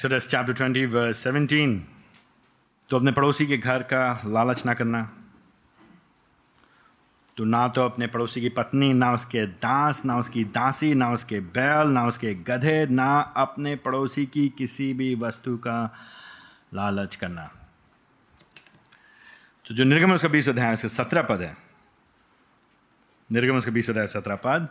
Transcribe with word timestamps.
Exodus 0.00 0.26
chapter 0.26 0.52
twenty 0.52 0.84
verse 0.86 1.18
seventeen 1.18 1.86
तो 2.90 2.96
अपने 2.96 3.12
पड़ोसी 3.12 3.46
के 3.46 3.56
घर 3.58 3.82
का 3.82 4.22
लालच 4.26 4.66
ना 4.66 4.74
करना। 4.74 5.02
तो 7.36 7.44
ना 7.44 7.68
तो 7.68 7.84
अपने 7.84 8.06
पड़ोसी 8.06 8.40
की 8.40 8.48
पत्नी, 8.48 8.92
ना 8.92 9.12
उसके 9.12 9.46
दास, 9.46 10.04
ना 10.04 10.18
उसकी 10.18 10.44
दासी, 10.44 10.94
ना 10.94 11.12
उसके 11.12 11.40
बैल, 11.40 11.88
ना 11.88 12.06
उसके 12.06 12.34
गधे, 12.34 12.86
ना 12.86 13.20
अपने 13.20 13.76
पड़ोसी 13.76 14.26
की 14.26 14.48
किसी 14.48 14.92
भी 14.94 15.14
वस्तु 15.14 15.56
का 15.56 15.94
लालच 16.74 17.16
करना। 17.16 17.44
तो 19.66 19.74
जो 19.74 19.84
निर्गम 19.84 20.12
उसका 20.12 20.28
बीस 20.28 20.48
अध्याय, 20.48 20.72
उसके 20.74 20.88
सत्रह 20.88 21.22
पद 21.22 21.40
है। 21.40 21.56
निर्गम 23.32 23.56
उसका 23.56 23.70
बीस 23.70 23.90
अध्याय, 23.90 24.06
सत्रह 24.06 24.36
पद। 24.36 24.68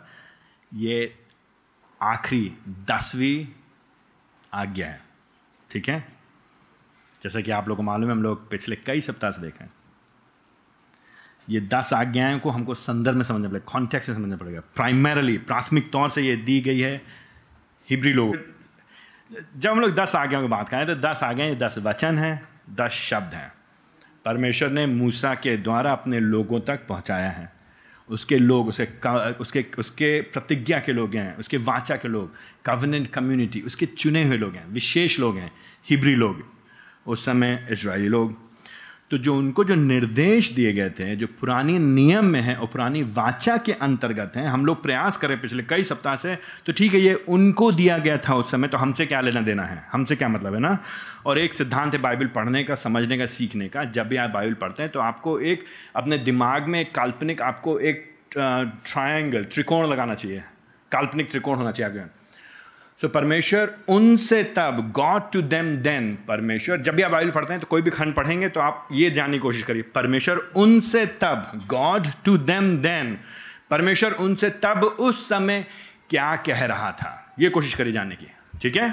ये 0.74 1.18
आखिरी 2.02 2.58
दसवीं 2.68 3.46
आज्ञा 4.54 4.86
है। 4.86 5.09
ठीक 5.70 5.88
है? 5.88 6.00
जैसा 7.22 7.40
कि 7.40 7.50
आप 7.50 7.68
लोगों 7.68 7.76
को 7.76 7.82
मालूम 7.82 8.10
है, 8.10 8.16
हम 8.16 8.22
लोग 8.22 8.48
पिछले 8.50 8.76
कई 8.76 9.00
सप्ताह 9.00 9.30
से 9.30 9.42
देखें 9.42 9.66
ये 11.48 11.60
दस 11.60 11.92
आज्ञाएँ 11.92 12.38
को 12.40 12.50
हमको 12.50 12.74
संदर्भ 12.74 13.16
में 13.16 13.22
समझना 13.24 13.48
पड़ेगा 13.48 13.72
कॉन्टेक्स्ट 13.72 14.10
में 14.10 14.16
समझना 14.16 14.36
पड़ेगा। 14.36 14.60
प्राइमरली 14.74 15.36
प्राथमिक 15.38 15.90
तौर 15.92 16.10
से 16.10 16.22
ये 16.22 16.36
दी 16.36 16.60
गई 16.60 16.78
है 16.78 17.02
हिब्री 17.88 18.12
लोग 18.12 18.36
जब 19.56 19.70
हम 19.70 19.80
लोग 19.80 19.94
दस 19.94 20.14
आज्ञाओं 20.16 20.42
की 20.42 20.48
बात 20.48 20.68
करें 20.68 20.86
तो 20.86 20.94
दस 20.94 21.20
आज्ञाएँ 21.22 21.54
दस 21.56 21.78
वचन 21.78 22.18
हैं, 22.18 22.48
दस 22.70 22.90
शब्द 22.90 23.34
हैं। 23.34 23.52
परमेश्वर 24.24 24.70
ने 24.70 24.86
मूसा 24.86 25.34
के 25.34 25.56
द्वारा 25.56 25.92
अपने 25.92 26.20
लोगों 26.20 26.60
तक 26.60 26.86
पहुँचाया 26.86 27.30
है। 27.30 27.52
उसके 28.10 28.38
लोग 28.38 28.68
उसके 28.68 29.08
उसके 29.32 29.66
उसके 29.78 30.20
प्रतिज्ञा 30.20 30.78
के 30.78 30.92
लोग 30.92 31.14
हैं, 31.14 31.36
उसके 31.36 31.56
वाचा 31.56 31.96
के 31.96 32.08
लोग 32.08 32.34
कवनेंट 32.64 33.06
कम्युनिटी 33.06 33.60
उसके 33.60 33.86
चुने 33.86 34.24
हुए 34.24 34.36
लोग 34.36 34.54
हैं, 34.54 34.66
विशेष 34.68 35.18
लोग 35.18 35.36
हैं, 35.36 35.52
हिब्री 35.90 36.14
लोग, 36.14 36.44
उस 37.06 37.24
समय 37.24 37.68
इसराइली 37.70 38.08
लोग। 38.08 38.49
तो 39.10 39.18
जो 39.18 39.34
उनको 39.36 39.64
जो 39.64 39.74
निर्देश 39.74 40.50
दिए 40.52 40.72
गए 40.72 40.90
थे, 40.90 41.14
जो 41.16 41.26
पुरानी 41.40 41.78
नियम 41.78 42.24
में 42.24 42.40
है 42.40 42.54
और 42.56 42.66
पुरानी 42.66 43.02
वाचा 43.14 43.56
के 43.56 43.72
अंतर्गत 43.72 44.32
हैं, 44.36 44.46
हम 44.46 44.66
लोग 44.66 44.82
प्रयास 44.82 45.16
करें 45.16 45.40
पिछले 45.40 45.62
कई 45.62 45.84
सप्ताह 45.84 46.16
से 46.16 46.34
तो 46.66 46.72
ठीक 46.72 46.94
है, 46.94 47.00
ये 47.00 47.14
उनको 47.14 47.70
दिया 47.72 47.96
गया 47.98 48.16
था 48.18 48.34
उस 48.34 48.50
समय 48.50 48.68
तो 48.68 48.78
हमसे 48.78 49.06
क्या 49.06 49.20
लेना 49.20 49.40
देना 49.40 49.64
है? 49.64 49.82
हमसे 49.92 50.16
क्या 50.16 50.28
मतलब 50.28 50.54
है 50.54 50.60
ना? 50.60 50.78
और 51.26 51.38
एक 51.38 51.54
सिद्धांत 51.54 51.94
है 51.94 52.00
बाइबल 52.00 52.26
पढ़ने 52.26 52.62
का, 52.64 52.74
समझने 52.76 53.18
का, 53.18 53.26
सीखने 53.26 53.68
का। 53.68 53.84
जब 53.86 54.08
भी 54.08 54.16
आप 54.16 54.30
बाइबल 54.30 54.54
पढ़ते 54.54 54.82
हैं 54.82 54.92
तो 54.92 55.00
आपको 55.00 55.38
एक, 55.40 55.64
अपने 55.96 56.18
दिमाग 56.20 56.68
में 56.68 56.80
एक 56.80 56.94
काल्पनिक, 56.94 57.42
आपको 57.42 57.78
एक 57.80 58.06
ट्रायंगल, 58.36 59.44
त्रिकोण 59.44 59.86
लगाना 59.88 60.14
चाहिए। 60.14 60.42
काल्पनिक 60.92 61.30
त्रिकोण 61.30 61.56
होना 61.56 61.72
चाहिए 61.72 61.92
आगे। 61.92 62.19
सो 63.00 63.06
so, 63.06 63.12
परमेश्वर 63.14 63.70
उनसे 63.88 64.42
तब 64.56 64.80
गॉड 64.96 65.30
टू 65.32 65.40
देम 65.42 65.76
देन 65.76 66.12
परमेश्वर 66.28 66.80
जब 66.80 66.94
भी 66.94 67.02
आप 67.02 67.10
बाइबल 67.10 67.30
पढ़ते 67.30 67.52
हैं 67.52 67.60
तो 67.60 67.66
कोई 67.66 67.82
भी 67.82 67.90
खंड 67.90 68.14
पढ़ेंगे 68.14 68.48
तो 68.48 68.60
आप 68.60 68.88
ये 68.92 69.10
जानने 69.10 69.36
की 69.36 69.40
कोशिश 69.40 69.62
करिए 69.62 69.82
परमेश्वर 69.94 70.38
उनसे 70.56 71.04
तब 71.22 71.60
गॉड 71.66 72.08
टू 72.24 72.36
देम 72.44 72.76
देन 72.78 73.16
परमेश्वर 73.70 74.12
उनसे 74.20 74.50
तब 74.64 74.84
उस 74.84 75.28
समय 75.28 75.64
क्या 76.10 76.34
कह 76.36 76.64
रहा 76.64 76.92
था 76.92 77.34
ये 77.40 77.48
कोशिश 77.48 77.74
करिए 77.74 77.92
जानने 77.92 78.16
की 78.16 78.26
ठीक 78.62 78.76
है 78.76 78.90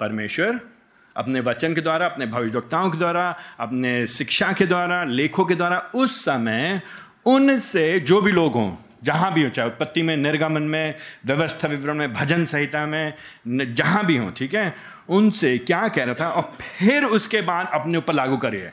परमेश्वर 0.00 0.60
अपने 1.16 1.40
वचन 1.40 1.74
के 1.74 1.80
द्वारा 1.80 2.06
अपने 2.06 2.26
भविष्यवक्ताओं 2.26 2.90
के 2.90 2.98
द्वारा 2.98 3.28
अपने 3.60 4.06
शिक्षा 4.06 4.52
के 4.52 4.66
द्वारा 4.66 5.02
लेखों 5.04 5.44
के 5.44 5.54
द्वारा 5.54 5.78
उस 5.94 6.24
समय 6.24 6.80
उनसे 7.26 7.88
जो 8.00 8.20
भी 8.20 8.32
लोग 8.32 8.52
हों 8.52 8.70
जहाँ 9.04 9.32
भी 9.34 9.42
हो, 9.42 9.48
चाहे 9.48 9.68
उत्पत्ति 9.68 10.02
में, 10.02 10.16
निर्गमन 10.16 10.62
में, 10.62 10.94
व्यवस्था 11.26 11.68
विवरण 11.68 11.94
में, 11.94 12.12
भजन 12.12 12.44
संहिता 12.44 12.86
में 12.86 13.14
जहाँ 13.74 14.04
भी 14.06 14.16
हो, 14.16 14.30
ठीक 14.30 14.54
है? 14.54 14.74
उनसे 15.08 15.56
क्या 15.58 15.86
कह 15.88 16.04
रहा 16.04 16.14
था? 16.14 16.28
और 16.28 16.42
फिर 16.60 17.04
उसके 17.04 17.40
बाद 17.42 17.70
अपने 17.72 17.98
ऊपर 17.98 18.12
लागू 18.12 18.36
करिए। 18.36 18.72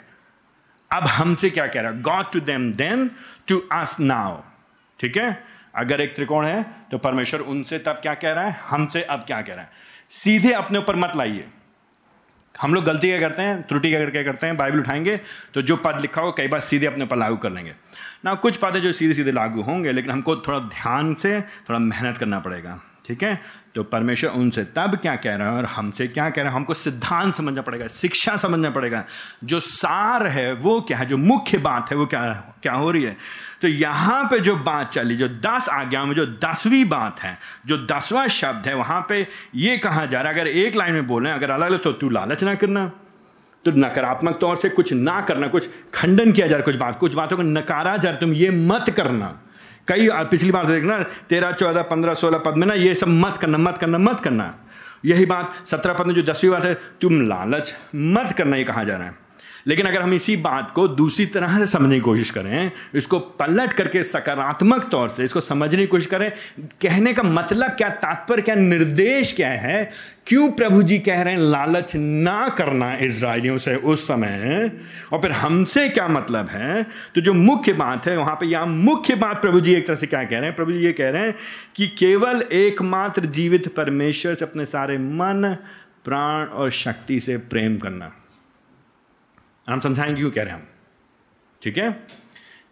अब 0.91 1.07
हमसे 1.07 1.49
क्या 1.49 1.67
कह 1.67 1.81
रहा 1.81 1.91
है? 1.91 2.01
God 2.01 2.31
to 2.31 2.39
them 2.39 2.71
then 2.73 3.09
to 3.47 3.57
us 3.71 3.95
now 3.99 4.41
ठीक 4.99 5.17
है? 5.17 5.43
अगर 5.75 6.01
एक 6.01 6.15
त्रिकोण 6.15 6.45
है 6.45 6.63
तो 6.91 6.97
परमेश्वर 6.97 7.39
उनसे 7.41 7.79
तब 7.79 7.93
क्या 7.93 8.13
कह 8.13 8.31
रहा 8.31 8.45
है? 8.45 8.59
हमसे 8.63 9.01
अब 9.03 9.19
क्या 9.19 9.41
कह 9.41 9.53
रहा 9.53 9.63
है? 9.63 9.71
सीधे 10.09 10.51
अपने 10.53 10.79
ऊपर 10.79 10.95
मत 10.95 11.13
लाइए। 11.15 11.45
हम 12.55 12.73
लोग 12.73 12.83
गलती 12.85 13.07
क्या 13.07 13.19
करते 13.19 13.41
हैं? 13.41 13.61
त्रुटि 13.61 13.89
क्या 13.89 14.09
क्या 14.09 14.23
करते 14.23 14.47
हैं? 14.47 14.57
बाइबल 14.57 14.79
उठाएँगे 14.79 15.19
तो 15.53 15.61
जो 15.61 15.77
पद 15.77 15.99
लिखा 16.01 16.21
हो 16.21 16.31
कई 16.31 16.47
बार 16.47 16.59
सीधे 16.59 16.85
अपने 16.85 17.03
ऊपर 17.03 17.17
लागू 17.17 17.37
कर 17.37 17.51
लेंगे। 17.51 17.75
ना, 18.25 18.33
कुछ 18.35 18.61
बातें 18.61 18.81
जो 18.81 18.91
सीधे 18.91 19.13
सीधे 19.13 19.31
लागू 19.31 19.61
होंगे, 19.61 19.91
लेकिन 19.91 20.11
हमको 20.11 20.35
थोड़ा 20.35 20.59
ध्यान 20.59 21.13
से, 21.13 21.41
थोड़ा 21.41 21.79
मेहनत 21.79 22.17
करना 22.17 22.39
पड़ेगा, 22.39 22.79
ठीक 23.07 23.23
है? 23.23 23.63
तो 23.75 23.83
परमेश्वर 23.83 24.29
उनसे 24.29 24.63
तब 24.63 24.95
क्या 24.95 25.15
कह 25.15 25.35
रहा 25.35 25.49
है 25.49 25.57
और 25.57 25.65
हमसे 25.65 26.07
क्या 26.07 26.29
कह 26.29 26.41
रहा 26.41 26.51
है? 26.51 26.55
हमको 26.55 26.73
सिद्धांत 26.73 27.35
समझना 27.35 27.61
पड़ेगा, 27.61 27.87
शिक्षा 27.87 28.35
समझना 28.35 28.69
पड़ेगा। 28.69 29.03
जो 29.43 29.59
सार 29.59 30.27
है, 30.27 30.53
वो 30.53 30.79
क्या 30.81 30.97
है? 30.97 31.05
जो 31.05 31.17
मुख्य 31.17 31.57
बात 31.57 31.91
है, 31.91 31.97
वो 31.97 32.05
क्या 32.05 32.33
क्या 32.63 32.73
हो 32.73 32.91
रही 32.91 33.03
है? 33.03 33.17
तो 33.61 33.67
यहाँ 33.67 34.23
पे 34.23 34.39
जो 34.39 34.55
बात 34.55 34.91
चली, 34.91 35.15
जो 35.15 35.27
दस 35.27 35.69
आज्ञा 35.69 36.05
में 36.05 36.15
जो 36.15 36.25
दसवीं 36.25 36.85
बात 36.85 37.19
है, 37.19 37.37
जो 37.65 37.77
दसवां 37.85 38.27
शब्द 38.27 38.67
है, 38.67 38.75
वहाँ 38.75 39.05
पे 39.09 39.27
ये 39.55 39.77
कहा 39.77 40.05
जा 40.05 40.21
रहा 40.21 40.31
है, 40.31 40.39
अगर 40.39 40.47
एक 40.47 40.75
लाइन 40.75 40.93
में 40.93 41.07
बोले, 41.07 41.29
अगर 41.29 41.49
अलग 41.49 41.67
अलग 41.67 41.83
तो 41.83 41.91
तू 41.91 42.09
लालच 42.09 42.43
ना 42.43 42.55
करना। 42.55 42.91
तो 43.65 43.71
नकारात्मक 43.71 44.37
तौर 44.39 44.55
से 44.55 44.69
कुछ 44.69 44.91
ना 44.93 45.19
करना, 45.21 45.47
कुछ 45.47 45.69
खंडन 45.93 46.31
किया 46.31 46.47
जा 46.47 46.55
रहा 46.55 46.65
कुछ 46.65 46.75
बात, 46.75 46.99
कुछ 46.99 47.15
बातों 47.15 47.37
को 47.37 47.43
नकारा 47.43 47.95
जा 47.97 48.09
रहा 48.09 48.19
तुम 48.19 48.33
ये 48.33 48.49
मत 48.49 48.89
करना। 48.89 49.27
कई 49.87 50.09
पिछली 50.11 50.51
बार 50.51 50.65
देखना, 50.65 51.01
तेरह, 51.29 51.51
चौदह, 51.51 51.81
पंद्रह, 51.81 52.13
सोलह, 52.13 52.37
पद 52.37 52.57
में 52.57 52.67
ना 52.67 52.73
ये 52.73 52.93
सब 52.95 53.07
मत 53.07 53.37
करना 53.37 53.57
मत 53.57 53.77
करना 53.77 53.97
मत 53.97 54.19
करना। 54.19 54.53
यही 55.05 55.25
बात 55.25 55.65
सत्रह, 55.65 55.93
पद 55.93 56.07
में 56.07 56.13
जो 56.15 56.21
दसवीं 56.23 56.51
बात 56.51 56.65
है 56.65 56.73
तुम 57.01 57.21
लालच 57.21 57.73
मत 57.95 58.33
करना, 58.37 58.55
ये 58.55 58.63
कहा 58.63 58.83
जा 58.83 58.97
रहा 58.97 59.07
है। 59.07 59.22
लेकिन 59.67 59.85
अगर 59.85 60.01
हम 60.01 60.13
इसी 60.13 60.37
बात 60.37 60.71
को 60.75 60.87
दूसरी 60.87 61.25
तरह 61.25 61.59
से 61.59 61.65
समझने 61.65 61.95
की 61.95 62.01
कोशिश 62.01 62.29
करें, 62.29 62.71
इसको 62.93 63.19
पलट 63.19 63.73
करके 63.73 64.03
सकारात्मक 64.03 64.89
तौर 64.91 65.09
से, 65.09 65.23
इसको 65.23 65.39
समझने 65.39 65.81
की 65.81 65.87
कोशिश 65.87 66.05
करें, 66.05 66.31
कहने 66.81 67.13
का 67.13 67.23
मतलब 67.23 67.71
क्या, 67.71 67.89
तात्पर्य 67.89 68.41
क्या, 68.41 68.55
निर्देश 68.55 69.31
क्या 69.31 69.49
है? 69.49 69.89
क्यों 70.27 70.51
प्रभु 70.51 70.83
जी 70.83 70.99
कह 70.99 71.21
रहे 71.21 71.33
हैं, 71.33 71.41
लालच 71.41 71.95
ना 71.95 72.49
करना 72.49 72.95
इसराइलियों 72.95 73.57
से 73.57 73.75
उस 73.75 74.03
समय? 74.03 74.71
और 75.13 75.21
फिर 75.21 75.31
हमसे 75.31 75.89
क्या 75.89 76.07
मतलब 76.07 76.47
है? 76.47 76.83
तो 77.15 77.21
जो 77.21 77.33
मुख्य 77.33 77.73
बात 77.73 78.07
है, 78.07 78.17
वहाँ 78.17 78.35
पे 78.35 78.45
यहाँ 78.45 78.65
मुख्य 78.65 79.15
बात 79.15 79.41
प्रभु 79.41 79.59
जी 79.59 79.73
एक 79.73 79.87
तरह 79.87 79.95
से 79.95 80.07
क्या 80.07 80.23
कह 80.23 80.37
रहे 80.37 80.45
हैं? 80.45 80.55
प्रभु 80.55 80.71
जी 80.71 80.79
ये 80.79 80.93
कह 80.93 81.09
रहे 81.09 81.21
हैं 81.21 81.35
कि 81.75 81.87
केवल 81.87 82.41
एकमात्र 82.51 83.25
जीवित 83.25 83.75
परमेश्वर 83.75 84.33
से 84.33 84.45
अपने 84.45 84.65
सारे 84.65 84.97
मन, 84.97 85.57
प्राण 86.05 86.45
और 86.45 86.71
शक्ति 86.71 87.19
से 87.19 87.37
प्रेम 87.37 87.77
करना। 87.77 88.11
हम 89.67 89.79
समझाएँगे 89.79 90.15
क्यों 90.15 90.31
कह 90.31 90.43
रहे 90.43 90.53
हैं 90.53 90.59
हम। 90.59 90.67
ठीक 91.61 91.77
है? 91.77 91.91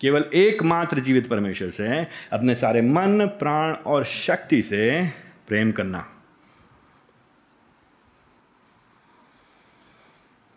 केवल 0.02 0.29
एकमात्र 0.34 1.00
जीवित 1.00 1.28
परमेश्वर 1.29 1.69
से 1.69 1.88
अपने 2.34 2.56
सारे 2.56 2.81
मन, 2.81 3.25
प्राण 3.40 3.74
और 3.74 4.03
शक्ति 4.06 4.62
से 4.63 5.12
प्रेम 5.47 5.72
करना। 5.72 6.00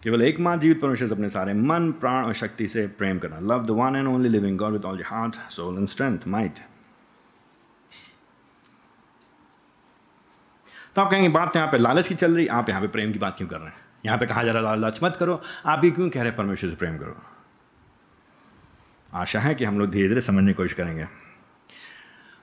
केवल 0.02 0.22
एकमात्र 0.22 0.62
जीवित 0.62 0.80
परमेश्वर 0.80 1.08
से 1.08 1.14
अपने 1.14 1.28
सारे 1.28 1.54
मन, 1.54 1.90
प्राण 1.92 2.24
और 2.24 2.34
शक्ति 2.34 2.68
से 2.68 2.86
प्रेम 2.88 3.18
करना। 3.18 3.38
Love 3.40 3.64
the 3.66 3.70
one 3.70 3.96
and 3.96 4.08
only 4.08 4.28
living 4.28 4.58
God 4.58 4.72
with 4.72 4.84
all 4.84 4.96
your 4.96 5.06
heart 5.06 5.36
soul 5.50 5.78
and 5.78 5.88
strength 5.88 6.26
might 6.26 6.58
तो 10.96 11.02
आप 11.02 11.10
कहेंगे, 11.10 11.28
बात 11.28 11.52
तो 11.52 11.58
यहाँ 11.58 11.70
पे 11.72 11.78
लालच 11.78 12.08
की 12.08 12.14
चल 12.14 12.34
रही, 12.36 12.46
आप 12.46 12.68
यहाँ 12.68 12.80
पे 12.80 12.88
प्रेम 12.88 13.12
की 13.12 13.18
बात 13.18 13.36
क्यों 13.36 13.48
कर 13.48 13.58
रहे 13.58 13.68
हैं? 13.68 13.83
यहाँ 14.06 14.18
पे 14.18 14.26
कहा 14.26 14.42
जा 14.42 14.52
रहा 14.52 14.74
लालच 14.74 15.00
मत 15.02 15.16
करो। 15.16 15.42
आप 15.66 15.78
भी 15.78 15.90
क्यों 15.90 16.10
कह 16.10 16.20
रहे 16.20 16.28
हैं, 16.28 16.36
परमेश्वर 16.36 16.70
से 16.70 16.76
प्रेम 16.76 16.98
करो? 16.98 17.22
आशा 19.14 19.40
है 19.40 19.54
कि 19.54 19.64
हम 19.64 19.78
लोग 19.78 19.90
धीरे 19.90 20.08
धीरे 20.08 20.20
समझने 20.20 20.46
की 20.46 20.54
कोशिश 20.54 20.72
करेंगे। 20.72 21.02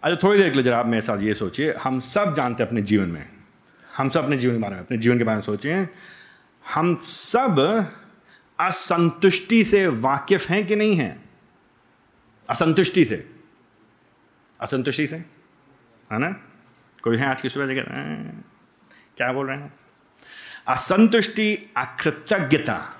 अच्छा 0.04 0.28
थोड़ी 0.28 0.40
देर 0.40 0.50
के 0.50 0.54
लिए 0.54 0.64
जरा 0.64 0.78
आप 0.78 0.86
मेरे 0.86 1.02
साथ 1.02 1.18
ये 1.18 1.34
सोचिए, 1.34 1.74
हम 1.74 2.00
सब 2.00 2.34
जानते 2.36 2.64
हैं 2.64 2.68
अपने 2.68 2.82
जीवन 2.82 3.08
में। 3.08 3.30
हम 3.98 4.10
सब 4.10 4.24
अपने 4.24 4.38
जीवन 4.38 4.54
के 4.54 4.62
बारे 4.62 4.76
में, 4.76 4.82
अपने 4.82 4.98
जीवन 4.98 5.18
के 5.18 5.24
बारे 5.24 5.36
में 5.36 5.44
सोचिए। 5.44 5.90
हम 6.74 6.96
सब 7.02 7.60
असंतुष्टि 8.60 9.64
से 9.64 9.88
वाकिफ 9.88 10.50
हैं 10.50 10.68
कि 10.68 10.76
नहीं 10.76 10.96
हैं? 10.96 11.30
असंतुष्टि 12.50 13.06
से। 13.06 13.36
असंतुष्टि 14.62 15.08
से। 15.08 15.18
है 16.12 16.18
ना? 16.18 16.32
कोई 17.04 17.18
है 17.18 17.28
आज 17.28 17.42
की 17.42 17.50
सुबह 17.50 17.68
जगह? 17.68 17.84
क्या 19.18 19.34
बोल 19.34 19.48
रहे 19.48 19.58
हैं? 19.58 19.74
असंतुष्टि, 20.68 21.74
अकृतज्ञता 21.78 22.98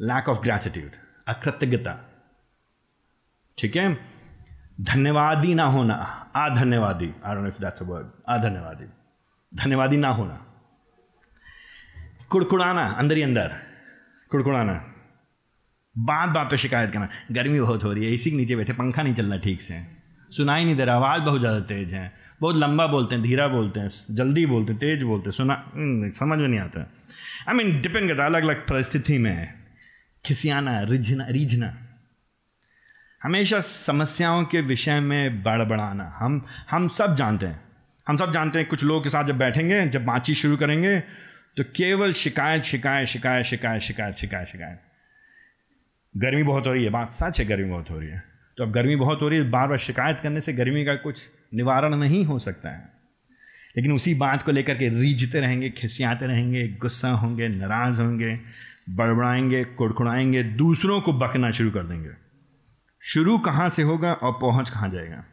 लैक 0.00 0.28
ऑफ़ 0.28 0.40
ग्रेटिट्यूड 0.40 0.90
अकृतज्ञता। 1.28 2.10
ठीक 3.58 3.76
है? 3.76 3.94
धन्यवादी 4.80 5.54
ना 5.54 5.64
होना, 5.64 5.94
अधन्यवादी। 6.36 7.14
I 7.24 7.34
don't 7.34 7.46
if 7.46 7.60
that's 7.60 7.82
a 7.82 7.86
word 7.86 8.06
अधन्यवादी। 8.28 8.84
धन्यवादी 9.54 9.96
ना 9.96 10.08
होना। 10.08 10.46
कुड़कुड़ाना, 12.30 12.86
अंदर 12.86 13.16
ही 13.16 13.22
अंदर। 13.22 13.48
कुड़कुड़ाना। 14.30 14.84
बात 15.98 16.28
बात 16.28 16.50
पे 16.50 16.56
शिकायत 16.56 16.90
करना। 16.90 17.08
गर्मी 17.32 17.60
बहुत 17.60 17.84
हो 17.84 17.92
रही 17.92 18.06
है, 18.06 18.10
इसी 18.10 18.30
के 18.30 18.36
नीचे 18.36 18.56
बैठे 18.56 18.72
पंखा 18.72 19.02
नहीं 19.02 19.14
चलना 19.14 19.36
ठीक 19.36 19.60
से। 19.60 19.82
सुनाई 20.30 20.64
नहीं 20.64 20.76
दे 20.76 20.84
रहा, 20.84 20.96
आवाज़ 20.96 21.22
बहुत 21.22 21.40
ज़्यादा 21.40 21.60
तेज 21.60 21.94
है। 21.94 22.19
बहुत 22.40 22.56
लंबा 22.56 22.86
बोलते 22.86 23.14
हैं 23.14 23.22
धीरा 23.24 23.46
बोलते 23.48 23.80
हैं 23.80 23.88
जल्दी 24.10 24.44
बोलते 24.46 24.72
हैं 24.72 24.80
तेज 24.80 25.02
बोलते 25.02 25.28
हैं 25.28 25.32
सुना 25.32 25.54
हम्म, 25.74 26.10
समझ 26.10 26.38
में 26.38 26.48
नहीं 26.48 26.60
आता। 26.60 26.80
आई 27.48 27.54
मीन 27.54 27.80
डिपेंड 27.80 28.08
करता 28.08 28.26
अलग 28.26 28.42
अलग 28.42 28.66
परिस्थिति 28.66 29.18
में 29.18 29.54
खिसियाना 30.24 30.80
रिझना 30.82 31.26
रीझना। 31.30 31.76
हमेशा 33.22 33.60
समस्याओं 33.60 34.44
के 34.44 34.60
विषय 34.60 35.00
में 35.00 35.42
बड़बड़ाना। 35.42 36.04
हम 36.18 36.44
हम 36.70 36.88
सब 36.88 37.14
जानते 37.14 37.46
हैं। 37.46 37.60
हम 38.06 38.16
सब 38.16 38.32
जानते 38.32 38.58
हैं 38.58 38.68
कुछ 38.68 38.84
लोगों 38.84 39.00
के 39.00 39.08
साथ 39.08 39.24
जब 39.24 39.38
बैठेंगे 39.38 39.86
जब 39.88 40.04
बातचीत 40.04 40.36
शुरू 40.36 40.56
करेंगे 40.56 40.98
तो 41.56 41.64
केवल 41.76 42.12
शिकायत 42.12 42.62
शिकायत 42.62 43.08
शिकायत 43.08 43.44
शिकायत 43.46 43.82
शिकायत 43.82 44.14
शिकायत 44.14 44.48
शिकायत। 44.48 44.80
गर्मी 46.14 46.42
बहुत 46.42 46.66
हो 46.66 46.72
रही 46.72 46.84
है 46.84 46.90
बात 46.90 47.12
सच 47.12 47.40
है 47.40 47.46
गर्मी 47.46 47.70
बहुत 47.70 47.90
हो 47.90 47.98
रही 47.98 48.08
है। 48.08 48.29
तो 48.60 48.64
अब 48.64 48.72
गर्मी 48.72 48.96
बहुत 48.96 49.22
हो 49.22 49.28
रही 49.28 49.38
है, 49.38 49.50
बार 49.50 49.68
बार 49.68 49.78
शिकायत 49.78 50.20
करने 50.22 50.40
से 50.40 50.52
गर्मी 50.52 50.84
का 50.84 50.94
कुछ 50.94 51.30
निवारण 51.54 51.94
नहीं 51.94 52.24
हो 52.24 52.38
सकता 52.38 52.68
है। 52.68 52.88
लेकिन 53.76 53.92
उसी 53.92 54.14
बात 54.14 54.42
को 54.42 54.52
लेकर 54.52 54.74
के 54.74 54.88
रीझते 54.88 55.40
रहेंगे, 55.40 55.70
खिसियाते 55.70 56.26
रहेंगे, 56.26 56.68
गुस्सा 56.68 57.08
होंगे, 57.08 57.48
नाराज़ 57.48 58.00
होंगे, 58.00 58.40
बड़बड़ाएँगे, 58.90 59.64
कुड़कुड़ाएँगे, 59.64 60.42
दूसरों 60.42 61.00
को 61.00 61.12
बकना 61.12 61.50
शुरू 61.50 61.70
कर 61.70 61.82
देंगे। 61.82 62.10
शुरू 63.02 63.38
कहाँ 63.38 63.68
से 63.68 63.82
होगा 63.82 64.12
और 64.12 64.32
पहुँच 64.32 64.70
कहाँ 64.70 64.90
जाएगा? 64.90 65.24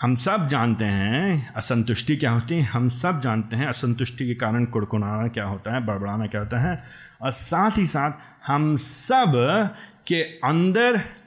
हम 0.00 0.16
सब 0.16 0.46
जानते 0.46 0.84
हैं 0.84 1.52
असंतुष्टि 1.52 2.16
क्या 2.16 2.30
होती 2.30 2.54
है। 2.54 2.62
हम 2.62 2.88
सब 2.88 3.20
जानते 3.20 3.56
हैं 3.56 3.66
असंतुष्टि 3.66 4.26
के 4.26 4.34
कारण 4.34 4.64
कुड़कुड़ाना 4.64 5.28
क्या 5.28 5.44
होता 5.44 5.74
है, 5.74 5.86
बड़बड़ाना 5.86 6.26
क्या 6.26 6.40
होता 6.40 6.70
है। 6.70 6.84
और 7.22 7.30
साथ 7.30 7.78
ही 7.78 7.86
साथ 7.86 8.12
हम 8.46 8.76
सब 8.76 9.32
के 10.06 10.22
अंदर 10.22 11.19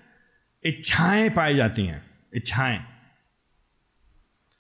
इच्छाएँ 0.66 1.30
पाई 1.30 1.56
जाती 1.56 1.86
हैं, 1.86 2.06
इच्छाएँ। 2.34 2.86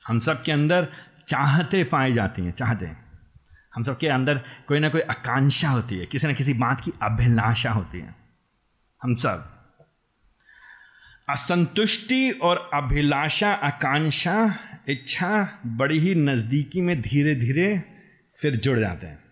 हम 0.07 0.19
सब 0.19 0.43
के 0.43 0.51
अंदर 0.51 0.87
चाहते 1.27 1.83
पाई 1.83 2.13
जाती 2.13 2.41
हैं, 2.45 2.51
चाहते 2.51 2.85
हैं। 2.85 3.03
हम 3.75 3.83
सब 3.83 3.97
के 3.97 4.07
अंदर 4.07 4.41
कोई 4.67 4.79
ना 4.79 4.89
कोई 4.89 5.01
आकांक्षा 5.01 5.69
होती 5.69 5.97
है, 5.97 6.05
किसी 6.05 6.27
ना 6.27 6.33
किसी 6.33 6.53
बात 6.53 6.81
की 6.81 6.91
अभिलाषा 7.01 7.71
होती 7.71 7.99
है। 7.99 8.15
हम 9.03 9.15
सब। 9.15 9.49
असंतुष्टि 11.29 12.31
और 12.31 12.69
अभिलाषा, 12.73 13.53
आकांक्षा, 13.53 14.55
इच्छा 14.89 15.59
बड़ी 15.65 15.99
ही 15.99 16.15
नज़दीकी 16.15 16.81
में 16.81 17.01
धीरे 17.01 17.35
धीरे 17.35 17.83
फिर 18.41 18.55
जुड़ 18.55 18.79
जाते 18.79 19.07
हैं। 19.07 19.23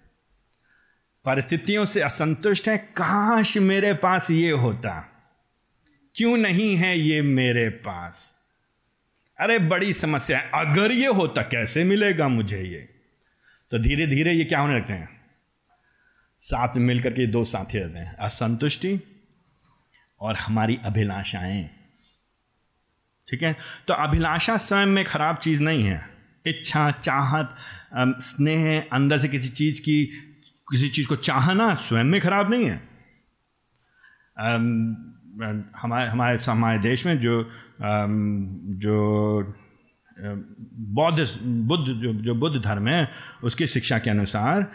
परिस्थितियों 1.25 1.85
से 1.85 2.01
असंतुष्ट 2.01 2.69
है, 2.69 2.77
काश 2.77 3.57
मेरे 3.57 3.94
पास 3.94 4.31
ये 4.31 4.51
होता। 4.51 5.07
क्यों 6.16 6.38
नहीं 6.38 6.75
है 6.75 7.00
ये 7.00 7.22
मेरे 7.22 7.69
पास? 7.69 8.36
अरे, 9.40 9.60
बड़ी 9.60 9.94
समस्या 9.94 10.40
है। 10.40 10.52
अगर 10.54 10.92
ये 10.92 11.08
होता, 11.08 11.42
कैसे 11.42 11.84
मिलेगा 11.84 12.28
मुझे 12.28 12.63
ये? 12.63 12.90
तो 13.69 13.80
धीरे 13.80 14.08
धीरे 14.08 14.34
ये 14.34 14.44
क्या 14.44 14.60
होने 14.60 14.75
लगते 14.75 14.94
हैं? 14.94 15.22
साथ 16.40 16.75
में 16.75 16.84
मिलकर 16.84 17.10
के 17.10 17.28
दो 17.28 17.44
साथी 17.44 17.80
रहते 17.80 18.00
हैं, 18.00 18.16
असंतुष्टि 18.16 19.00
और 20.19 20.36
हमारी 20.36 20.80
अभिलाषाएँ। 20.84 21.69
ठीक 23.30 23.44
है? 23.44 23.56
तो 23.88 23.94
अभिलाषा 23.94 24.58
स्वयं 24.58 24.86
में 24.86 25.06
खराब 25.06 25.38
चीज़ 25.38 25.63
नहीं 25.63 25.84
है। 25.84 26.10
इच्छा, 26.46 26.92
चाहत 26.92 27.58
स्नेह, 27.98 28.84
अंदर 28.92 29.18
से 29.18 29.28
किसी 29.28 29.50
चीज़ 29.50 29.81
की, 29.81 30.06
किसी 30.72 30.90
चीज़ 30.90 31.08
को 31.08 31.16
चाहना 31.16 31.75
स्वयं 31.75 32.04
में 32.04 32.22
खराब 32.22 32.52
नहीं 32.52 32.66
है। 32.66 32.78
हमारे 35.77 36.09
हमारे 36.09 36.38
हमारे 36.45 36.79
देश 36.79 37.05
में 37.05 37.19
जो 37.19 37.51
जो 38.81 38.97
बौद्ध, 40.93 41.25
बुद्ध, 41.43 41.85
जो 42.01 42.13
जो 42.13 42.35
बुद्ध 42.35 42.61
धर्म 42.61 42.88
है, 42.88 43.11
उसकी 43.43 43.67
शिक्षा 43.67 43.99
के 43.99 44.09
अनुसार 44.09 44.65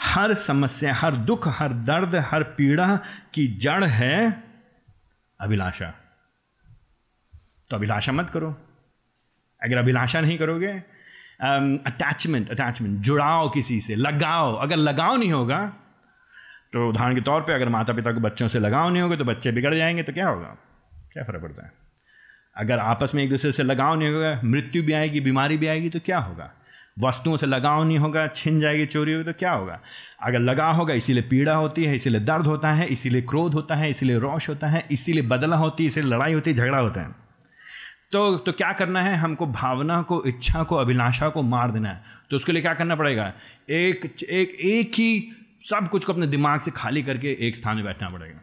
हर 0.00 0.32
समस्या, 0.34 0.94
हर 0.94 1.16
दुख, 1.16 1.48
हर 1.48 1.72
दर्द, 1.72 2.14
हर 2.14 2.42
पीड़ा 2.42 2.96
की 3.34 3.46
जड़ 3.56 3.84
है 3.84 4.44
अभिलाषा। 5.40 5.92
तो 7.70 7.76
अभिलाषा 7.76 8.12
मत 8.12 8.30
करो। 8.30 8.54
अगर 9.62 9.78
अभिलाषा 9.78 10.20
नहीं 10.20 10.38
करोगे 10.38 10.72
अटैचमेंट 11.86 12.50
अटैचमेंट 12.50 13.00
जुड़ाव 13.00 13.48
किसी 13.48 13.80
से 13.80 13.94
लगाओ 13.94 14.54
अगर 14.54 14.76
लगाव 14.76 15.16
नहीं 15.16 15.32
होगा 15.32 15.72
तो 16.72 16.88
उदाहरण 16.88 17.14
के 17.14 17.20
तौर 17.20 17.40
पे 17.40 17.52
अगर 17.52 17.68
माता 17.68 17.92
पिता 17.92 18.12
को 18.12 18.20
बच्चों 18.20 18.48
से 18.48 18.58
लगाव 18.58 18.90
नहीं 18.90 19.02
होगा 19.02 19.16
तो 19.16 19.24
बच्चे 19.24 19.52
बिगड़ 19.52 19.74
जाएँगे 19.74 20.02
तो 20.02 20.12
क्या 20.12 20.28
होगा? 20.28 20.56
क्या 21.12 21.24
फ़र्क 21.24 21.42
पड़ता 21.42 21.64
है? 21.64 21.72
अगर 22.56 22.78
आपस 22.78 23.12
में 23.14 23.24
एक 23.24 23.30
दूसरे 23.30 23.52
से 23.52 23.62
लगाव 23.62 23.98
नहीं 23.98 24.12
होगा, 24.12 24.40
मृत्यु 24.44 24.82
भी 24.82 24.92
आएगी, 24.92 25.20
बीमारी 25.20 25.56
भी 25.56 25.66
आएगी 25.66 25.88
तो 25.88 26.00
क्या 26.00 26.18
होगा? 26.18 26.52
वस्तुओं 26.98 27.36
से 27.36 27.46
लगाव 27.46 27.84
नहीं 27.84 27.98
होगा, 27.98 28.26
छिन 28.26 28.60
जाएगी 28.60 28.86
चोरी 28.86 29.12
होगी 29.12 29.24
तो 29.24 29.32
क्या 29.32 29.52
होगा? 29.52 29.80
अगर 30.22 30.38
लगाव 30.38 30.74
होगा, 30.74 30.94
इसीलिए 30.94 31.22
पीड़ा 31.22 31.54
होती 31.54 31.84
है, 31.84 31.94
इसीलिए 31.94 32.20
दर्द 32.20 32.46
होता 32.46 32.72
है, 32.72 32.86
इसीलिए 32.86 33.22
क्रोध 33.22 33.54
होता 33.54 33.74
है, 33.74 33.90
इसीलिए 33.90 34.18
रोष 34.18 34.48
होता 34.48 34.66
है, 34.66 34.86
इसीलिए 34.90 35.22
बदला 35.22 35.56
होती 35.56 35.82
है, 35.82 35.86
इसीलिए 35.86 36.10
लड़ाई 36.12 36.32
होती 36.32 36.50
है, 36.50 36.56
झगड़ा 36.56 36.78
होता 36.78 37.00
है। 37.00 37.08
तो 38.12 38.36
तो 38.36 38.52
क्या 38.52 38.72
करना 38.72 39.02
है? 39.02 39.16
हमको 39.16 39.46
भावना 39.46 40.02
को, 40.02 40.24
इच्छा 40.24 40.62
को, 40.62 40.76
अभिलाषा 40.76 41.28
को 41.28 41.42
मार 41.42 41.70
देना 41.70 41.88
है। 41.88 42.02
तो 42.30 42.36
उसके 42.36 42.52
लिए 42.52 42.62
क्या 42.62 42.74
करना 42.74 42.96
पड़ेगा? 42.96 43.32
एक 43.70 44.14
एक 44.30 44.50
एक 44.50 44.88
ही 44.94 45.32
सब 45.64 45.88
कुछ 45.88 46.04
को 46.04 46.12
अपने 46.12 46.26
दिमाग 46.26 46.60
से 46.60 46.70
खाली 46.70 47.02
करके 47.02 47.48
एक 47.48 47.56
स्थान 47.56 47.76
में 47.76 47.84
बैठना 47.84 48.10
पड़ेगा। 48.10 48.40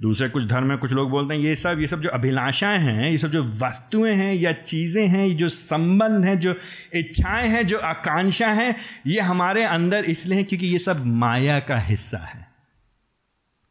दूसरे, 0.00 0.28
कुछ 0.28 0.44
धर्म 0.44 0.66
में 0.66 0.78
कुछ 0.78 0.92
लोग 0.92 1.10
बोलते 1.10 1.34
हैं, 1.34 1.40
ये 1.40 1.56
सब 1.56 1.76
ये 1.80 1.86
सब 1.86 2.00
जो 2.00 2.08
अभिलाषाएँ 2.08 2.78
हैं, 2.78 3.10
ये 3.10 3.18
सब 3.18 3.30
जो 3.30 3.42
वस्तुएँ 3.42 4.14
हैं 4.14 4.34
या 4.34 4.52
चीज़ें 4.52 5.08
हैं, 5.08 5.26
ये 5.26 5.34
जो 5.34 5.48
संबंध 5.48 6.24
हैं, 6.24 6.38
जो 6.38 6.54
इच्छाएँ 6.94 7.48
हैं, 7.48 7.66
जो 7.66 7.78
आकांक्षा 7.78 8.48
हैं, 8.48 8.76
ये 9.06 9.20
हमारे 9.20 9.64
अंदर 9.64 10.04
इसलिए 10.04 10.38
हैं 10.38 10.46
क्योंकि 10.46 10.66
ये 10.66 10.78
सब 10.78 11.06
माया 11.06 11.60
का 11.60 11.78
हिस्सा 11.78 12.18
है। 12.18 12.48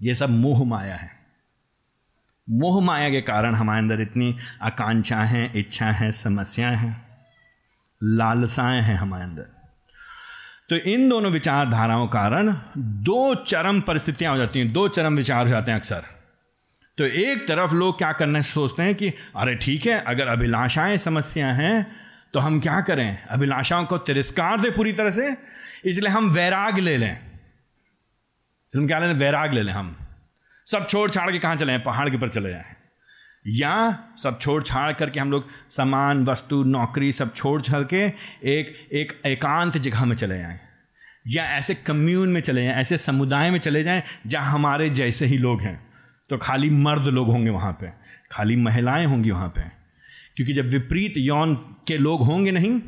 ये 0.01 0.15
सब 0.15 0.29
मोह 0.29 0.65
माया 0.65 0.95
है। 0.95 1.11
मोह 2.49 2.83
माया 2.83 3.09
के 3.09 3.21
कारण 3.21 3.55
हमारे 3.55 3.79
अंदर 3.79 4.01
इतनी 4.01 4.37
आकांक्षाएँ 4.61 5.27
हैं 5.27 5.53
इच्छा 5.53 5.91
हैं, 5.91 6.11
समस्याएँ 6.11 6.75
हैं, 6.75 7.05
लालसाएँ 8.03 8.81
हैं 8.81 8.95
हमारे 8.95 9.23
अंदर। 9.23 9.52
तो 10.73 10.77
इन 10.77 11.09
दोनों 11.09 11.31
विचारधाराओं 11.31 12.07
कारण 12.07 12.47
दो 12.77 13.35
चरम 13.35 13.81
परिस्थितियाँ 13.81 14.31
हो 14.31 14.37
जाती 14.37 14.59
हैं, 14.59 14.71
दो 14.73 14.87
चरम 14.87 15.15
विचार 15.15 15.45
हो 15.45 15.49
जाते 15.49 15.71
हैं 15.71 15.77
अक्सर। 15.77 16.03
तो 16.97 17.05
एक 17.05 17.47
तरफ़ 17.47 17.73
लोग 17.73 17.97
क्या 17.97 18.11
करना 18.11 18.41
सोचते 18.41 18.83
हैं 18.83 18.95
कि, 18.95 19.09
अरे 19.09 19.55
ठीक 19.55 19.85
है, 19.85 19.99
अगर 20.01 20.27
अभिलाषाएँ 20.27 20.97
समस्या 20.97 21.51
हैं 21.53 21.95
तो 22.33 22.39
हम 22.39 22.59
क्या 22.59 22.81
करें? 22.81 23.23
अभिलाषाओं 23.25 23.85
को 23.85 23.97
तिरस्कार 23.97 24.61
दे 24.61 24.69
पूरी 24.69 24.93
तरह 24.93 25.09
से, 25.09 25.35
इसलिए 25.85 26.09
हम 26.09 26.29
वैराग 26.29 26.79
ले 26.79 26.97
लें। 26.97 27.17
हम 28.73 28.87
क्या 28.87 28.99
ले 28.99 29.07
लें? 29.07 29.13
वैराग 29.13 29.53
ले 29.53 29.61
लें 29.61 29.73
हम। 29.73 29.95
सब 30.67 30.87
छोड़ 30.89 31.09
छाड़ 31.11 31.31
के 31.31 31.39
कहाँ 31.39 31.55
चले 31.55 31.77
पहाड़ 31.77 32.09
के 32.09 32.15
ऊपर 32.15 32.29
चले 32.29 32.49
जाएँ। 32.49 32.75
या 33.47 33.99
सब 34.17 34.39
छोड़ 34.39 34.63
छाड़ 34.63 34.91
करके 34.93 35.19
हम 35.19 35.31
लोग 35.31 35.47
सामान, 35.69 36.25
वस्तु, 36.25 36.63
नौकरी 36.63 37.11
सब 37.11 37.33
छोड़ 37.35 37.61
छाड़ 37.61 37.83
के 37.83 38.05
एक 38.51 38.87
एक 38.93 39.21
एकांत 39.25 39.77
जगह 39.77 40.05
में 40.05 40.15
चले 40.15 40.39
जाएँ। 40.39 40.59
या 41.27 41.43
ऐसे 41.43 41.75
कम्यून 41.75 42.29
में 42.29 42.41
चले 42.41 42.63
जाएँ, 42.65 42.75
ऐसे 42.75 42.97
समुदाय 42.97 43.49
में 43.49 43.59
चले 43.59 43.83
जाएँ, 43.83 44.03
जहाँ 44.27 44.51
हमारे 44.51 44.89
जैसे 44.89 45.25
ही 45.25 45.37
लोग 45.37 45.61
हैं। 45.61 45.93
तो 46.29 46.37
खाली 46.37 46.69
मर्द 46.69 47.07
लोग 47.07 47.27
होंगे 47.27 47.49
वहाँ 47.49 47.77
पे, 47.81 47.89
खाली 48.31 48.55
महिलाएँ 48.55 49.05
होंगी 49.05 49.31
वहाँ 49.31 49.49
पे। 49.49 49.61
क्योंकि 50.35 50.53
जब 50.53 50.65
विपरीत 50.65 51.13
यौन 51.17 51.55
के 51.55 51.97
लोग 51.97 52.21
होंगे 52.21 52.51
नहीं 52.51 52.79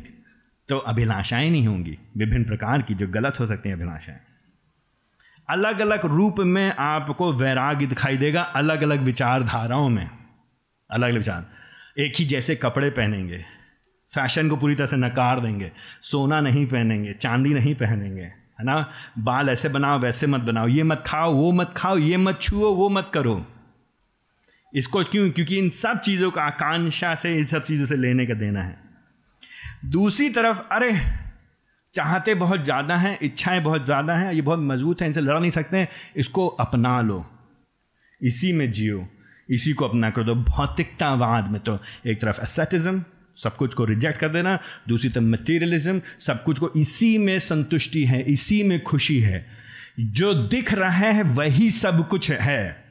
तो 0.70 0.78
अभिलाषाएँ 0.78 1.50
नहीं 1.50 1.68
होंगी। 1.68 1.98
विभिन्न 2.18 2.44
प्रकार 2.44 2.82
की 2.82 2.94
जो 2.94 3.08
गलत 3.08 3.40
हो 3.40 3.48
सकती 3.48 3.70
हैं 3.70 3.76
अभिलाषाएँ। 3.76 4.20
अलग 5.50 5.80
अलग 5.80 6.06
रूप 6.06 6.36
में 6.40 6.74
आपको 6.80 7.32
वैराग्य 7.34 7.86
दिखाई 7.86 8.18
देगा 8.18 8.42
अलग 8.42 8.82
अलग 8.82 9.00
विचारधाराओं 9.00 9.90
में। 9.90 10.10
अलग 10.92 11.08
अलग 11.10 11.18
विचार। 11.18 11.50
एक 12.00 12.14
ही 12.20 12.26
जैसे 12.26 12.56
कपड़े 12.56 12.90
पहनेंगे। 12.90 13.46
फ़ैशन 14.14 14.50
को 14.50 14.58
पूरी 14.58 14.76
तरह 14.76 14.88
से 14.88 14.98
नकार 14.98 15.40
देंगे, 15.40 15.72
सोना 16.02 16.42
नहीं 16.42 16.66
पहनेंगे, 16.66 17.14
चांदी 17.14 17.54
नहीं 17.54 17.76
पहनेंगे, 17.76 18.22
है 18.22 18.64
ना? 18.64 18.92
बाल 19.20 19.50
ऐसे 19.50 19.70
बनाओ, 19.70 20.00
वैसे 20.00 20.28
मत 20.28 20.42
बनाओ, 20.42 20.68
ये 20.68 20.84
मत 20.84 21.04
खाओ, 21.08 21.34
वो 21.34 21.52
मत 21.52 21.74
खाओ, 21.78 21.98
ये 21.98 22.18
मत 22.18 22.40
छुओ, 22.42 22.76
वो 22.76 22.90
मत 22.90 23.12
करो। 23.14 23.46
इसको 24.76 25.04
क्यों? 25.04 25.32
क्योंकि 25.32 25.58
इन 25.58 25.70
सब 25.70 26.00
चीज़ों 26.00 26.32
का 26.32 26.42
आकांक्षा 26.42 27.16
से, 27.16 27.36
इन 27.36 27.46
सब 27.46 27.64
चीज़ों 27.64 27.86
से 27.86 27.96
लेने 27.96 28.26
का 28.26 28.34
देना 28.34 28.64
है। 28.64 28.80
दूसरी 29.86 30.30
तरफ़, 30.30 30.62
अरे, 30.72 30.98
चाहते 31.94 32.36
बहुत 32.36 32.64
ज़्यादा 32.64 32.96
हैं, 32.96 33.20
इच्छाएँ 33.22 33.62
बहुत 33.62 33.86
ज़्यादा 33.86 34.14
हैं, 34.16 34.34
ये 34.34 34.42
बहुत 34.42 34.60
मज़बूत 34.60 35.02
हैं, 35.02 35.08
इनसे 35.08 35.22
लड़ 35.22 35.40
नहीं 35.40 35.52
सकते 35.52 35.88
इसको 36.16 36.48
अपना 36.48 37.02
लो। 37.02 37.26
इसी 38.22 38.54
में 38.54 38.72
जियो, 38.72 39.08
इसी 39.50 39.74
को 39.74 39.86
अपना 39.86 40.10
कर 40.10 40.24
दो। 40.24 40.36
भौतिकतावाद 40.36 41.52
में 41.52 41.62
तो 41.62 41.80
एक 42.08 42.22
तरफ़ 42.22 42.42
एसेटिज्म 42.42 43.04
सब 43.38 43.56
कुछ 43.56 43.74
को 43.74 43.86
रिजेक्ट 43.86 44.20
कर 44.20 44.30
देना। 44.30 44.60
दूसरी 44.88 45.10
तरफ़ 45.10 45.24
मटेरियलिज्म 45.24 46.02
सब 46.20 46.44
कुछ 46.44 46.60
को 46.60 46.72
इसी 46.78 47.18
में 47.18 47.40
संतुष्टि 47.40 48.06
है, 48.06 48.22
इसी 48.22 48.64
में 48.64 48.84
खुशी 48.84 49.20
है। 49.20 49.46
जो 50.00 50.34
दिख 50.34 50.74
रहा 50.74 50.90
है, 50.90 51.24
वही 51.24 51.72
सब 51.72 52.08
कुछ 52.08 52.32
है। 52.32 52.86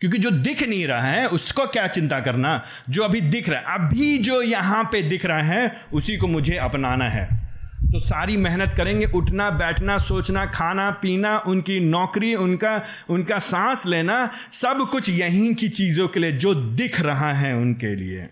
क्योंकि 0.00 0.18
जो 0.18 0.30
दिख 0.30 0.68
नहीं 0.68 0.86
रहा 0.86 1.02
है, 1.02 1.26
उसको 1.26 1.66
क्या 1.66 1.86
चिंता 1.86 2.20
करना? 2.20 2.64
जो 2.90 3.02
अभी 3.02 3.20
दिख 3.20 3.48
रहा 3.48 3.58
है, 3.58 3.64
अभी 3.66 4.18
जो 4.18 4.42
यहाँ 4.42 4.84
पे 4.84 5.02
दिख 5.02 5.26
रहा 5.26 5.42
है, 5.42 5.80
उसी 5.92 6.16
को 6.16 6.26
मुझे 6.26 6.56
अपनाना 6.56 7.04
है। 7.04 7.48
तो 7.84 7.98
सारी 7.98 8.36
मेहनत 8.36 8.74
करेंगे, 8.76 9.06
उठना, 9.06 9.50
बैठना, 9.50 9.98
सोचना, 9.98 10.46
खाना, 10.46 10.90
पीना, 10.90 11.38
उनकी 11.38 11.80
नौकरी, 11.80 12.34
उनका 12.34 12.82
उनका 13.08 13.38
सांस 13.38 13.86
लेना, 13.86 14.30
सब 14.52 14.88
कुछ 14.90 15.10
यहीं 15.10 15.54
की 15.54 15.68
चीज़ों 15.68 16.08
के 16.08 16.20
लिए 16.20 16.32
जो 16.32 16.54
दिख 16.54 17.00
रहा 17.00 17.32
है 17.32 17.56
उनके 17.56 17.94
लिए। 17.94 18.28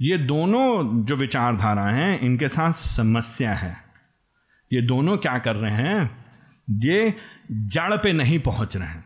ये 0.00 0.18
दोनों 0.18 1.04
जो 1.04 1.16
विचारधारा 1.16 1.84
हैं, 1.84 2.20
इनके 2.20 2.48
साथ 2.48 2.72
समस्या 2.72 3.52
है। 3.54 3.76
ये 4.72 4.82
दोनों 4.82 5.16
क्या 5.16 5.38
कर 5.38 5.56
रहे 5.56 5.74
हैं? 5.74 6.24
ये 6.70 7.14
जड़ 7.52 7.96
पे 7.96 8.12
नहीं 8.12 8.38
पहुँच 8.38 8.76
रहे 8.76 8.88
हैं। 8.88 9.04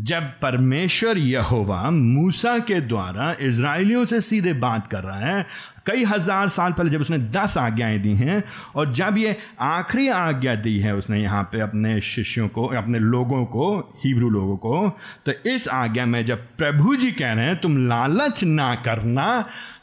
जब 0.00 0.22
परमेश्वर 0.22 1.18
यहोवा 1.18 1.90
मूसा 1.90 2.58
के 2.58 2.80
द्वारा 2.80 3.36
इसराइलियों 3.40 4.04
से 4.04 4.20
सीधे 4.20 4.52
बात 4.52 4.86
कर 4.86 5.04
रहा 5.04 5.18
है 5.18 5.46
कई 5.86 6.04
हज़ार 6.04 6.48
साल 6.48 6.72
पहले 6.72 6.90
जब 6.90 7.00
उसने 7.00 7.18
दस 7.34 7.56
आज्ञाएँ 7.58 7.98
दी 7.98 8.14
हैं 8.14 8.42
और 8.76 8.92
जब 8.92 9.18
ये 9.18 9.36
आखिरी 9.60 10.08
आज्ञा 10.08 10.54
दी 10.56 10.78
है 10.78 10.94
उसने 10.96 11.20
यहाँ 11.22 11.42
पे 11.52 11.60
अपने 11.60 12.00
शिष्यों 12.00 12.48
को 12.48 12.66
अपने 12.78 12.98
लोगों 12.98 13.44
को 13.46 13.68
हिब्रू 14.04 14.30
लोगों 14.30 14.56
को 14.56 14.88
तो 15.26 15.32
इस 15.50 15.68
आज्ञा 15.68 16.06
में 16.06 16.24
जब 16.26 16.46
प्रभु 16.58 16.96
जी 16.96 17.10
कह 17.12 17.32
रहे 17.32 17.46
हैं 17.46 17.60
तुम 17.60 17.76
लालच 17.88 18.44
ना 18.44 18.74
करना 18.86 19.28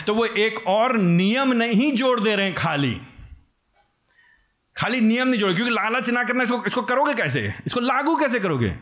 तो 0.06 0.14
वो 0.16 0.26
एक 0.26 0.68
और 0.68 0.98
नियम 0.98 1.54
नहीं 1.54 1.92
जोड़ 1.96 2.20
दे 2.20 2.36
रहे 2.36 2.46
हैं 2.46 2.56
खाली। 2.56 2.96
खाली 4.76 5.00
नियम 5.02 5.28
नहीं 5.28 5.40
जोड़े 5.40 5.54
क्योंकि 5.54 5.74
लालच 5.74 6.10
ना 6.10 6.24
करना 6.24 6.44
इसको 6.44 6.64
इसको 6.68 6.82
करोगे 6.84 7.14
कैसे? 7.14 7.54
इसको 7.66 7.80
लागू 7.80 8.16
कैसे 8.16 8.40
करोगे? 8.40 8.70
आई 8.70 8.76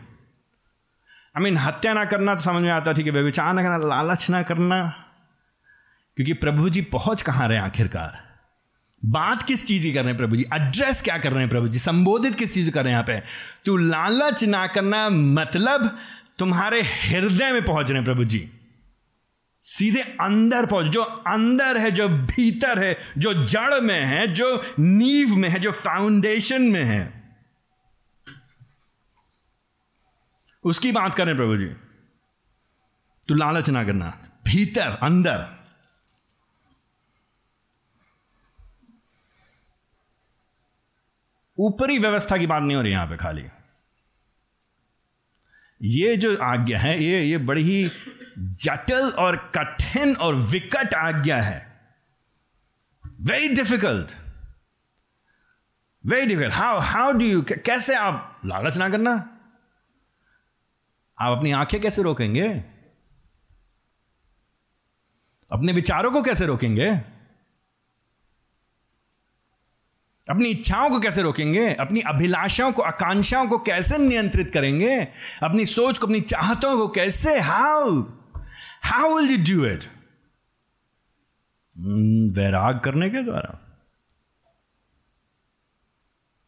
I 1.36 1.42
मीन 1.42 1.54
mean, 1.54 1.66
हत्या 1.66 1.92
ना 1.94 2.04
करना 2.04 2.34
तो 2.34 2.40
समझ 2.40 2.62
में 2.62 2.70
आता 2.70 2.92
ठीक 2.92 3.06
है 3.06 3.12
व्यविचार 3.12 3.52
ना 3.54 3.62
करना 3.62 3.76
लालच 3.86 4.28
ना 4.30 4.42
करना। 4.42 4.78
क्योंकि 6.16 6.32
प्रभु 6.32 6.68
जी 6.68 6.82
पहुँच 6.82 7.22
कहाँ 7.22 7.48
रहे 7.48 7.58
आखिरकार? 7.58 8.38
बात 9.04 9.42
किस 9.42 9.66
चीज़ 9.66 9.82
की 9.82 9.92
कर 9.92 10.00
रहे 10.00 10.08
हैं 10.08 10.16
प्रभु 10.16 10.36
जी? 10.36 10.44
एड्रेस 10.54 11.02
क्या 11.02 11.18
कर 11.18 11.30
रहे 11.30 11.40
हैं 11.40 11.48
प्रभु 11.48 11.68
जी? 11.68 11.78
संबोधित 11.78 12.34
किस 12.34 12.54
चीज़ 12.54 12.70
कर 12.70 12.84
रहे 12.84 12.94
हैं 12.94 13.04
यहाँ 13.04 13.20
पे? 13.20 13.26
तू 13.64 13.76
लालच 13.76 14.44
ना 14.44 14.66
करना 14.66 15.08
मतलब 15.08 15.98
तुम्हारे 16.38 16.82
हृदय 16.82 17.52
में 17.52 17.64
पहुँच 17.64 17.88
रहे 17.88 17.96
हैं 17.96 18.04
प्रभु 18.04 18.24
जी। 18.24 18.50
सीधे 19.62 20.00
अंदर 20.00 20.66
पहुँच, 20.66 20.86
जो 20.86 21.02
अंदर 21.02 21.78
है, 21.78 21.90
जो 21.90 22.08
भीतर 22.08 22.78
है, 22.78 22.98
जो 23.18 23.46
जड़ 23.46 23.80
में 23.80 24.00
है, 24.00 24.26
जो 24.26 24.62
नींव 24.78 25.36
में 25.36 25.48
है, 25.48 25.58
जो 25.58 25.72
फाउंडेशन 25.72 26.62
में 26.62 26.84
है। 26.84 27.22
उसकी 30.64 30.92
बात 30.92 31.14
करें 31.14 31.36
प्रभु 31.36 31.56
जी। 31.56 31.66
तू 33.28 33.34
लालच 33.34 33.70
ना 33.70 33.84
करना। 33.84 34.18
भीतर, 34.44 34.98
अंदर। 35.02 35.55
ऊपरी 41.58 41.98
व्यवस्था 41.98 42.36
की 42.36 42.46
बात 42.46 42.62
नहीं 42.62 42.76
हो 42.76 42.82
रही 42.82 42.92
यहाँ 42.92 43.06
पे 43.06 43.16
खाली। 43.16 43.46
ये 45.82 46.16
जो 46.16 46.36
आज्ञा 46.36 46.78
है, 46.78 47.04
ये 47.04 47.22
ये 47.22 47.38
बड़ी 47.38 47.62
ही 47.62 47.90
जटिल 48.38 49.02
और 49.02 49.52
कठिन 49.54 50.16
और 50.16 50.34
विकट 50.34 50.94
आज्ञा 50.94 51.42
है। 51.42 51.90
Very 53.20 53.48
difficult 53.48 54.16
very 56.06 56.26
difficult 56.26 56.54
how 56.54 56.78
how 56.78 57.12
do 57.12 57.24
you 57.24 57.42
कैसे 57.42 57.94
आप 57.94 58.40
लालच 58.44 58.76
ना 58.76 58.88
करना? 58.88 59.12
आप 61.18 61.36
अपनी 61.38 61.52
आँखें 61.52 61.80
कैसे 61.80 62.02
रोकेंगे? 62.02 62.48
अपने 65.52 65.72
विचारों 65.72 66.12
को 66.12 66.22
कैसे 66.22 66.46
रोकेंगे? 66.46 67.15
अपनी 70.30 70.48
इच्छाओं 70.48 70.90
को 70.90 71.00
कैसे 71.00 71.22
रोकेंगे? 71.22 71.74
अपनी 71.74 72.00
अभिलाषाओं 72.00 72.72
को 72.72 72.82
आकांक्षाओं 72.82 73.48
को 73.48 73.58
कैसे 73.58 73.98
नियंत्रित 73.98 74.50
करेंगे? 74.50 75.08
अपनी 75.42 75.66
सोच 75.66 75.98
को 75.98 76.06
अपनी 76.06 76.20
चाहतों 76.20 76.76
को 76.78 76.88
कैसे? 76.88 77.40
How 77.40 78.00
how 78.84 79.16
will 79.16 79.30
you 79.30 79.56
do 79.56 79.66
it 79.66 79.84
वैराग 82.36 82.80
करने 82.80 83.10
के 83.10 83.22
द्वारा। 83.22 83.62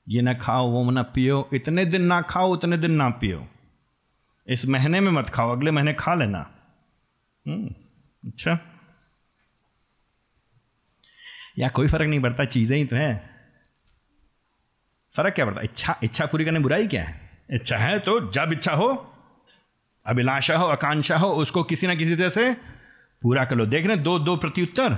ये 0.08 0.22
ना 0.22 0.34
खाओ 0.34 0.70
वो 0.70 0.90
ना 0.90 1.02
पियो 1.02 1.48
इतने 1.54 1.84
दिन 1.84 2.02
ना 2.02 2.20
खाओ 2.22 2.52
उतने 2.52 2.78
दिन 2.78 2.90
ना 2.90 3.08
पियो। 3.10 3.48
इस 4.46 4.66
महीने 4.66 5.00
में 5.00 5.12
मत 5.12 5.30
खाओ 5.30 5.52
अगले 5.52 5.70
महीने 5.70 5.94
खा 5.94 6.14
लेना। 6.14 6.50
हम्म, 7.46 7.74
अच्छा। 8.28 8.58
या 11.58 11.68
कोई 11.68 11.88
फ़र्क 11.88 12.08
नहीं 12.08 12.20
पड़ता 12.20 12.44
चीज़ें 12.44 12.76
ही 12.78 12.84
तो 12.84 12.96
है। 12.96 13.37
फ़र्क 15.18 15.34
क्या 15.34 15.44
पड़ता 15.46 15.60
इच्छा 15.60 15.98
इच्छा 16.04 16.26
पूरी 16.26 16.44
करने 16.44 16.58
बुराई 16.60 16.86
क्या 16.86 17.02
है? 17.02 17.20
इच्छा 17.50 17.76
है 17.76 17.98
तो 17.98 18.20
जब 18.30 18.52
इच्छा 18.52 18.72
हो, 18.72 18.88
अभिलाषा 20.06 20.56
हो, 20.56 20.66
आकांक्षा 20.66 21.16
हो, 21.16 21.28
उसको 21.34 21.62
किसी 21.62 21.86
ना 21.86 21.94
किसी 21.94 22.16
तरह 22.16 22.28
से 22.28 22.52
पूरा 23.22 23.44
कर 23.44 23.56
लो। 23.56 23.66
देख 23.66 23.86
रहे 23.86 23.96
दो 23.96 24.18
दो 24.18 24.36
प्रत्युत्तर। 24.36 24.96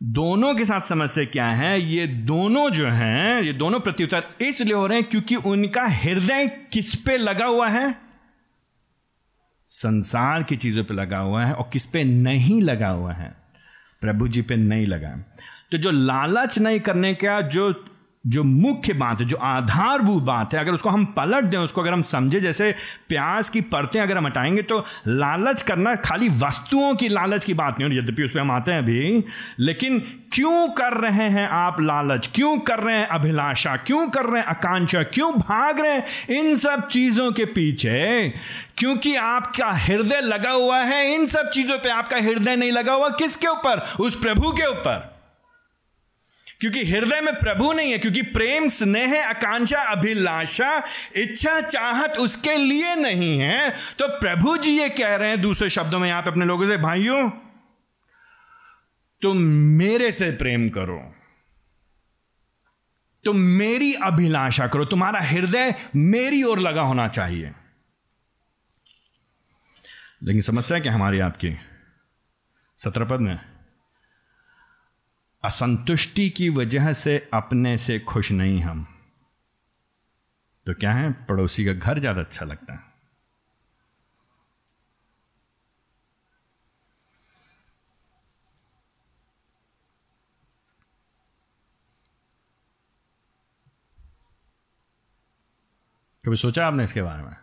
दोनों 0.00 0.54
के 0.54 0.64
साथ 0.64 0.80
समस्या 0.80 1.24
क्या 1.24 1.46
है? 1.46 1.80
ये 1.80 2.06
दोनों 2.06 2.68
जो 2.70 2.88
हैं, 2.88 3.40
ये 3.42 3.52
दोनों 3.52 3.80
प्रत्युत्तर 3.80 4.44
इसलिए 4.44 4.74
हो 4.74 4.86
रहे 4.86 4.98
हैं 4.98 5.08
क्योंकि 5.08 5.36
उनका 5.36 5.86
हृदय 5.86 6.48
किस 6.72 6.94
पे 6.96 7.16
लगा 7.16 7.46
हुआ 7.46 7.68
है? 7.68 7.94
संसार 9.68 10.42
की 10.42 10.56
चीज़ों 10.56 10.84
पे 10.84 10.94
लगा 10.94 11.18
हुआ 11.18 11.44
है 11.44 11.52
और 11.52 11.70
किस 11.72 11.86
पे 11.86 12.04
नहीं 12.04 12.60
लगा 12.62 12.88
हुआ 12.88 13.12
है? 13.12 13.34
प्रभु 14.00 14.28
जी 14.28 14.42
पे 14.42 14.56
नहीं 14.56 14.86
लगा 14.86 15.16
तो 15.72 15.78
जो 15.78 15.90
लालच 15.90 16.58
नहीं 16.58 16.80
करने 16.80 17.14
का, 17.14 17.40
जो 17.40 17.72
जो 18.26 18.44
मुख्य 18.44 18.92
बात 18.92 19.20
है, 19.20 19.26
जो 19.26 19.36
आधारभूत 19.36 20.22
बात 20.22 20.54
है, 20.54 20.60
अगर 20.60 20.72
उसको 20.72 20.88
हम 20.88 21.04
पलट 21.04 21.44
दें, 21.44 21.58
उसको 21.58 21.80
अगर 21.80 21.92
हम 21.92 22.02
समझे, 22.02 22.40
जैसे 22.40 22.74
प्याज 23.08 23.48
की 23.48 23.60
परतें 23.60 24.00
अगर 24.00 24.16
हम 24.16 24.26
हटाएँगे 24.26 24.62
तो 24.62 24.86
लालच 25.08 25.62
करना 25.62 25.94
खाली 25.94 26.28
वस्तुओं 26.28 26.94
की 26.94 27.08
लालच 27.08 27.44
की 27.44 27.54
बात 27.54 27.80
नहीं 27.80 27.90
हो 27.90 27.98
यद्यपि 27.98 28.22
उस 28.22 28.32
पर 28.32 28.40
हम 28.40 28.50
आते 28.50 28.72
हैं 28.72 28.78
अभी, 28.78 29.24
लेकिन 29.58 29.98
क्यों 30.32 30.68
कर 30.68 30.92
रहे 30.92 31.28
हैं 31.28 31.48
आप 31.48 31.80
लालच? 31.80 32.30
क्यों 32.34 32.58
कर 32.58 32.78
रहे 32.78 32.98
हैं 32.98 33.06
अभिलाषा? 33.06 33.76
क्यों 33.76 34.08
कर 34.08 34.24
रहे 34.24 34.40
हैं 34.40 34.48
आकांक्षा? 34.48 35.02
क्यों 35.02 35.32
भाग 35.32 35.80
रहे 35.80 35.92
हैं 35.92 36.28
इन 36.28 36.56
सब 36.56 36.88
चीज़ों 36.88 37.32
के 37.32 37.44
पीछे? 37.44 38.28
क्योंकि 38.76 39.16
आपका 39.16 39.72
हृदय 39.72 40.20
लगा 40.20 40.50
हुआ 40.50 40.78
है, 40.78 41.14
इन 41.14 41.26
सब 41.26 41.50
चीज़ों 41.50 41.78
पे 41.78 41.88
आपका 41.88 42.16
हृदय 42.16 42.56
नहीं 42.56 42.72
लगा 42.72 42.92
हुआ, 42.92 43.08
किसके 43.08 43.46
ऊपर? 43.46 43.94
उस 44.00 44.16
प्रभु 44.16 44.50
के 44.50 44.66
ऊपर। 44.66 45.11
क्योंकि 46.62 46.84
हृदय 46.84 47.20
में 47.20 47.34
प्रभु 47.34 47.72
नहीं 47.72 47.92
है, 47.92 47.98
क्योंकि 47.98 48.22
प्रेम, 48.22 48.68
स्नेह, 48.68 49.28
आकांक्षा, 49.28 49.82
अभिलाषा, 49.82 50.84
इच्छा, 51.16 51.60
चाहत 51.60 52.12
उसके 52.12 52.56
लिए 52.56 52.94
नहीं 52.94 53.38
है। 53.38 53.70
तो 53.70 54.08
प्रभु 54.08 54.56
जी 54.56 54.78
ये 54.78 54.88
कह 54.88 55.16
रहे 55.16 55.28
हैं, 55.28 55.40
दूसरे 55.40 55.70
शब्दों 55.70 55.98
में 55.98 56.08
यहाँ 56.08 56.22
पे 56.22 56.30
अपने 56.30 56.44
लोगों 56.44 56.70
से, 56.70 56.76
भाइयों, 56.76 57.30
तुम 59.22 59.36
मेरे 59.78 60.12
से 60.12 60.30
प्रेम 60.30 60.68
करो। 60.68 61.14
तुम 63.24 63.36
मेरी 63.36 63.94
अभिलाषा 63.94 64.66
करो। 64.66 64.84
तुम्हारा 64.84 65.20
हृदय 65.20 65.74
मेरी 65.96 66.42
ओर 66.42 66.58
लगा 66.58 66.82
होना 66.82 67.08
चाहिए। 67.08 67.52
लेकिन 70.22 70.40
समस्या 70.40 70.78
क्या 70.78 70.92
हमारी 70.92 71.20
आपकी? 71.20 71.56
सत्रह 72.78 73.04
पद 73.04 73.20
में? 73.20 73.51
असंतुष्टि 75.44 76.30
की 76.30 76.48
वजह 76.48 76.92
से 76.92 77.30
अपने 77.34 77.78
से 77.78 77.98
खुश 77.98 78.32
नहीं 78.32 78.60
हम। 78.60 78.86
तो 80.66 80.74
क्या 80.74 80.92
है? 80.92 81.12
पड़ोसी 81.12 81.64
का 81.64 81.72
घर 81.72 81.98
ज़्यादा 81.98 82.20
अच्छा 82.20 82.46
लगता 82.46 82.74
है। 82.74 82.92
कभी 96.24 96.36
सोचा 96.36 96.66
आपने 96.66 96.84
इसके 96.84 97.02
बारे 97.02 97.22
में? 97.22 97.36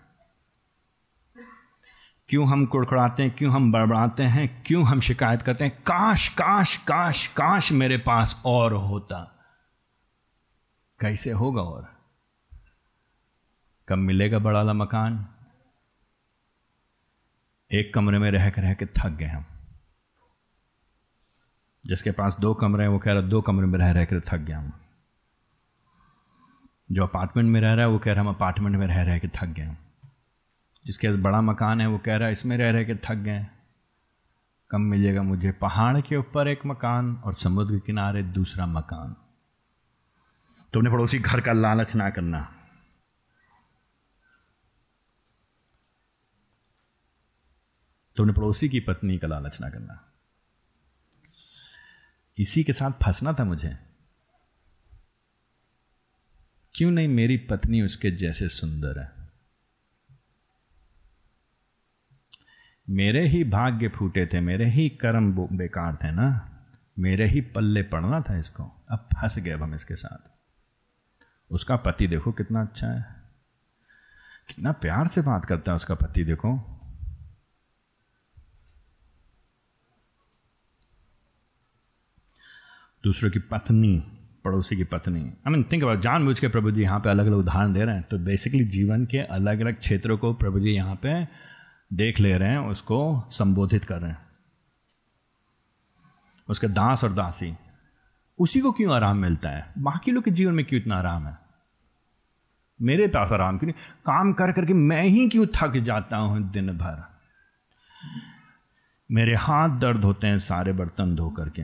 क्यों 2.29 2.47
हम 2.47 2.65
कुड़कुड़ाते 2.65 3.23
हैं, 3.23 3.35
क्यों 3.35 3.53
हम 3.53 3.71
बड़बड़ाते 3.71 4.23
हैं, 4.23 4.63
क्यों 4.65 4.85
हम 4.85 4.99
शिकायत 4.99 5.41
करते 5.41 5.65
हैं? 5.65 5.81
काश 5.81 6.27
काश 6.27 6.77
काश 6.77 7.27
काश 7.27 7.71
मेरे 7.71 7.97
पास 7.97 8.41
और 8.45 8.73
होता। 8.73 9.35
कैसे 10.99 11.31
होगा 11.31 11.61
और? 11.61 11.93
कब 13.89 13.97
मिलेगा 13.97 14.39
बड़ा 14.39 14.59
वाला 14.59 14.73
मकान? 14.73 15.27
एक 17.71 17.93
कमरे 17.93 18.19
में 18.19 18.31
रह 18.31 18.49
कर 18.49 18.61
रह 18.61 18.73
के 18.73 18.85
थक 18.85 19.09
गए 19.09 19.27
हम। 19.27 19.45
जिसके 21.85 22.11
पास 22.11 22.35
दो 22.39 22.53
कमरे 22.53 22.83
हैं, 22.83 22.89
वो 22.89 22.99
कह 22.99 23.11
रहा, 23.11 23.21
दो 23.21 23.41
कमरे 23.41 23.67
में 23.67 23.79
रह 23.79 23.91
रह 23.91 24.05
कर 24.05 24.19
थक 24.19 24.37
गया 24.37 24.59
हम। 24.59 24.73
जो 26.91 27.03
अपार्टमेंट 27.03 27.49
में 27.49 27.61
रह 27.61 27.73
रहा 27.73 27.85
है, 27.85 27.91
वो 27.91 27.99
कह 27.99 28.11
रहा, 28.11 28.21
हम 28.21 28.29
अपार्टमेंट 28.29 28.75
में 28.75 28.87
रह 28.87 29.01
रह 29.01 29.19
के 29.19 29.27
थक 29.27 29.45
गए 29.45 29.63
हम। 29.63 29.77
जिसके 30.89 31.09
बड़ा 31.09 31.41
मकान 31.41 31.81
है, 31.81 31.87
वो 31.87 31.97
कह 31.97 32.15
रहा 32.15 32.27
है, 32.27 32.31
इसमें 32.31 32.57
रह 32.57 32.71
रह 32.71 32.83
के 32.83 32.95
थक 32.95 33.15
गए। 33.15 33.47
कम 34.69 34.81
मिलेगा 34.81 35.23
मुझे 35.23 35.51
पहाड़ 35.51 36.01
के 36.01 36.15
ऊपर 36.15 36.47
एक 36.47 36.59
मकान 36.65 37.15
और 37.15 37.33
समुद्र 37.33 37.73
के 37.73 37.79
किनारे 37.79 38.23
दूसरा 38.23 38.65
मकान। 38.65 39.13
तो 40.73 40.79
अपने 40.79 40.89
पड़ोसी 40.89 41.19
घर 41.19 41.41
का 41.41 41.53
लालच 41.53 41.95
ना 41.95 42.09
करना। 42.09 42.55
तो 48.15 48.23
अपने 48.23 48.33
पड़ोसी 48.33 48.69
की 48.69 48.79
पत्नी 48.79 49.17
का 49.17 49.27
लालच 49.27 49.61
ना 49.61 49.69
करना। 49.69 50.11
इसी 52.39 52.63
के 52.63 52.73
साथ 52.73 52.91
फंसना 52.91 53.33
था 53.33 53.43
मुझे। 53.43 53.77
क्यों 56.75 56.91
नहीं 56.91 57.07
मेरी 57.07 57.37
पत्नी 57.37 57.81
उसके 57.81 58.11
जैसे 58.11 58.49
सुंदर 58.49 58.99
है? 58.99 59.18
मेरे 62.89 63.27
ही 63.27 63.43
भाग्य 63.43 63.87
फूटे 63.87 64.25
थे, 64.25 64.39
मेरे 64.39 64.69
ही 64.69 64.89
कर्म 64.89 65.47
बेकार 65.57 65.95
थे 65.95 66.11
ना। 66.11 66.45
मेरे 66.99 67.27
ही 67.27 67.41
पल्ले 67.41 67.83
पड़ना 67.83 68.21
था 68.21 68.37
इसको। 68.37 68.63
अब 68.89 69.09
फंस 69.13 69.39
गए 69.39 69.51
हम 69.51 69.73
इसके 69.73 69.95
साथ। 69.95 70.31
उसका 71.51 71.75
पति 71.75 72.07
देखो 72.07 72.31
कितना 72.31 72.61
अच्छा 72.61 72.87
है। 72.87 73.05
कितना 74.47 74.71
प्यार 74.71 75.07
से 75.07 75.21
बात 75.21 75.45
करता 75.45 75.71
है 75.71 75.75
उसका 75.75 75.95
पति, 75.95 76.23
देखो। 76.23 76.57
दूसरों 83.03 83.31
की 83.31 83.39
पत्नी, 83.39 83.99
पड़ोसी 84.43 84.75
की 84.75 84.83
पत्नी। 84.83 85.19
आई 85.19 85.49
मीन 85.49 85.65
थिंक 85.71 85.83
अबाउट 85.83 85.99
जान 85.99 86.25
बुझ 86.25 86.39
के 86.39 86.47
प्रभु 86.47 86.71
जी 86.71 86.81
यहाँ 86.81 86.99
पे 86.99 87.09
अलग 87.09 87.25
अलग 87.25 87.37
उदाहरण 87.37 87.73
दे 87.73 87.85
रहे 87.85 87.95
हैं। 87.95 88.03
तो 88.03 88.17
बेसिकली 88.17 88.63
जीवन 88.63 89.05
के 89.05 89.17
अलग 89.17 89.59
अलग 89.59 89.77
क्षेत्रों 89.77 90.17
को 90.17 90.33
प्रभु 90.33 90.59
जी 90.59 90.69
यहाँ 90.69 90.95
पे 90.95 91.48
देख 91.93 92.19
ले 92.19 92.37
रहे 92.37 92.49
हैं, 92.49 92.57
उसको 92.57 93.23
संबोधित 93.31 93.85
कर 93.85 94.01
रहे 94.01 94.11
हैं। 94.11 94.29
उसके 96.49 96.67
दास 96.67 97.03
और 97.03 97.13
दासी, 97.13 97.53
उसी 98.39 98.59
को 98.59 98.71
क्यों 98.71 98.95
आराम 98.95 99.17
मिलता 99.17 99.49
है? 99.49 99.73
बाकी 99.77 100.11
लोग 100.11 100.23
के 100.23 100.31
जीवन 100.31 100.53
में 100.53 100.65
क्यों 100.65 100.81
इतना 100.81 100.97
आराम 100.97 101.27
है? 101.27 101.37
मेरे 102.81 103.07
पास 103.07 103.31
आराम 103.31 103.57
क्यों 103.57 103.71
नहीं? 103.71 103.81
काम 104.05 104.33
कर 104.33 104.51
करके 104.51 104.73
मैं 104.73 105.03
ही 105.03 105.29
क्यों 105.29 105.45
थक 105.55 105.71
जाता 105.71 106.17
हूँ 106.17 106.51
दिन 106.51 106.77
भर? 106.77 107.19
मेरे 109.11 109.35
हाथ 109.35 109.69
दर्द 109.69 110.03
होते 110.03 110.27
हैं 110.27 110.39
सारे 110.39 110.73
बर्तन 110.73 111.15
धो 111.15 111.29
करके। 111.29 111.63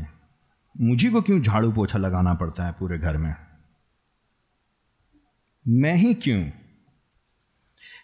मुझे 0.79 1.09
को 1.09 1.21
क्यों 1.21 1.41
झाड़ू 1.41 1.71
पोछा 1.71 1.97
लगाना 1.97 2.33
पड़ता 2.33 2.65
है 2.65 2.71
पूरे 2.71 2.97
घर 2.97 3.17
में? 3.17 3.35
मैं 5.67 5.95
ही 5.95 6.13
क्यों 6.13 6.64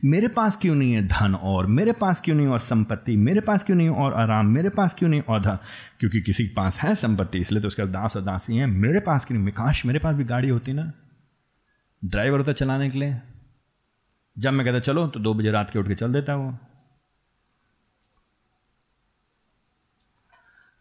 मेरे 0.05 0.27
पास 0.27 0.55
क्यों 0.55 0.75
नहीं 0.75 0.93
है 0.93 1.07
धन 1.07 1.35
और? 1.35 1.65
मेरे 1.65 1.91
पास 1.91 2.21
क्यों 2.21 2.35
नहीं 2.35 2.47
और 2.47 2.59
संपत्ति? 2.59 3.17
मेरे 3.17 3.41
पास 3.41 3.63
क्यों 3.63 3.77
नहीं 3.77 3.89
और 3.89 4.13
आराम? 4.13 4.45
मेरे 4.45 4.69
पास 4.69 4.93
क्यों 4.93 5.09
नहीं 5.09 5.21
औधा 5.21 5.59
क्योंकि 5.99 6.21
किसी 6.21 6.47
के 6.47 6.53
पास 6.55 6.79
है 6.79 6.95
संपत्ति, 6.95 7.39
इसलिए 7.39 7.61
तो 7.61 7.67
उसका 7.67 7.85
दास 7.85 8.17
और 8.17 8.23
दासी 8.23 8.57
है। 8.57 8.65
मेरे 8.65 8.99
पास 8.99 9.25
क्यों 9.25 9.37
नहीं? 9.37 9.45
विकास 9.45 9.81
मेरे 9.85 9.99
पास 9.99 10.15
भी 10.15 10.23
गाड़ी 10.23 10.49
होती 10.49 10.73
ना। 10.73 10.91
ड्राइवर 12.05 12.37
होता 12.37 12.53
चलाने 12.53 12.89
के 12.89 12.99
लिए। 12.99 13.21
जब 14.39 14.53
मैं 14.53 14.65
कहता, 14.65 14.79
चलो 14.79 15.07
तो 15.07 15.19
दो 15.19 15.33
बजे 15.33 15.51
रात 15.51 15.69
के 15.73 15.79
उठ 15.79 15.87
के 15.87 15.95
चल 15.95 16.13
देता 16.13 16.35
वो। 16.35 16.57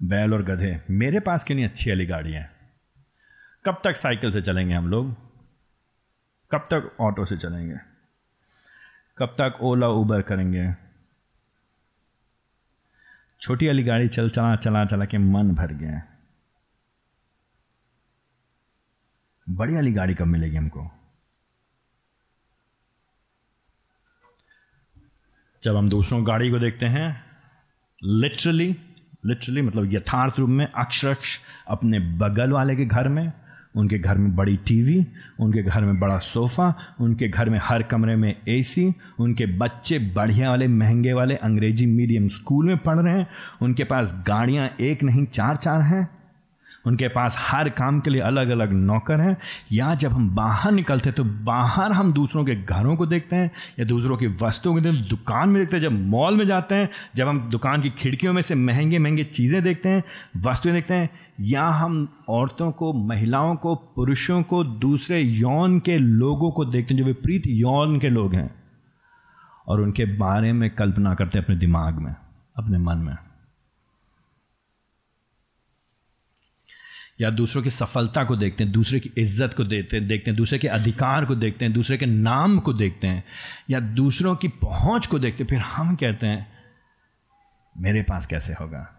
बैल 0.02 0.35
और 0.35 0.42
गधे, 0.42 0.80
मेरे 0.90 1.21
पास 1.21 1.45
क्यों 1.45 1.57
नहीं 1.57 1.69
अच्छी 1.69 1.90
वाली 1.90 2.07
गाड़ी 2.07 2.33
है? 2.33 2.50
कब 3.66 3.80
तक 3.85 3.97
साइकिल 3.97 4.33
से 4.33 4.40
चलेंगे 4.40 4.75
हम 4.75 4.88
लोग? 4.88 5.14
कब 6.50 6.59
तक 6.59 6.97
ऑटो 7.00 7.25
से 7.25 7.37
चलेंगे? 7.37 7.90
कब 9.21 9.37
तक 9.41 9.59
ओला 9.61 9.89
उबर 9.89 10.23
करेंगे? 10.23 10.75
छोटी 13.41 13.67
वाली 13.67 13.83
गाड़ी 13.83 14.09
चल, 14.09 14.30
चला 14.30 14.56
चला 14.56 14.85
चला 14.85 15.04
के 15.04 15.19
मन 15.19 15.54
भर 15.54 15.73
गया 15.73 16.02
बड़ी 19.49 19.75
वाली 19.75 19.93
गाड़ी 19.93 20.15
कब 20.15 20.26
मिलेगी 20.26 20.56
हमको? 20.56 20.91
जब 25.63 25.76
हम 25.76 25.89
दूसरों 25.89 26.26
गाड़ी 26.26 26.50
को 26.50 26.59
देखते 26.59 26.87
हैं 26.87 27.25
लिटरली 28.04 28.76
लिटरली 29.26 29.63
मतलब 29.63 29.93
यथार्थ 29.93 30.39
रूप 30.39 30.49
में 30.49 30.73
अक्षरक्ष 30.73 31.41
अपने 31.69 31.99
बगल 31.99 32.52
वाले 32.52 32.76
के 32.76 32.85
घर 32.85 33.09
में 33.09 33.33
उनके 33.76 33.99
घर 33.99 34.19
में 34.19 34.37
बड़ी 34.37 34.56
टीवी, 34.56 35.06
उनके 35.41 35.63
घर 35.63 35.80
में 35.80 36.00
बड़ा 36.00 36.19
सोफ़ा, 36.19 36.75
उनके 37.00 37.28
घर 37.28 37.50
में 37.50 37.61
हर 37.63 37.83
कमरे 37.83 38.17
में 38.17 38.37
एसी 38.49 38.95
उनके 39.19 39.47
बच्चे 39.47 39.99
बढ़िया 39.99 40.49
वाले, 40.49 40.69
महँगे 40.69 41.13
वाले 41.13 41.35
अंग्रेज़ी 41.35 41.87
मीडियम 41.87 42.28
स्कूल 42.28 42.67
में 42.67 42.78
पढ़ 42.78 42.99
रहे 42.99 43.19
हैं, 43.19 43.26
उनके 43.63 43.85
पास 43.85 44.25
गाड़ियाँ 44.26 44.71
एक 44.80 45.02
नहीं 45.02 45.26
चार 45.26 45.56
चार 45.56 45.80
हैं। 45.80 46.20
उनके 46.86 47.08
पास 47.08 47.36
हर 47.40 47.69
काम 47.69 48.00
के 48.00 48.10
लिए 48.10 48.21
अलग 48.21 48.49
अलग 48.49 48.73
नौकर 48.73 49.21
हैं। 49.21 49.36
या 49.73 49.95
जब 49.95 50.12
हम 50.12 50.34
बाहर 50.34 50.73
निकलते 50.73 51.12
तो 51.12 51.25
बाहर 51.25 51.93
हम 51.93 52.12
दूसरों 52.12 52.45
के 52.45 52.54
घरों 52.54 52.97
को 52.97 53.06
देखते 53.06 53.36
हैं, 53.36 53.50
या 53.78 53.84
दूसरों 53.84 54.16
की 54.16 54.26
वस्तुओं 54.26 54.75
को 54.75 54.80
देखते 54.80 55.08
दुकान 55.08 55.49
में 55.49 55.62
देखते 55.62 55.76
हैं, 55.76 55.82
जब 55.82 55.93
मॉल 55.93 56.36
में 56.36 56.47
जाते 56.47 56.75
हैं, 56.75 56.88
जब 57.14 57.28
हम 57.28 57.50
दुकान 57.50 57.82
की 57.82 57.90
खिड़कियों 57.90 58.32
में 58.32 58.43
से 58.43 58.54
महँगे 58.54 58.99
महँगे 58.99 59.25
चीज़ें 59.25 59.62
देखते 59.62 59.88
हैं, 59.88 60.04
वस्तुएँ 60.36 60.75
देखते 60.75 60.95
हैं, 60.95 61.10
या 61.40 61.64
हम 61.64 62.08
औरतों 62.28 62.73
को, 62.73 62.93
महिलाओं 62.93 63.56
को, 63.56 63.75
पुरुषों 63.75 64.43
को, 64.43 64.64
दूसरे 64.64 65.21
यौन 65.21 65.78
के 65.78 65.99
लोगों 65.99 66.50
को 66.50 66.64
देखते 66.64 66.95
हैं, 66.95 66.99
जो 66.99 67.06
विपरीत 67.06 67.43
यौन 67.47 67.99
के 67.99 68.08
लोग 68.08 68.34
हैं, 68.34 68.54
और 69.69 69.80
उनके 69.80 70.04
बारे 70.04 70.52
में 70.52 70.71
कल्पना 70.71 71.14
करते 71.14 71.38
हैं 71.38 71.45
अपने 71.45 71.56
दिमाग 71.56 71.95
में, 71.95 72.14
अपने 72.56 72.78
मन 72.78 72.99
में। 72.99 73.16
या 77.21 77.30
दूसरों 77.30 77.63
की 77.63 77.71
सफलता 77.71 78.25
को 78.25 78.37
देखते 78.37 78.65
हैं, 78.65 78.73
दूसरे 78.73 79.00
की 79.00 79.11
इज़्ज़त 79.19 79.54
को 79.54 79.65
देखते 79.65 79.97
हैं 79.97 80.09
देखते 80.09 80.30
हैं, 80.30 80.37
दूसरे 80.37 80.59
के 80.59 80.69
अधिकार 80.69 81.25
को 81.25 81.35
देखते 81.35 81.65
हैं, 81.65 81.75
दूसरे 81.75 81.99
के 81.99 82.06
नाम 82.06 82.59
को 82.59 82.73
देखते 82.73 83.06
हैं, 83.06 83.25
या 83.71 83.80
दूसरों 83.80 84.37
की 84.37 84.49
पहुँच 84.49 85.06
को 85.06 85.19
देखते 85.19 85.45
हैं, 85.45 85.49
फिर 85.49 85.59
हम 85.59 85.97
कहते 85.97 86.26
हैं, 86.26 86.52
मेरे 87.78 88.02
पास 88.02 88.26
कैसे 88.26 88.52
होगा? 88.52 88.97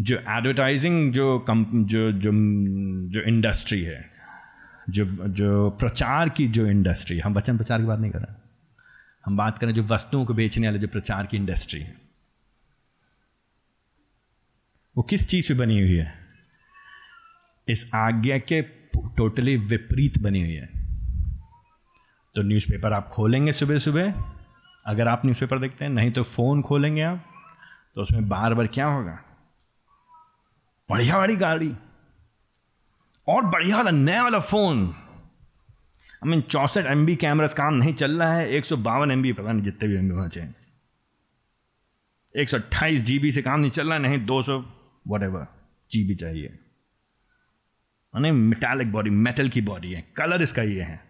जो 0.00 0.16
एडवर्टाइजिंग 0.16 1.12
जो 1.12 1.38
कम, 1.38 1.86
जो 1.86 2.12
जो 2.12 2.30
जो 3.08 3.20
इंडस्ट्री 3.20 3.82
है, 3.82 4.10
जो 4.90 5.04
जो 5.28 5.70
प्रचार 5.70 6.28
की 6.28 6.48
जो 6.48 6.66
इंडस्ट्री 6.66 7.18
हम 7.18 7.34
वचन 7.34 7.56
प्रचार 7.56 7.80
की 7.80 7.86
बात 7.86 7.98
नहीं 7.98 8.10
कर 8.10 8.18
रहे, 8.18 8.34
हम 9.26 9.36
बात 9.36 9.58
करें 9.58 9.74
जो 9.74 9.82
वस्तुओं 9.82 10.24
को 10.24 10.34
बेचने 10.34 10.66
वाले 10.66 10.78
जो 10.78 10.88
प्रचार 10.88 11.26
की 11.26 11.36
इंडस्ट्री 11.36 11.80
है। 11.80 12.07
वो 14.98 15.02
किस 15.02 15.28
चीज़ 15.28 15.48
पे 15.48 15.54
बनी 15.54 15.80
हुई 15.80 15.94
है? 15.94 16.14
इस 17.68 17.90
आज्ञा 17.94 18.38
के 18.38 18.62
टोटली 18.96 19.56
विपरीत 19.56 20.18
बनी 20.18 20.40
हुई 20.42 20.52
है। 20.52 20.66
तो 22.34 22.42
न्यूज़पेपर 22.42 22.92
आप 22.92 23.08
खोलेंगे 23.08 23.52
सुबह 23.52 23.78
सुबह। 23.78 24.12
अगर 24.86 25.08
आप 25.08 25.22
न्यूज़पेपर 25.26 25.58
देखते 25.58 25.84
हैं, 25.84 25.92
नहीं 25.92 26.10
तो 26.10 26.22
फ़ोन 26.22 26.62
खोलेंगे 26.62 27.02
आप 27.02 27.24
तो 27.94 28.02
उसमें 28.02 28.28
बार 28.28 28.54
बार 28.54 28.66
क्या 28.66 28.86
होगा? 28.86 29.18
बढ़िया 30.90 31.18
वाली 31.18 31.36
गाड़ी। 31.36 31.72
और 33.28 33.44
बढ़िया 33.44 33.76
वाला, 33.76 33.90
नया 33.90 34.22
वाला 34.22 34.38
फ़ोन 34.38 34.94
आई 36.14 36.28
मीन 36.28 36.40
चौसठ 36.40 36.86
एम 36.86 37.06
बी 37.06 37.16
कैमरा 37.16 37.46
काम 37.46 37.74
नहीं 37.74 37.94
चल 37.94 38.18
रहा 38.18 38.32
है। 38.32 38.50
एक 38.50 38.64
सौ 38.64 38.76
बावन 38.76 39.10
एम 39.10 39.22
बी 39.22 39.32
पता 39.32 39.52
नहीं 39.52 39.64
जितने 39.64 39.88
भी 39.88 39.96
एम 39.96 40.08
बी 40.08 40.14
होना 40.14 40.28
चाहिए। 40.28 40.52
एक 42.36 42.48
सौ 42.48 42.56
अट्ठाईस 42.56 43.02
जी 43.02 43.18
बी 43.18 43.32
से 43.32 43.42
काम 43.42 43.60
नहीं 43.60 43.70
चल 43.70 43.86
रहा 43.86 43.94
है, 43.94 44.02
नहीं, 44.02 44.26
दो 44.26 44.42
सौ 44.42 44.74
वट 45.08 45.22
एवर 45.22 45.46
जी 45.90 46.04
बी 46.04 46.14
चाहिए। 46.14 46.58
नहीं 48.14 48.32
मेटालिक 48.32 48.92
बॉडी 48.92 49.10
मेटल 49.10 49.48
की 49.48 49.60
बॉडी 49.60 49.92
है 49.92 50.04
कलर 50.16 50.42
इसका 50.42 50.62
ये 50.62 50.82
है। 50.82 51.00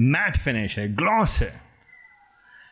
मैट 0.00 0.38
फिनिश 0.38 0.78
है 0.78 0.94
ग्लॉस 0.94 1.38
है। 1.38 1.66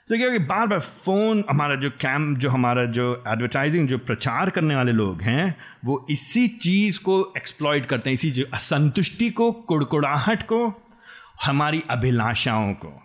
तो 0.09 0.17
क्या 0.17 0.31
कि 0.31 0.39
बार 0.39 0.67
बार 0.67 0.81
फ़ोन 0.81 1.45
हमारा 1.51 1.77
जो 1.77 1.91
कैम 1.91 2.37
जो 2.37 2.49
हमारा 2.51 2.85
जो 2.85 3.25
एडवर्टाइजिंग 3.29 3.89
जो 3.89 3.99
प्रचार 3.99 4.51
करने 4.51 4.77
वाले 4.77 4.93
लोग 4.93 5.23
हैं, 5.23 5.57
वो 5.85 6.07
इसी 6.11 6.49
चीज़ 6.49 7.01
को 7.01 7.33
एक्सप्लॉयट 7.37 7.87
करते 7.87 8.11
हैं, 8.11 8.15
इसी 8.15 8.31
जो 8.31 8.45
असंतुष्टि 8.55 9.31
को, 9.31 9.53
कुड़कुड़ाहट 9.53 10.43
को, 10.43 10.89
हमारी 11.45 11.83
अभिलाषाओं 11.91 12.75
को। 12.75 13.03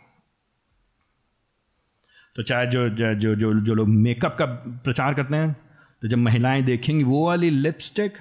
तो 2.36 2.44
चाहे 2.44 2.68
जो 2.68 2.90
जो 2.90 3.36
जो 3.36 3.60
जो 3.60 3.74
लोग 3.74 3.88
मेकअप 3.88 4.36
का 4.40 4.46
प्रचार 4.84 5.14
करते 5.14 5.36
हैं 5.36 5.69
तो 6.02 6.08
जब 6.08 6.18
महिलाएँ 6.18 6.62
देखेंगी, 6.64 7.04
वो 7.04 7.26
वाली 7.28 7.50
लिपस्टिक 7.50 8.18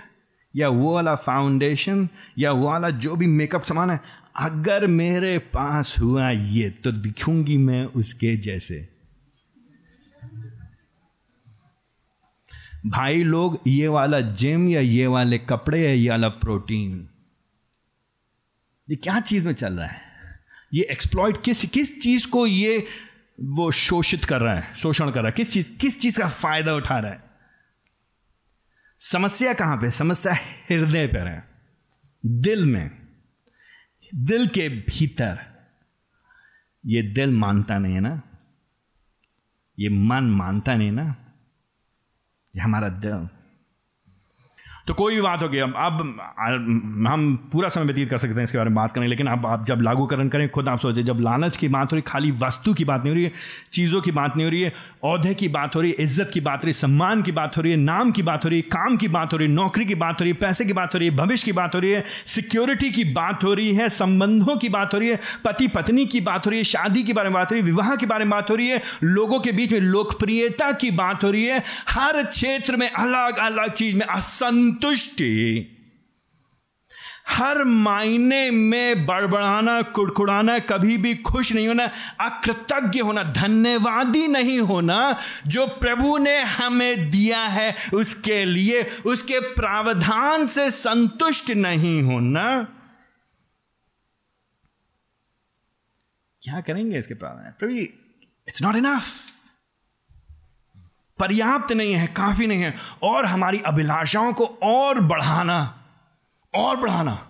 या 0.57 0.69
वो 0.69 0.95
वाला 0.95 1.15
फाउंडेशन 1.15 2.09
या 2.39 2.53
वो 2.53 2.67
वाला 2.67 2.91
जो 2.91 3.17
भी 3.17 3.27
मेकअप 3.27 3.63
सामान 3.63 3.91
है, 3.91 4.01
अगर 4.37 4.87
मेरे 4.87 5.39
पास 5.39 5.95
हुआ 5.99 6.31
ये 6.31 6.71
तो 6.71 6.93
दिखूँगी 6.93 7.57
मैं 7.57 7.85
उसके 7.85 8.37
जैसे। 8.37 8.89
भाई 12.87 13.23
लोग, 13.23 13.61
ये 13.67 13.89
वाला 13.89 14.21
जिम 14.21 14.69
या 14.69 14.81
ये 14.81 15.07
वाले 15.07 15.39
कपड़े 15.39 15.83
या 15.83 15.93
ये 15.93 16.11
वाला 16.11 16.29
प्रोटीन 16.29 17.09
ये 18.89 18.97
क्या 18.97 19.21
चीज़ 19.21 19.47
में 19.47 19.53
चल 19.53 19.73
रहा 19.73 19.87
है? 19.87 20.01
ये 20.75 20.87
एक्सप्लॉइट 20.91 21.43
किस 21.45 21.65
किस 21.65 22.01
चीज़ 22.03 22.27
को 22.27 22.47
ये 22.47 22.87
वो 23.41 23.71
शोषित 23.71 24.25
कर 24.25 24.41
रहा 24.41 24.55
है, 24.55 24.75
शोषण 24.77 25.11
कर 25.11 25.21
रहा 25.21 25.27
है? 25.27 25.33
किस 25.33 25.53
चीज़ 25.53 25.71
किस 25.79 26.01
चीज़ 26.01 26.19
का 26.21 26.29
फ़ायदा 26.29 26.75
उठा 26.75 26.99
रहा 26.99 27.13
है? 27.13 27.28
समस्या 29.01 29.53
कहाँ 29.53 29.77
पे? 29.77 29.91
समस्या 29.91 30.33
हृदय 30.71 31.07
पर 31.07 31.29
है 31.29 31.49
दिल 32.27 32.67
में। 32.67 32.91
दिल 34.15 34.47
के 34.47 34.69
भीतर। 34.69 35.39
ये 36.87 37.03
दिल 37.03 37.31
मानता 37.31 37.79
नहीं 37.79 37.95
है 37.95 38.01
ना? 38.01 38.23
ये 39.79 39.89
मन 39.89 40.25
मानता 40.25 40.75
नहीं 40.75 40.93
ना? 40.93 41.17
ये 42.57 42.61
हमारा 42.61 42.89
दिल। 42.89 43.29
तो 44.89 44.95
कोई 44.95 45.15
भी 45.15 45.21
बात 45.21 45.43
होगी 45.43 45.59
अब 45.59 45.73
अब 45.77 45.99
हम 47.07 47.25
पूरा 47.53 47.69
समय 47.69 47.85
व्यतीत 47.85 48.11
कर 48.11 48.19
सकते 48.19 48.35
हैं 48.35 48.43
इसके 48.43 48.59
बारे 48.59 48.71
में 48.71 48.77
बात 48.77 48.93
करें 48.93 49.07
लेकिन 49.09 49.27
अब 49.27 49.47
आप 49.47 49.65
जब 49.65 49.81
लागूकरण 49.83 50.29
करें 50.29 50.49
खुद 50.49 50.69
आप 50.69 50.79
सोचें 50.79 51.05
जब 51.05 51.21
लालच 51.21 51.57
की 51.57 51.69
बात 51.69 51.93
हो 51.93 51.97
रही 51.97 52.03
खाली 52.03 52.31
वस्तु 52.39 52.75
की 52.75 52.85
बात 52.85 53.01
नहीं 53.01 53.11
हो 53.11 53.15
रही 53.15 53.25
है 53.25 53.33
चीज़ों 53.73 54.01
की 54.01 54.11
बात 54.13 54.37
नहीं 54.37 54.47
हो 54.47 54.51
रही 54.51 54.61
है 54.61 54.73
औहदे 55.05 55.35
की 55.35 55.49
बात 55.49 55.77
हो 55.77 55.81
रही 55.81 55.91
है 55.91 56.05
इज़्ज़त 56.05 56.31
की 56.35 56.41
बात 56.41 56.59
हो 56.59 56.63
रही 56.63 56.71
है 56.71 56.79
सम्मान 56.79 57.23
की 57.23 57.33
बात 57.33 57.57
हो 57.57 57.63
रही 57.63 57.73
है 57.73 57.79
नाम 57.79 58.11
की 58.11 58.23
बात 58.23 58.45
हो 58.45 58.49
रही 58.49 58.59
है 58.59 58.69
काम 58.69 58.97
की 58.97 59.09
बात 59.09 59.33
हो 59.33 59.39
रही 59.39 59.49
है 59.49 59.55
नौकरी 59.55 59.85
की 59.85 59.95
बात 59.97 60.21
हो 60.21 60.25
रही 60.25 60.33
है 60.33 60.39
पैसे 60.39 60.65
की 60.65 60.73
बात 60.73 60.95
हो 60.95 60.99
रही 60.99 61.09
है 61.09 61.17
भविष्य 61.17 61.45
की 61.45 61.53
बात 61.53 61.75
हो 61.75 61.81
रही 61.81 61.91
है 61.91 62.05
सिक्योरिटी 62.29 62.91
की 62.91 63.05
बात 63.13 63.45
हो 63.45 63.55
रही 63.55 63.75
है 63.75 63.89
संबंधों 63.91 64.57
की 64.57 64.69
बात 64.71 64.95
हो 64.95 64.99
रही 64.99 65.09
है 65.09 65.21
पति 65.45 65.69
पत्नी 65.75 66.07
की 66.07 66.21
बात 66.23 66.47
हो 66.47 66.51
रही 66.51 66.61
है 66.61 66.65
शादी 66.67 67.03
के 67.03 67.13
बारे 67.13 67.29
में 67.29 67.35
बात 67.35 67.51
हो 67.51 67.55
रही 67.55 67.63
है 67.63 67.67
विवाह 67.67 67.95
के 67.97 68.07
बारे 68.07 68.25
में 68.25 68.31
बात 68.31 68.51
हो 68.51 68.57
रही 68.57 68.69
है 68.69 68.83
लोगों 69.05 69.41
के 69.41 69.53
बीच 69.53 69.73
में 69.73 69.81
लोकप्रियता 69.83 70.73
की 70.79 70.91
बात 70.95 71.25
हो 71.25 71.31
रही 71.31 71.45
है 71.45 71.63
हर 71.91 72.23
क्षेत्र 72.25 72.77
में 72.77 72.89
अलग 72.89 73.39
अलग 73.43 73.73
चीज़ 73.75 73.97
में 73.97 74.07
असंत 74.09 74.78
संतुष्टि। 74.83 75.75
हर 77.29 77.65
मायने 77.65 78.51
में 78.51 79.07
बड़बड़ाना, 79.07 79.83
कुड़कुड़ाना, 79.83 80.59
कभी 80.59 80.97
भी 80.97 81.15
खुश 81.15 81.53
नहीं 81.53 81.69
होना, 81.69 81.85
अकृतज्ञ 82.21 83.01
होना, 83.01 83.23
धन्यवादी 83.23 84.29
नहीं 84.29 84.61
होना, 84.61 85.21
जो 85.47 85.67
प्रभु 85.67 86.19
ने 86.19 86.43
हमें 86.43 87.11
दिया 87.11 87.41
है, 87.41 87.77
उसके 87.95 88.45
लिए, 88.45 88.83
उसके 88.83 89.41
प्रावधान 89.41 90.47
से 90.47 90.71
संतुष्ट 90.71 91.51
नहीं 91.51 92.03
होना। 92.03 92.63
क्या 96.43 96.61
करेंगे 96.61 96.99
इसके 96.99 97.15
प्रावधान? 97.15 97.53
प्रभु 97.59 97.75
इट्स 98.49 98.63
नॉट 98.63 98.77
इनफ 98.77 99.28
पर्याप्त 101.21 101.73
नहीं 101.73 101.95
है, 101.95 102.07
काफ़ी 102.07 102.47
नहीं 102.47 102.63
है। 102.63 102.75
और 103.03 103.27
हमारी 103.27 103.63
अभिलाषाओं 103.67 104.33
को 104.33 104.59
और 104.63 105.01
बढ़ाना 105.01 105.85
और 106.55 106.77
बढ़ाना। 106.77 107.25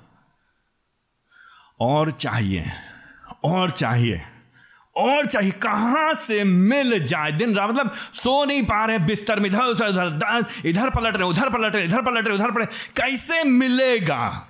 और 1.80 2.10
चाहिए 2.10 2.72
और 3.44 3.70
चाहिए 3.70 4.22
और 4.96 5.26
चाहिए। 5.26 5.50
कहाँ 5.50 6.14
से 6.14 6.44
मिल 6.44 7.06
जाए? 7.06 7.32
दिन 7.32 7.56
रात 7.56 7.70
मतलब 7.70 7.94
सो 8.14 8.44
नहीं 8.44 8.62
पा 8.62 8.84
रहे, 8.84 8.98
बिस्तर 8.98 9.40
में 9.40 9.50
इधर, 9.50 9.62
उधर 9.62 9.88
उधर 9.88 10.44
इधर 10.64 10.90
पलट 10.90 11.16
रहे, 11.16 11.28
उधर 11.28 11.50
पलट 11.50 11.76
रहे, 11.76 11.84
इधर 11.84 12.02
पलट 12.02 12.26
रहे, 12.26 12.34
उधर 12.34 12.50
पलट 12.50 12.68
कैसे 12.68 13.44
मिलेगा? 13.44 14.48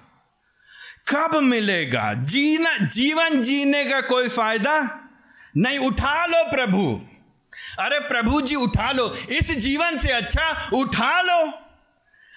कब 1.08 1.36
मिलेगा? 1.36 2.14
जीना, 2.14 2.76
जीवन 2.78 3.42
जीने 3.42 3.84
का 3.84 4.00
कोई 4.00 4.28
फ़ायदा? 4.28 5.00
नहीं, 5.56 5.78
उठा 5.78 6.26
लो 6.26 6.50
प्रभु। 6.50 7.07
अरे 7.80 7.98
प्रभु 7.98 8.40
जी, 8.40 8.54
उठा 8.54 8.92
लो। 8.92 9.14
इस 9.30 9.50
जीवन 9.50 9.98
से 9.98 10.12
अच्छा 10.12 10.70
उठा 10.74 11.20
लो। 11.20 11.40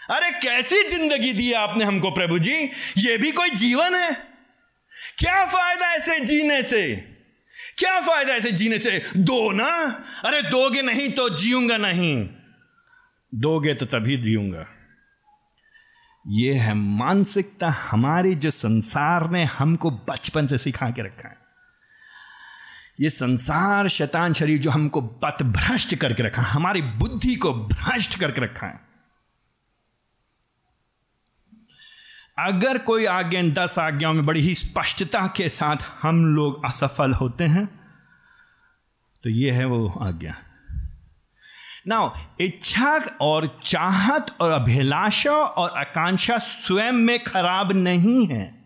अरे 0.09 0.31
कैसी 0.31 0.83
ज़िंदगी 0.83 1.33
दी 1.33 1.53
आपने 1.53 1.85
हमको 1.85 2.11
प्रभु 2.11 2.39
जी? 2.39 2.69
ये 2.97 3.17
भी 3.17 3.31
कोई 3.31 3.49
जीवन 3.49 3.95
है। 3.95 4.11
क्या 5.17 5.45
फ़ायदा 5.45 5.93
ऐसे 5.93 6.19
जीने 6.19 6.63
से? 6.63 6.95
क्या 7.77 7.99
फ़ायदा 8.01 8.33
ऐसे 8.33 8.51
जीने 8.51 8.77
से? 8.77 9.03
दो 9.17 9.51
ना? 9.51 9.69
अरे 10.25 10.41
दोगे 10.41 10.81
नहीं 10.81 11.09
तो 11.11 11.29
जीऊँगा 11.29 11.77
नहीं। 11.77 12.29
दोगे 13.35 13.73
तो 13.73 13.85
तभी 13.85 14.17
जीऊँगा। 14.17 14.65
ये 16.27 16.53
है 16.53 16.73
मानसिकता 16.73 17.69
हमारी 17.69 18.35
जो 18.35 18.49
संसार 18.49 19.29
ने 19.29 19.43
हमको 19.43 19.91
बचपन 19.91 20.47
से 20.47 20.57
सिखा 20.57 20.89
के 20.89 21.01
रखा 21.01 21.29
है। 21.29 21.40
ये 22.99 23.09
संसार 23.09 23.87
शैतान 23.87 24.33
शरीर 24.33 24.59
जो 24.59 24.71
हमको 24.71 25.01
पथ 25.01 25.43
भ्रष्ट 25.43 25.95
करके 25.95 26.23
रखा 26.23 26.41
है, 26.41 26.47
हमारी 26.47 26.81
बुद्धि 26.81 27.35
को 27.35 27.53
भ्रष्ट 27.53 28.19
करके 28.19 28.41
रखा 28.41 28.67
है। 28.67 28.79
अगर 32.39 32.77
कोई 32.77 33.05
आज्ञा, 33.05 33.41
दस 33.43 33.77
आज्ञाओं 33.79 34.13
में 34.13 34.25
बड़ी 34.25 34.41
ही 34.41 34.53
स्पष्टता 34.55 35.25
के 35.27 35.49
साथ 35.49 35.77
हम 36.01 36.25
लोग 36.35 36.65
असफल 36.65 37.13
होते 37.13 37.43
हैं 37.43 37.65
तो 39.23 39.29
ये 39.29 39.51
है 39.51 39.65
वो 39.65 39.87
आज्ञा। 40.01 40.35
नाउ 41.87 42.11
इच्छा 42.41 42.97
और 43.21 43.59
चाहत 43.63 44.35
और 44.41 44.51
अभिलाषा 44.51 45.31
और 45.31 45.69
आकांक्षा 45.79 46.37
स्वयं 46.37 46.91
में 46.91 47.23
खराब 47.23 47.71
नहीं 47.71 48.25
है। 48.27 48.60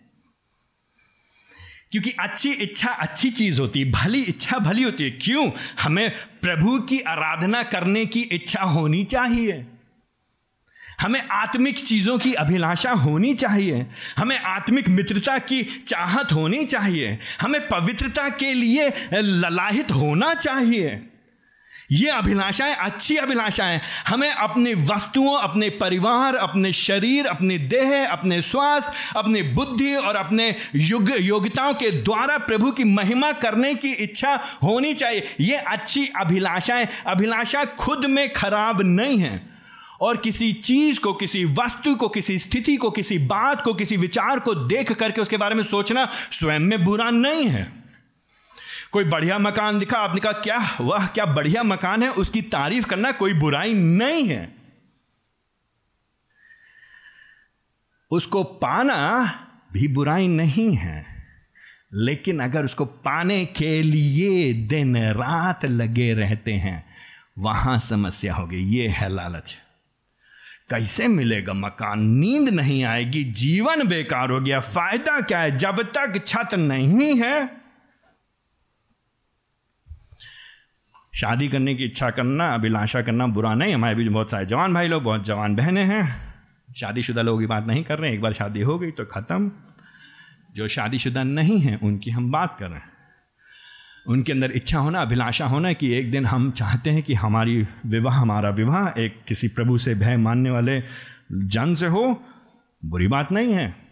क्योंकि 1.95 2.11
अच्छी 2.19 2.51
इच्छा 2.51 2.89
अच्छी 2.89 3.29
चीज़ 3.29 3.61
होती 3.61 3.79
है, 3.79 3.91
भली 3.91 4.21
इच्छा 4.21 4.57
भली 4.57 4.83
होती 4.83 5.03
है। 5.03 5.11
क्यों? 5.11 5.51
हमें 5.81 6.11
प्रभु 6.41 6.79
की 6.79 6.99
आराधना 6.99 7.63
करने 7.63 8.05
की 8.05 8.21
इच्छा 8.21 8.61
होनी 8.61 9.03
चाहिए। 9.03 9.65
हमें 11.01 11.27
आत्मिक 11.31 11.77
चीज़ों 11.79 12.17
की 12.17 12.33
अभिलाषा 12.33 12.91
होनी 12.91 13.33
चाहिए। 13.33 13.85
हमें 14.17 14.39
आत्मिक 14.39 14.89
मित्रता 14.89 15.37
की 15.37 15.83
चाहत 15.87 16.31
होनी 16.31 16.65
चाहिए। 16.65 17.17
हमें 17.41 17.67
पवित्रता 17.67 18.29
के 18.29 18.53
लिए 18.53 18.93
ललाहित 19.13 19.91
होना 19.91 20.33
चाहिए। 20.33 21.09
ये 21.91 22.09
अभिलाषाएँ, 22.09 22.75
अच्छी 22.75 23.15
अभिलाषाएँ, 23.15 23.81
हमें 24.07 24.31
अपनी 24.31 24.73
वस्तुओं, 24.73 25.37
अपने 25.37 25.69
परिवार, 25.69 26.35
अपने 26.35 26.73
शरीर, 26.73 27.25
अपने 27.25 27.57
देह, 27.57 28.07
अपने 28.07 28.41
स्वास्थ्य, 28.41 28.93
अपनी 29.15 29.41
बुद्धि 29.41 29.95
और 29.95 30.15
अपने 30.15 30.55
युग, 30.75 31.11
योग्यताओं 31.19 31.73
के 31.73 31.91
द्वारा 31.91 32.37
प्रभु 32.37 32.71
की 32.71 32.83
महिमा 32.83 33.31
करने 33.31 33.75
की 33.75 33.91
इच्छा 33.91 34.35
होनी 34.63 34.93
चाहिए। 34.93 35.35
ये 35.39 35.55
अच्छी 35.55 36.07
अभिलाषाएँ, 36.15 36.87
अभिलाषा 37.07 37.65
खुद 37.65 38.05
में 38.05 38.33
खराब 38.33 38.81
नहीं 38.81 39.17
है। 39.17 39.55
और 40.01 40.17
किसी 40.17 40.53
चीज़ 40.53 40.99
को, 40.99 41.13
किसी 41.13 41.45
वस्तु 41.45 41.95
को, 41.95 42.09
किसी 42.09 42.39
स्थिति 42.39 42.75
को, 42.75 42.91
किसी 42.91 43.17
बात 43.17 43.61
को, 43.61 43.73
किसी 43.73 43.97
विचार 43.97 44.39
को 44.39 44.55
देख 44.55 44.91
करके 44.91 45.21
उसके 45.21 45.37
बारे 45.37 45.55
में 45.55 45.63
सोचना 45.63 46.09
स्वयं 46.31 46.59
में 46.59 46.83
बुरा 46.83 47.09
नहीं 47.09 47.45
है। 47.45 47.84
कोई 48.95 49.03
बढ़िया 49.03 49.39
मकान 49.39 49.79
दिखा, 49.79 49.97
आपने 49.97 50.21
कहा, 50.21 50.31
क्या, 50.31 50.77
वह, 50.81 51.07
क्या 51.07 51.25
बढ़िया 51.25 51.63
मकान 51.63 52.03
है, 52.03 52.09
उसकी 52.11 52.41
तारीफ़ 52.41 52.85
करना 52.85 53.11
कोई 53.11 53.33
बुराई 53.33 53.73
नहीं 53.73 54.27
है। 54.27 54.55
उसको 58.11 58.43
पाना 58.43 58.99
भी 59.73 59.87
बुराई 59.87 60.27
नहीं 60.27 60.75
है, 60.75 61.05
लेकिन 61.93 62.39
अगर 62.39 62.65
उसको 62.65 62.85
पाने 62.85 63.45
के 63.45 63.81
लिए 63.81 64.53
दिन 64.53 64.97
रात 64.97 65.65
लगे 65.65 66.13
रहते 66.13 66.53
हैं, 66.53 66.85
वहाँ 67.37 67.79
समस्या 67.79 68.33
होगी, 68.33 68.57
ये 68.57 68.87
है 68.87 69.09
लालच। 69.09 69.57
कैसे 70.69 71.07
मिलेगा 71.07 71.53
मकान? 71.53 72.01
नींद 72.01 72.49
नहीं 72.49 72.83
आएगी, 72.83 73.23
जीवन 73.23 73.87
बेकार 73.87 74.29
हो 74.29 74.41
गया। 74.41 74.59
फ़ायदा 74.59 75.21
क्या 75.21 75.39
है? 75.39 75.57
जब 75.57 75.83
तक 75.83 76.23
छत 76.27 76.53
नहीं 76.53 77.21
है 77.21 77.64
शादी 81.15 81.47
करने 81.47 81.75
की 81.75 81.85
इच्छा 81.85 82.09
करना, 82.09 82.53
अभिलाषा 82.53 83.01
करना 83.01 83.27
बुरा 83.27 83.53
नहीं। 83.53 83.73
हमारे 83.73 83.95
बीच 83.95 84.07
बहुत 84.07 84.31
सारे 84.31 84.45
जवान 84.45 84.73
भाई 84.73 84.87
लोग, 84.87 85.03
बहुत 85.03 85.25
जवान 85.25 85.55
बहनें 85.55 85.85
हैं। 85.85 86.35
शादीशुदा 86.77 87.21
लोगों 87.21 87.39
की 87.39 87.45
बात 87.45 87.67
नहीं 87.67 87.83
कर 87.83 87.99
रहे 87.99 88.09
हैं। 88.09 88.17
एक 88.17 88.21
बार 88.21 88.33
शादी 88.33 88.61
हो 88.61 88.79
गई 88.79 88.91
तो 88.91 89.05
ख़त्म। 89.05 89.51
जो 90.55 90.67
शादीशुदा 90.67 91.23
नहीं 91.23 91.59
हैं, 91.59 91.79
उनकी 91.79 92.11
हम 92.11 92.31
बात 92.31 92.57
कर। 92.59 92.65
रहे 92.65 92.75
हैं 92.75 92.95
उनके 94.07 94.31
अंदर 94.31 94.51
इच्छा 94.51 94.79
होना, 94.79 95.01
अभिलाषा 95.01 95.45
होना 95.45 95.73
कि 95.73 95.93
एक 95.93 96.11
दिन 96.11 96.25
हम 96.25 96.51
चाहते 96.51 96.89
हैं 96.89 97.03
कि 97.03 97.13
हमारी 97.13 97.67
विवाह, 97.85 98.15
हमारा 98.15 98.49
विवाह 98.49 99.01
एक 99.01 99.21
किसी 99.27 99.47
प्रभु 99.47 99.77
से 99.77 99.95
भय 99.95 100.17
मानने 100.17 100.49
वाले 100.49 100.83
जन 101.33 101.75
से 101.75 101.87
हो। 101.87 102.23
बुरी 102.85 103.07
बात 103.07 103.31
नहीं 103.31 103.53
है। 103.53 103.84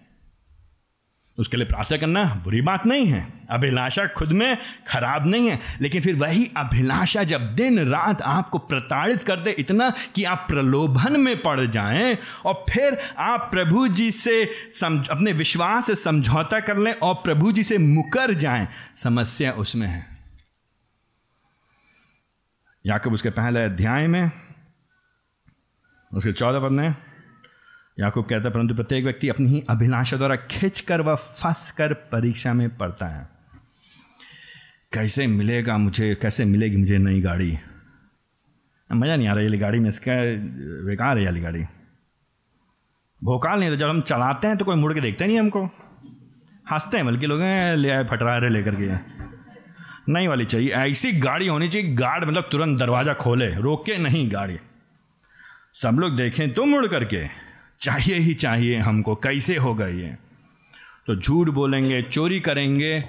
उसके 1.38 1.58
लिए 1.58 1.65
प्रार्थना 1.65 1.98
करना 1.98 2.24
बुरी 2.43 2.62
बात 2.62 2.86
नहीं 2.86 3.06
है। 3.08 3.46
अभिलाषा 3.50 4.06
खुद 4.08 4.32
में 4.32 4.58
खराब 4.88 5.26
नहीं 5.28 5.50
है, 5.50 5.60
लेकिन 5.82 6.02
फिर 6.02 6.15
वही 6.15 6.46
अभिलाषा 6.58 7.24
जब 7.24 7.56
दिन 7.56 7.80
रात 7.80 8.22
आपको 8.22 8.58
प्रताड़ित 8.58 9.24
कर 9.24 9.39
दे 9.39 9.52
इतना 9.52 9.93
कि 10.15 10.24
आप 10.24 10.46
प्रलोभन 10.48 11.19
में 11.19 11.41
पड़ 11.41 11.65
जाएँ 11.65 12.17
और 12.46 12.65
फिर 12.69 12.98
आप 13.19 13.48
प्रभु 13.52 13.88
जी 13.88 14.12
से 14.12 14.46
समझ 14.80 15.08
अपने 15.10 15.32
विश्वास 15.32 15.86
से 15.86 15.96
समझौता 15.96 16.60
कर 16.60 16.78
लें 16.78 16.93
और 16.93 17.13
प्रभु 17.13 17.52
जी 17.52 17.63
से 17.63 17.78
मुकर 17.78 18.34
जाएँ, 18.34 18.67
समस्या 18.96 19.52
उसमें 19.52 19.88
है। 19.88 20.06
याकब 22.86 23.13
उसके 23.13 23.30
पहले 23.30 23.63
अध्याय 23.63 24.08
में, 24.08 24.32
उसके 26.12 26.32
चौदह 26.32 26.69
में 26.69 26.96
याकूब 27.98 28.26
कहता 28.26 28.48
है, 28.48 28.54
परंतु 28.54 28.76
प्रत्येक 28.76 29.04
व्यक्ति 29.04 29.30
अपनी 29.30 29.48
ही 29.48 29.64
अभिलाषा 29.70 30.18
द्वारा 30.18 30.36
खिंच 30.52 30.80
कर 30.82 31.02
व 31.02 31.16
फंस 31.16 31.72
कर 31.72 31.94
परीक्षा 31.94 32.54
में 32.54 32.70
पड़ता 32.78 33.06
है। 33.06 33.28
कैसे 34.94 35.28
मिलेगा 35.28 35.78
मुझे, 35.78 36.16
कैसे 36.16 36.46
मिलेगी 36.46 36.78
मुझे 36.78 36.98
नई 36.98 37.22
गाड़ी? 37.22 37.58
मज़ा 38.90 39.16
नहीं 39.16 39.28
आ 39.28 39.34
रहा 39.34 39.44
ये 39.44 39.58
गाड़ी 39.58 39.80
में, 39.80 39.90
इसका 39.90 40.14
बेकार 40.86 41.18
है 41.18 41.26
ये 41.26 41.42
गाड़ी। 41.42 41.64
भोकाल 43.22 43.60
नहीं 43.60 43.70
तो 43.70 43.76
जब 43.76 43.90
हम 43.90 44.02
चलाते 44.02 44.48
हैं 44.48 44.58
तो 44.58 44.66
कोई 44.66 44.76
मुड़ 44.76 44.94
के 44.94 45.02
देखते 45.02 45.28
नहीं 45.28 45.40
हमको। 45.40 45.64
हँसते 46.72 46.98
हैं, 46.98 47.06
बल्कि 47.06 47.28
लोग 47.28 47.40
ले 47.78 47.90
आए, 47.90 48.04
फटरा 48.04 48.38
रहे 48.38 48.50
लेकर 48.50 48.76
के। 48.76 48.92
नई 50.12 50.28
वाली 50.28 50.46
चाहिए, 50.46 50.70
ऐसी 50.72 51.12
गाड़ी 51.20 51.48
होनी 51.48 51.68
चाहिए, 51.68 51.94
गार्ड 51.94 52.24
मतलब 52.24 52.50
तुरंत 52.52 52.80
दरवाज़ा 52.80 53.14
खोले, 53.14 53.50
रोके 53.56 53.98
नहीं 53.98 54.28
गाड़ी। 54.32 54.58
सब 55.74 55.98
लोग 56.00 56.16
देखें 56.18 56.54
तो 56.54 56.66
मुड़ 56.66 56.86
करके। 56.88 57.43
चाहिए 57.84 58.15
ही 58.15 58.34
चाहिए 58.34 58.78
हमको, 58.78 59.15
कैसे 59.15 59.56
होगा 59.56 59.88
ये? 59.88 60.15
तो 61.08 61.15
झूठ 61.15 61.50
बोलेंगे, 61.50 62.02
चोरी 62.02 62.39
करेंगे, 62.39 63.02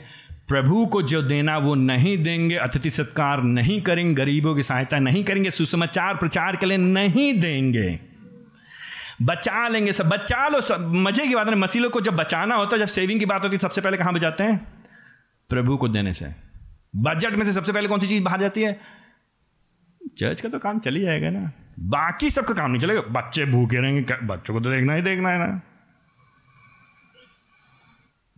प्रभु 0.49 0.87
को 0.87 1.03
जो 1.03 1.23
देना 1.23 1.59
वो 1.59 1.75
नहीं 1.75 2.19
देंगे, 2.19 2.57
अतिथि 2.57 2.91
सत्कार 2.91 3.43
नहीं 3.43 3.83
करेंगे, 3.83 4.15
गरीबों 4.15 4.55
की 4.55 4.63
सहायता 4.63 4.99
नहीं 4.99 5.25
करेंगे, 5.25 5.51
सुसमाचार 5.51 6.17
प्रचार 6.17 6.57
के 6.57 6.67
लिए 6.67 6.77
नहीं 6.77 7.41
देंगे। 7.41 8.01
बचा 9.23 9.69
लेंगे 9.69 9.93
सब, 9.93 10.09
बचा 10.09 10.49
लो 10.49 10.61
सब, 10.61 10.93
मज़े 10.95 11.27
की 11.27 11.35
बात 11.35 11.49
है 11.49 11.55
मसीलों 11.55 11.91
को 11.91 12.01
जब 12.01 12.17
बचाना 12.17 12.55
होता 12.55 12.77
है, 12.77 12.81
जब 12.81 12.87
सेविंग 12.87 13.21
की 13.21 13.27
बात 13.27 13.43
होती 13.43 13.57
है, 13.57 13.59
सबसे 13.59 13.81
पहले 13.81 13.97
कहाँ 13.97 14.15
बचाते 14.15 14.45
हैं? 14.45 14.69
प्रभु 15.49 15.77
को 15.77 15.89
देने 15.89 16.15
से। 16.15 16.27
बजट 16.97 17.33
में 17.33 17.47
से 17.47 17.53
सबसे 17.53 17.73
पहले 17.73 17.89
कौन 17.89 18.01
सी 18.01 18.07
चीज़ 18.07 18.25
बाहर 18.25 18.41
जाती 18.41 18.63
है? 18.63 18.81
चर्च 20.19 20.41
का 20.41 20.49
तो 20.49 20.59
काम 20.59 20.79
चली 20.79 21.01
जाएगा 21.01 21.31
ना। 21.31 21.53
बाकी 21.79 22.31
सबका 22.31 22.55
काम 22.55 22.71
नहीं 22.71 22.81
चलेगा। 22.81 23.01
बच्चे 23.01 23.45
भूखे 23.45 23.77
रहेंगे 23.77 24.27
बच्चों 24.27 24.55
को 24.55 24.61
तो 24.61 24.71
देखना 24.71 24.95
ही 24.95 25.03
देखना 25.03 25.29
है 25.29 25.39
ना। 25.39 25.61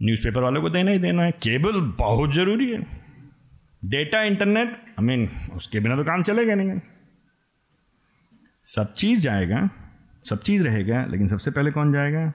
न्यूज़पेपर 0.02 0.40
वालों 0.40 0.62
को 0.62 0.70
देना 0.70 0.90
ही 0.90 0.98
देना 0.98 1.22
है। 1.22 1.32
केबल 1.32 1.80
बहुत 1.98 2.32
ज़रूरी 2.32 2.70
है। 2.72 2.80
डेटा 3.84 4.22
इंटरनेट 4.22 4.68
आई 4.68 5.04
मीन 5.04 5.28
उसके 5.52 5.80
बिना 5.80 5.96
तो 5.96 6.04
काम 6.04 6.22
चलेगा 6.22 6.54
नहीं। 6.54 6.80
सब 8.64 8.94
चीज़ 8.94 9.20
जाएगा, 9.20 9.68
सब 10.24 10.40
चीज़ 10.40 10.66
रहेगा, 10.68 11.04
लेकिन 11.04 11.26
सबसे 11.26 11.50
पहले 11.50 11.70
कौन 11.70 11.92
जाएगा? 11.92 12.32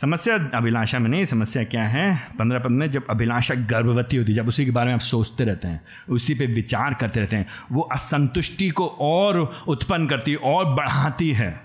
समस्या 0.00 0.50
अभिलाषा 0.54 0.98
में 0.98 1.10
नहीं, 1.10 1.24
समस्या 1.24 1.64
क्या 1.64 1.84
है? 1.84 2.28
पंद्रह 2.38 2.58
पद 2.58 2.70
में 2.70 2.90
जब 2.90 3.06
अभिलाषा 3.10 3.54
गर्भवती 3.54 4.16
होती 4.16 4.32
है, 4.32 4.36
जब 4.36 4.48
उसी 4.48 4.64
के 4.64 4.70
बारे 4.70 4.86
में 4.86 4.94
आप 4.94 5.00
सोचते 5.00 5.44
रहते 5.44 5.68
हैं, 5.68 5.80
उसी 6.08 6.34
पे 6.34 6.46
विचार 6.46 6.94
करते 6.94 7.20
रहते 7.20 7.36
हैं, 7.36 7.46
वो 7.72 7.80
असंतुष्टि 7.82 8.70
को 8.70 8.86
और 8.86 9.64
उत्पन्न 9.68 10.06
करती 10.06 10.30
है, 10.30 10.36
और 10.36 10.64
बढ़ाती 10.64 11.32
है, 11.32 11.60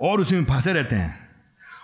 और 0.00 0.20
उसी 0.20 0.34
में 0.34 0.44
फंसे 0.44 0.72
रहते 0.72 0.96
हैं। 0.96 1.28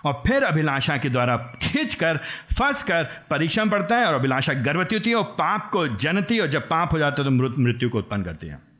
और 0.05 0.23
फिर 0.27 0.43
अभिलाषा 0.43 0.97
के 0.97 1.09
द्वारा 1.09 1.37
खींच 1.37 1.93
कर 1.93 2.17
फंस 2.53 2.83
कर 2.83 3.03
परीक्षा 3.03 3.65
पड़ता 3.65 3.95
है, 3.95 4.05
और 4.05 4.13
अभिलाषा 4.13 4.53
गर्भवती 4.53 4.95
होती 4.95 5.09
है, 5.09 5.15
और 5.15 5.23
पाप 5.23 5.69
को 5.71 5.87
जनती, 5.87 6.39
और 6.39 6.47
जब 6.47 6.69
पाप 6.69 6.93
हो 6.93 6.99
जाता 6.99 7.23
है 7.23 7.29
तो 7.29 7.61
मृत्यु 7.61 7.89
को 7.89 7.97
उत्पन्न 7.97 8.23
करती 8.23 8.47
है। 8.47 8.72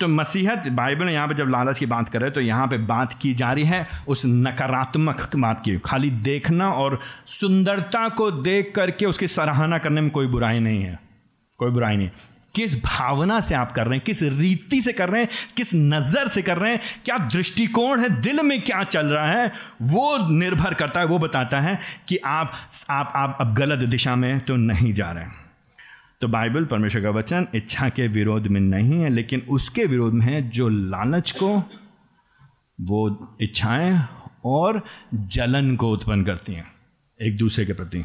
तो 0.00 0.08
मसीहत, 0.08 0.66
बाइबल 0.68 1.08
यहाँ 1.08 1.28
पर 1.28 1.34
जब 1.34 1.48
लालच 1.48 1.78
की 1.78 1.86
बात 1.86 2.08
करे 2.08 2.30
तो 2.30 2.40
यहाँ 2.40 2.66
पे 2.66 2.76
बात 2.86 3.12
की 3.12 3.32
जा 3.34 3.52
रही 3.52 3.64
है 3.64 3.86
उस 4.08 4.22
नकारात्मक 4.26 5.30
बात 5.36 5.62
की। 5.64 5.76
खाली 5.78 6.10
देखना 6.10 6.70
और 6.72 6.98
सुंदरता 7.26 8.08
को 8.08 8.30
देख 8.30 8.72
करके 8.76 9.06
उसकी 9.06 9.28
सराहना 9.28 9.78
करने 9.78 10.00
में 10.00 10.10
कोई 10.10 10.26
बुराई 10.26 10.60
नहीं 10.60 10.82
है। 10.82 10.98
कोई 11.60 11.70
बुराई 11.70 11.96
नहीं। 11.96 12.10
किस 12.54 12.76
भावना 12.84 13.40
से 13.40 13.54
आप 13.54 13.72
कर 13.72 13.86
रहे 13.86 13.96
हैं? 13.96 14.04
किस 14.06 14.22
रीति 14.22 14.80
से 14.80 14.92
कर 14.92 15.08
रहे 15.08 15.22
हैं? 15.22 15.28
किस 15.56 15.74
नज़र 15.74 16.28
से 16.28 16.42
कर 16.42 16.58
रहे 16.58 16.72
हैं? 16.72 16.80
क्या 17.04 17.18
दृष्टिकोण 17.26 18.00
है? 18.00 18.08
दिल 18.20 18.42
में 18.42 18.60
क्या 18.62 18.82
चल 18.84 19.06
रहा 19.06 19.30
है? 19.30 19.52
वो 19.82 20.16
निर्भर 20.30 20.74
करता 20.74 21.00
है, 21.00 21.06
वो 21.06 21.18
बताता 21.18 21.60
है 21.60 21.78
कि 22.08 22.16
आप 22.16 22.52
आप 22.90 23.12
आप 23.16 23.36
अब 23.40 23.54
गलत 23.54 23.88
दिशा 23.88 24.16
में 24.16 24.40
तो 24.40 24.56
नहीं 24.56 24.92
जा 24.92 25.10
रहे 25.12 25.24
हैं। 25.24 25.47
तो 26.20 26.28
बाइबल, 26.28 26.64
परमेश्वर 26.64 27.02
का 27.02 27.10
वचन 27.10 27.46
इच्छा 27.54 27.88
के 27.88 28.08
विरोध 28.08 28.46
में 28.46 28.60
नहीं 28.60 29.02
है, 29.02 29.10
लेकिन 29.10 29.42
उसके 29.48 29.84
विरोध 29.84 30.12
में 30.12 30.26
है 30.26 30.48
जो 30.48 30.68
लालच 30.68 31.30
को, 31.32 31.62
वो 32.80 33.36
इच्छाएँ 33.40 34.04
और 34.44 34.84
जलन 35.14 35.76
को 35.76 35.92
उत्पन्न 35.92 36.24
करती 36.24 36.52
हैं, 36.52 36.72
एक 37.22 37.36
दूसरे 37.36 37.66
के 37.66 37.72
प्रति। 37.72 38.04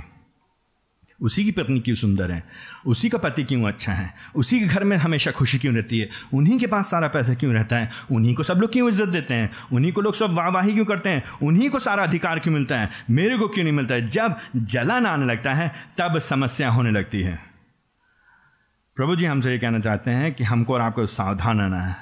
उसी 1.22 1.44
की 1.44 1.52
पत्नी 1.52 1.80
क्यों 1.80 1.96
सुंदर 1.96 2.32
है? 2.32 2.44
उसी 2.88 3.10
का 3.10 3.18
पति 3.18 3.44
क्यों 3.44 3.64
अच्छा 3.64 3.94
है? 3.94 4.14
उसी 4.36 4.60
के 4.60 4.66
घर 4.66 4.84
में 4.84 4.98
हमेशा 4.98 5.32
खुशी 5.32 5.58
क्यों 5.58 5.76
रहती 5.76 6.00
है? 6.00 6.10
उन्हीं 6.34 6.60
के 6.60 6.68
पास 6.68 6.92
सारा 6.92 7.08
पैसा 7.08 7.34
क्यों 7.34 7.54
रहता 7.54 7.78
है? 7.78 7.92
उन्हीं 8.12 8.36
को 8.36 8.44
सब 8.44 8.54
लोग 8.54 8.72
क्यों 8.72 8.88
इज़्ज़त 8.88 9.10
देते 9.10 9.34
हैं? 9.34 9.52
उन्हीं 9.74 9.92
को 9.92 10.02
लोग 10.02 10.16
सब 10.16 10.32
वाहवाही 10.32 10.74
क्यों 10.74 10.86
करते 10.86 11.10
हैं? 11.10 11.24
उन्हीं 11.44 11.70
को 11.70 11.80
सारा 11.80 12.04
अधिकार 12.04 12.40
क्यों 12.40 12.54
मिलता 12.54 12.80
है? 12.80 12.90
मेरे 13.10 13.38
को 13.38 13.48
क्यों 13.48 13.64
नहीं 13.64 13.74
मिलता 13.74 13.94
है? 13.96 14.10
जब 14.10 14.36
जलन 14.56 15.06
आने 15.06 15.26
लगता 15.26 15.54
है, 15.54 15.72
तब 15.98 16.20
समस्या 16.20 16.70
होने 16.70 16.92
लगती 16.92 17.22
है। 17.22 17.53
प्रभु 18.98 19.16
जी, 19.16 19.26
हमसे 19.26 19.52
ये 19.52 19.60
कहना 19.60 19.80
चाहते 19.80 20.12
हैं 20.12 20.34
कि 20.34 20.44
हमको 20.44 20.74
और 20.74 20.82
आपको 20.82 21.06
सावधान 21.06 21.60
रहना 21.60 21.82
है। 21.82 21.96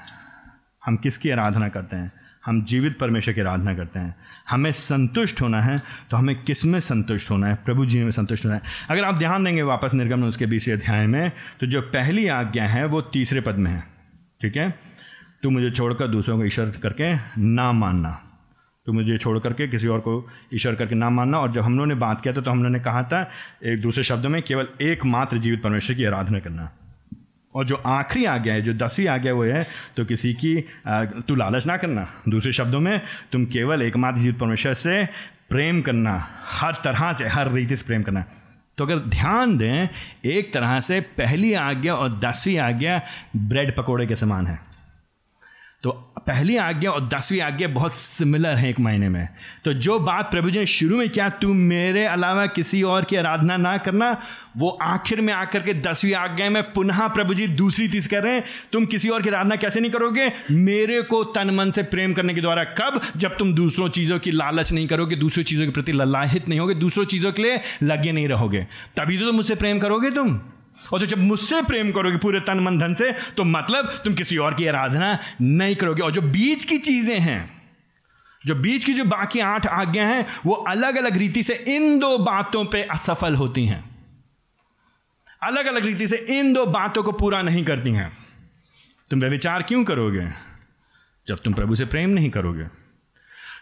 हम 0.86 0.96
किसकी 0.98 1.30
आराधना 1.30 1.68
करते 1.70 1.96
हैं? 1.96 2.12
हम 2.46 2.64
जीवित 2.64 2.98
परमेश्वर 3.00 3.34
की 3.34 3.42
आराधना 3.42 3.74
करते 3.76 4.00
हैं। 4.00 4.16
हमें 4.50 4.72
संतुष्ट 4.72 5.42
होना 5.42 5.62
है 5.62 5.78
तो 6.12 6.18
हमें 6.18 6.44
किसमें 6.44 6.80
संतुष्ट 6.80 7.32
होना 7.32 7.48
है? 7.48 7.56
प्रभु 7.56 7.86
जी 7.86 8.04
में 8.04 8.12
संतुष्ट 8.12 8.46
होना 8.46 8.56
है। 8.56 8.62
अगर 8.90 9.04
आप 9.04 9.16
ध्यान 9.16 9.44
देंगे 9.44 9.62
वापस 9.62 9.94
निर्गमन 9.94 10.24
उसके 10.24 10.46
बीस 10.46 10.70
अध्याय 10.70 11.08
में 11.08 11.32
तो 11.60 11.68
जो 11.68 11.82
पहली 11.82 12.28
आज्ञा 12.28 12.64
है, 12.64 12.86
वो 12.86 13.02
तीसरे 13.02 13.42
पद 13.42 13.56
में 13.56 13.72
है। 13.72 13.84
ठीक 14.42 14.58
है? 14.58 14.70
तू 15.44 15.50
मुझे 15.50 15.72
छोड़कर 15.72 16.08
दूसरों 16.08 16.38
को 16.38 16.46
ईश्वर 16.46 16.72
करके 16.84 17.14
ना 17.42 17.72
मानना। 17.72 18.12
तो 18.86 18.94
मुझे 18.94 19.18
छोड़ 19.18 19.38
करके 19.40 19.68
किसी 19.68 19.88
और 19.88 20.00
को 20.00 20.28
ईश्वर 20.54 20.76
करके 20.76 20.96
ना 20.96 21.10
मानना। 21.10 21.40
और 21.40 21.52
जब 21.52 21.62
हम 21.62 21.74
लोगों 21.74 21.88
ने 21.88 21.96
बात 21.96 22.22
किया 22.22 22.34
था 22.34 22.42
तो 22.42 22.52
हम 22.52 22.64
लोगों 22.64 22.70
ने 22.70 22.80
कहा 22.80 23.04
था, 23.04 23.22
एक 23.66 23.82
दूसरे 23.82 24.04
शब्दों 24.04 24.30
में 24.30 24.42
केवल 24.42 24.68
एकमात्र 24.82 25.38
जीवित 25.38 25.64
परमेश्वर 25.64 25.96
की 25.96 26.06
आराधना 26.06 26.40
करना। 26.40 26.72
और 27.56 27.66
जो 27.66 27.76
आखिरी 27.76 28.26
आज्ञा 28.26 28.54
है, 28.54 28.62
जो 28.62 28.74
दसवीं 28.76 29.08
आज्ञा 29.08 29.34
वो 29.34 29.44
है 29.44 29.66
तो 29.98 30.06
किसी 30.06 30.34
की 30.36 30.56
तू 31.28 31.36
लालच 31.36 31.68
ना 31.68 31.78
करना। 31.78 32.08
दूसरे 32.30 32.52
शब्दों 32.52 32.80
में, 32.80 33.02
तुम 33.32 33.46
केवल 33.46 33.82
एकमात्र 33.82 34.20
जीवित 34.20 34.40
परमेश्वर 34.40 34.74
से 34.74 35.04
प्रेम 35.50 35.82
करना, 35.82 36.16
हर 36.52 36.74
तरह 36.84 37.12
से, 37.14 37.28
हर 37.28 37.52
रीति 37.52 37.76
से 37.76 37.86
प्रेम 37.86 38.04
करना। 38.04 38.24
तो 38.78 38.86
अगर 38.86 38.98
ध्यान 39.10 39.58
दें, 39.58 39.88
एक 40.26 40.54
तरह 40.54 40.80
से 40.80 41.00
पहली 41.18 41.54
आज्ञा 41.54 41.96
और 41.96 42.20
दसवीं 42.20 42.58
आज्ञा 42.60 43.02
ब्रेड 43.36 43.76
पकोड़े 43.78 44.08
के 44.08 44.16
समान 44.16 44.48
है। 44.48 44.60
तो 45.84 45.92
पहली 46.28 46.58
आज्ञा 46.58 46.92
और 46.92 47.08
दसवीं 47.08 47.42
आज्ञा 47.42 47.68
बहुत 47.68 47.96
सिमिलर 47.96 48.56
है 48.56 48.70
एक 48.70 48.80
महीने 48.80 49.10
में। 49.10 49.30
तो 49.66 49.74
जो 49.74 50.00
बात 50.00 50.32
प्रभु 50.32 50.52
जी 50.52 50.60
ने 50.60 50.66
शुरू 50.66 50.98
में 50.98 51.10
किया 51.10 51.30
तुम 51.30 51.58
मेरे 51.58 52.06
अलावा 52.06 52.46
किसी 52.46 52.84
और 52.84 53.04
की 53.04 53.16
आराधना 53.16 53.58
ना 53.58 53.78
करना, 53.78 54.22
वो 54.58 54.70
आखिर 54.70 55.22
में 55.22 55.34
आकर 55.34 55.60
के 55.60 55.74
दसवीं 55.74 56.14
आज्ञा 56.14 56.50
में 56.50 56.74
पुनः 56.74 57.08
प्रभु 57.08 57.34
जी 57.34 57.48
दूसरी 57.48 57.88
चीज़ 57.88 58.10
कर 58.10 58.24
रहे 58.24 58.34
हैं, 58.34 58.44
तुम 58.72 58.86
किसी 58.86 59.10
और 59.10 59.22
की 59.22 59.30
आराधना 59.30 59.56
कैसे 59.56 59.80
नहीं 59.80 59.92
करोगे? 59.92 60.32
मेरे 60.52 61.02
को 61.02 61.24
तन 61.24 61.50
मन 61.50 61.72
से 61.72 61.84
प्रेम 61.84 62.14
करने 62.14 62.34
के 62.34 62.42
द्वारा 62.42 62.64
कब? 62.64 63.02
जब 63.18 63.38
तुम 63.38 63.54
दूसरों 63.54 63.90
चीज़ों 63.90 64.20
की 64.20 64.32
लालच 64.32 64.74
नहीं 64.74 64.88
करोगे, 64.88 65.16
दूसरी 65.16 65.44
चीज़ों 65.44 65.66
के 65.66 65.72
प्रति 65.72 65.92
ललाहित 65.92 66.50
नहीं 66.50 66.60
होगे, 66.60 66.76
दूसरों 66.76 67.06
चीज़ों 67.06 67.32
के 67.32 67.42
लिए 67.42 67.60
लगे 67.84 68.12
नहीं 68.12 68.28
रहोगे। 68.28 68.68
तभी 68.98 69.18
तो 69.18 69.26
तुम 69.26 69.36
मुझसे 69.36 69.56
प्रेम 69.56 69.80
करोगे 69.80 70.12
तुम। 70.12 70.42
और 70.94 71.00
तो 71.00 71.06
जब 71.06 71.18
मुझसे 71.18 71.62
प्रेम 71.62 71.92
करोगे 71.92 72.18
पूरे 72.18 72.40
तन 72.40 72.60
मन 72.60 72.80
धन 72.80 72.94
से 72.94 73.12
तो 73.38 73.44
मतलब 73.44 73.90
तुम 74.04 74.14
किसी 74.14 74.38
और 74.38 74.54
की 74.54 74.66
आराधना 74.68 75.18
नहीं 75.42 75.76
करोगे। 75.76 76.02
और 76.02 76.12
जो 76.12 76.22
बीच 76.22 76.64
की 76.64 76.78
चीज़ें 76.78 77.20
हैं, 77.20 77.62
जो 78.46 78.56
बीच 78.56 78.86
की 78.86 78.94
जो 78.94 79.04
बाकी 79.06 79.40
आठ 79.40 79.68
आज्ञा 79.68 80.06
हैं, 80.08 80.26
वो 80.46 80.54
अलग 80.54 80.96
अलग 80.96 81.18
रीति 81.18 81.44
से 81.44 81.54
इन 81.68 82.00
दो 82.00 82.18
बातों 82.18 82.66
पे 82.66 82.82
असफल 82.84 83.36
होती 83.36 83.66
हैं। 83.66 83.84
अलग 85.44 85.66
अलग 85.66 85.86
रीति 85.86 86.08
से 86.08 86.18
इन 86.30 86.54
दो 86.54 86.66
बातों 86.66 87.04
को 87.04 87.12
पूरा 87.12 87.42
नहीं 87.42 87.64
करती 87.66 87.92
हैं। 87.92 88.12
तुम 89.12 89.20
वे 89.20 89.30
विचार 89.30 89.64
क्यों 89.64 89.84
करोगे 89.84 90.28
जब 91.28 91.40
तुम 91.40 91.54
प्रभु 91.54 91.76
से 91.76 91.86
प्रेम 91.86 92.10
नहीं 92.10 92.30
करोगे? 92.30 92.66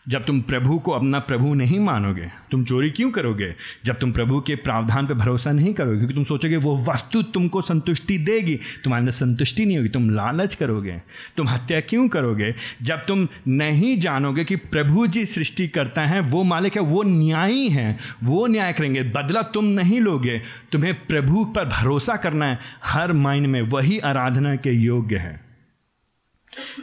जब 0.10 0.26
तुम 0.26 0.41
प्रभु 0.41 0.80
को 0.80 0.91
अपना 0.91 1.19
प्रभु 1.19 1.54
नहीं 1.54 1.80
मानोगे, 1.80 2.32
तुम 2.52 2.63
चोरी 2.63 2.89
क्यों 2.89 3.12
करोगे? 3.12 3.56
जब 3.86 4.00
तुम 4.00 4.12
प्रभु 4.12 4.41
के 4.41 4.56
प्रावधान 4.56 5.08
पर 5.08 5.13
भरोसा 5.13 5.52
नहीं 5.52 5.74
करोगे, 5.74 5.98
क्योंकि 5.98 6.13
तुम 6.13 6.24
सोचोगे 6.24 6.58
वो 6.58 6.78
वस्तु 6.78 7.22
तुमको 7.22 7.62
संतुष्टि 7.62 8.17
देगी, 8.17 8.56
तुम्हारे 8.84 9.02
अंदर 9.02 9.12
संतुष्टि 9.12 9.65
नहीं 9.65 9.78
होगी, 9.78 9.89
तुम 9.89 10.10
लालच 10.10 10.56
करोगे, 10.56 11.02
तुम 11.38 11.48
हत्या 11.48 11.80
क्यों 11.80 12.08
करोगे? 12.08 12.56
जब 12.82 12.95
तुम 12.95 13.28
नहीं 13.48 14.00
जानोगे 14.00 14.43
कि 14.43 14.56
प्रभु 14.56 15.08
जी 15.08 15.26
सृष्टि 15.26 15.67
करता 15.67 16.02
है, 16.02 16.19
वो 16.19 16.43
मालिक 16.43 16.76
है, 16.76 16.82
वो 16.82 17.04
न्यायी 17.04 17.69
है, 17.69 17.98
वो 18.24 18.48
न्याय 18.48 18.74
करेंगे, 18.74 19.04
बदला 19.04 19.41
तुम 19.41 19.65
नहीं 19.65 20.02
लोगे, 20.02 20.41
तुम्हें 20.72 20.93
प्रभु 20.93 21.45
पर 21.45 21.65
भरोसा 21.65 22.15
करना 22.15 22.45
है, 22.45 22.60
हर 22.84 23.13
माइंड 23.13 23.48
में 23.48 23.62
वही 23.62 24.00
आराधना 24.00 24.56
के 24.56 24.72
योग्य 24.72 25.17
है। 25.17 25.41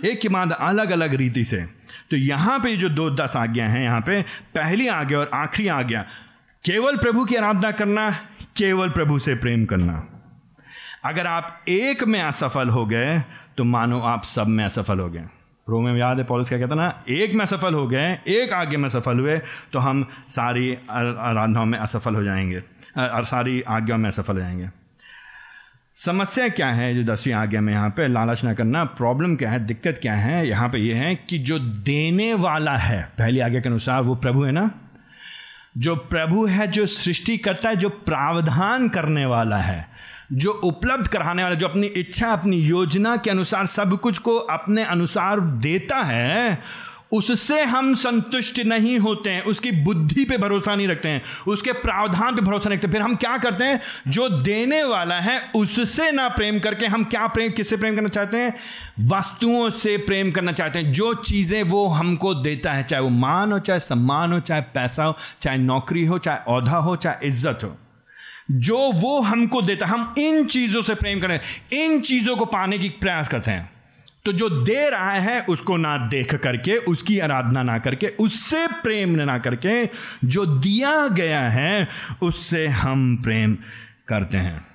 एक 0.04 0.20
के 0.20 0.28
बाद 0.28 0.52
अलग 0.52 0.90
अलग 0.90 1.14
रीति 1.14 1.44
से 1.44 1.85
तो 2.10 2.16
यहाँ 2.16 2.58
पे 2.58 2.76
जो 2.76 2.88
दो 2.88 3.10
दस 3.10 3.36
आज्ञा 3.36 3.66
हैं, 3.66 3.82
यहाँ 3.82 4.00
पे 4.00 4.22
पहली 4.54 4.88
आज्ञा 4.88 5.18
और 5.18 5.30
आखिरी 5.34 5.68
आज्ञा 5.68 6.02
केवल 6.64 6.96
प्रभु 6.96 7.24
की 7.24 7.36
आराधना 7.36 7.70
करना, 7.70 8.10
केवल 8.56 8.90
प्रभु 8.90 9.18
से 9.18 9.34
प्रेम 9.34 9.64
करना। 9.64 10.06
अगर 11.04 11.26
आप 11.26 11.64
एक 11.68 12.04
में 12.04 12.20
असफल 12.22 12.68
हो 12.68 12.84
गए 12.86 13.18
तो 13.58 13.64
मानो 13.64 14.00
आप 14.00 14.24
सब 14.24 14.46
में 14.46 14.64
असफल 14.64 14.98
हो 14.98 15.08
गए। 15.10 15.24
रोमे 15.68 15.92
में 15.92 16.00
याद 16.00 16.18
है, 16.18 16.24
पॉलिस 16.24 16.48
क्या 16.48 16.58
कहता 16.58 16.74
ना, 16.74 17.02
एक 17.08 17.34
में 17.34 17.40
असफल 17.40 17.74
हो 17.74 17.86
गए, 17.88 18.12
एक 18.28 18.52
आगे 18.52 18.76
में 18.76 18.88
सफल 18.88 19.18
हुए 19.18 19.38
तो 19.72 19.78
हम 19.78 20.06
सारी 20.28 20.76
आराधनाओं 20.90 21.66
में 21.66 21.78
असफल 21.78 22.14
हो 22.14 22.22
जाएँगे। 22.24 22.58
और 22.98 23.24
सारी 23.24 23.62
आज्ञाओं 23.62 23.98
में 23.98 24.10
सफल 24.10 24.34
हो 24.34 24.40
जाएँगे। 24.40 24.68
समस्या 25.98 26.48
क्या 26.48 26.68
है 26.68 26.94
जो 26.94 27.12
दसवीं 27.12 27.34
आज्ञा 27.34 27.60
में 27.60 27.72
यहाँ 27.72 27.90
पे 27.90 28.08
लालच 28.08 28.44
ना 28.44 28.54
करना? 28.54 28.84
प्रॉब्लम 28.84 29.36
क्या 29.36 29.50
है? 29.50 29.66
दिक्कत 29.66 29.98
क्या 30.02 30.14
है? 30.14 30.48
यहाँ 30.48 30.68
पे 30.68 30.78
ये 30.78 30.94
यह 30.94 31.00
है 31.00 31.14
कि 31.14 31.38
जो 31.38 31.58
देने 31.58 32.34
वाला 32.34 32.76
है, 32.76 33.02
पहली 33.18 33.40
आज्ञा 33.40 33.60
के 33.60 33.68
अनुसार 33.68 34.02
वो 34.02 34.14
प्रभु 34.14 34.42
है 34.42 34.52
ना? 34.52 34.70
जो 35.78 35.96
प्रभु 35.96 36.46
है, 36.46 36.66
जो 36.66 36.86
सृष्टि 36.86 37.36
करता 37.36 37.68
है, 37.68 37.76
जो 37.76 37.88
प्रावधान 37.88 38.88
करने 38.88 39.26
वाला 39.26 39.56
है, 39.56 39.88
जो 40.32 40.50
उपलब्ध 40.50 41.08
कराने 41.08 41.42
वाला, 41.42 41.54
जो 41.54 41.68
अपनी 41.68 41.86
इच्छा, 41.86 42.28
अपनी 42.28 42.56
योजना 42.56 43.16
के 43.16 43.30
अनुसार 43.30 43.66
सब 43.66 44.00
कुछ 44.00 44.18
को 44.18 44.36
अपने 44.36 44.84
अनुसार 44.84 45.40
देता 45.40 45.96
है 45.96 46.62
उससे 47.12 47.62
हम 47.62 47.94
संतुष्ट 47.94 48.58
नहीं 48.60 48.98
होते 48.98 49.30
हैं। 49.30 49.42
उसकी 49.42 49.70
बुद्धि 49.72 50.24
पे 50.24 50.38
भरोसा 50.38 50.74
नहीं 50.74 50.88
रखते 50.88 51.08
हैं। 51.08 51.22
उसके 51.48 51.72
प्रावधान 51.72 52.36
पे 52.36 52.42
भरोसा 52.42 52.68
नहीं 52.68 52.78
रखते। 52.78 52.92
फिर 52.92 53.02
हम 53.02 53.14
क्या 53.14 53.38
करते 53.38 53.64
हैं? 53.64 53.80
जो 54.08 54.28
देने 54.28 54.84
वाला 54.84 55.20
है, 55.20 55.50
उससे 55.54 56.12
ना 56.12 56.28
प्रेम 56.28 56.58
करके 56.58 56.86
हम 56.86 57.04
क्या 57.04 57.26
प्रेम, 57.26 57.52
किससे 57.52 57.76
प्रेम 57.76 57.96
करना 57.96 58.08
चाहते 58.08 58.36
हैं? 58.36 58.54
वस्तुओं 59.00 59.70
से 59.70 59.96
प्रेम 59.96 60.30
करना 60.30 60.52
चाहते 60.52 60.78
हैं। 60.78 60.92
जो 60.92 61.14
चीज़ें 61.14 61.62
वो 61.62 61.86
हमको 61.86 62.34
देता 62.34 62.72
है, 62.72 62.82
चाहे 62.82 63.02
वो 63.02 63.08
मान 63.08 63.52
हो, 63.52 63.58
चाहे 63.58 63.80
सम्मान 63.80 64.32
हो, 64.32 64.40
चाहे 64.40 64.60
पैसा 64.60 65.04
हो, 65.04 65.16
चाहे 65.40 65.58
नौकरी 65.58 66.04
हो, 66.04 66.18
चाहे 66.18 66.38
औधा 66.48 66.76
हो, 66.76 66.96
चाहे 66.96 67.26
इज़्ज़त 67.26 67.58
हो। 67.64 67.76
जो 68.50 68.92
वो 68.94 69.20
हमको 69.20 69.62
देता 69.62 69.86
हम 69.86 70.14
इन 70.18 70.44
चीज़ों 70.44 70.82
से 70.82 70.94
प्रेम 70.94 71.20
करें 71.20 71.40
इन 71.72 72.00
चीज़ों 72.00 72.36
को 72.36 72.44
पाने 72.44 72.78
की 72.78 72.88
प्रयास 72.88 73.28
करते 73.28 73.50
हैं। 73.50 73.75
तो 74.26 74.32
जो 74.32 74.48
दे 74.48 74.90
रहा 74.90 75.10
है, 75.10 75.40
उसको 75.40 75.76
ना 75.76 75.98
देख 75.98 76.34
करके, 76.34 76.76
उसकी 76.76 77.18
आराधना 77.18 77.62
ना 77.62 77.78
करके, 77.78 78.06
उससे 78.06 78.66
प्रेम 78.66 79.10
ना 79.10 79.38
करके, 79.38 79.86
जो 80.24 80.46
दिया 80.46 81.08
गया 81.08 81.48
है, 81.48 81.88
उससे 82.22 82.68
हम 82.68 83.22
प्रेम 83.22 83.58
करते 84.08 84.36
हैं। 84.36 84.66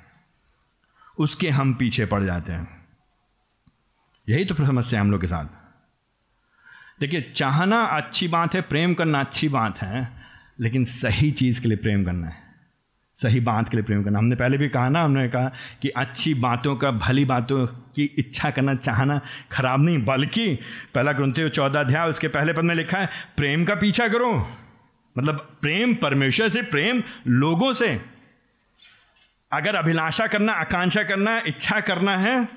उसके 1.17 1.49
हम 1.49 1.73
पीछे 1.73 2.05
पड़ 2.05 2.23
जाते 2.23 2.53
हैं। 2.53 2.87
यही 4.29 4.45
तो 4.45 4.55
समस्या 4.55 4.99
है 4.99 5.05
हम 5.05 5.11
लोग 5.11 5.21
के 5.21 5.27
साथ। 5.27 5.45
देखिए, 6.99 7.21
चाहना 7.35 7.83
अच्छी 7.83 8.27
बात 8.27 8.55
है, 8.55 8.61
प्रेम 8.61 8.93
करना 8.93 9.19
अच्छी 9.19 9.49
बात 9.49 9.77
है, 9.77 10.23
लेकिन 10.59 10.85
सही 10.85 11.31
चीज़ 11.31 11.61
के 11.61 11.67
लिए 11.67 11.77
प्रेम 11.77 12.05
करना 12.05 12.27
है। 12.27 12.50
सही 13.21 13.39
बात 13.39 13.69
के 13.69 13.77
लिए 13.77 13.83
प्रेम 13.83 14.03
करना। 14.03 14.19
हमने 14.19 14.35
पहले 14.35 14.57
भी 14.57 14.69
कहा 14.69 14.89
ना, 14.89 15.03
हमने 15.03 15.27
कहा 15.29 15.51
कि 15.81 15.89
अच्छी 15.89 16.33
बातों 16.33 16.75
का, 16.75 16.91
भली 16.91 17.25
बातों 17.25 17.65
की 17.67 18.03
इच्छा 18.19 18.49
करना, 18.49 18.75
चाहना 18.75 19.19
खराब 19.51 19.83
नहीं, 19.83 20.03
बल्कि 20.05 20.47
पहला 20.95 21.11
ग्रंथ 21.11 21.49
चौदह 21.49 21.79
अध्याय, 21.79 22.09
उसके 22.09 22.27
पहले 22.27 22.53
पद 22.53 22.63
में 22.63 22.75
लिखा 22.75 22.97
है, 22.97 23.09
प्रेम 23.37 23.65
का 23.65 23.75
पीछा 23.75 24.07
करो। 24.07 24.31
मतलब 25.15 25.35
प्रेम 25.61 25.93
परमेश्वर 25.93 26.47
से, 26.47 26.61
प्रेम 26.61 27.03
लोगों 27.27 27.73
से। 27.73 27.89
अगर 29.51 29.75
अभिलाषा 29.75 30.27
करना, 30.27 30.53
आकांक्षा 30.53 31.03
करना, 31.03 31.37
इच्छा 31.47 31.79
करना 31.79 32.17
है, 32.17 32.47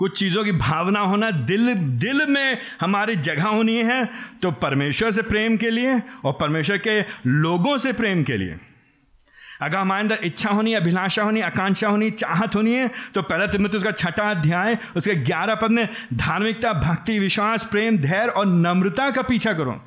कुछ 0.00 0.18
चीज़ों 0.18 0.44
की 0.44 0.52
भावना 0.52 1.00
होना 1.00 1.30
दिल 1.30 1.74
दिल 1.74 2.26
में 2.28 2.58
हमारी 2.80 3.16
जगह 3.16 3.44
होनी 3.44 3.76
है 3.76 4.04
तो 4.42 4.50
परमेश्वर 4.50 5.10
से 5.10 5.22
प्रेम 5.22 5.56
के 5.56 5.70
लिए 5.70 6.00
और 6.24 6.32
परमेश्वर 6.32 6.78
के 6.78 7.00
लोगों 7.26 7.76
से 7.78 7.92
प्रेम 7.92 8.22
के 8.22 8.36
लिए। 8.36 8.56
अगर 9.60 9.76
हमारे 9.76 10.00
अंदर 10.00 10.18
इच्छा 10.24 10.50
होनी, 10.50 10.72
अभिलाषा 10.74 11.22
होनी, 11.22 11.40
आकांक्षा 11.42 11.88
होनी, 11.88 12.10
चाहत 12.12 12.54
होनी 12.56 12.74
है 12.74 12.88
तो 13.14 13.22
पहला 13.22 13.46
तिमित 13.46 13.74
उसका 13.74 13.90
छठा 13.92 14.30
अध्याय, 14.30 14.78
उसके 14.96 15.14
ग्यारह 15.16 15.54
पद 15.54 15.70
में, 15.70 15.88
धार्मिकता, 16.14 16.72
भक्ति, 16.82 17.18
विश्वास, 17.18 17.64
प्रेम, 17.64 17.98
धैर्य 17.98 18.30
और 18.30 18.46
नम्रता 18.46 19.10
का 19.10 19.22
पीछा 19.24 19.52
करो। 19.52 19.80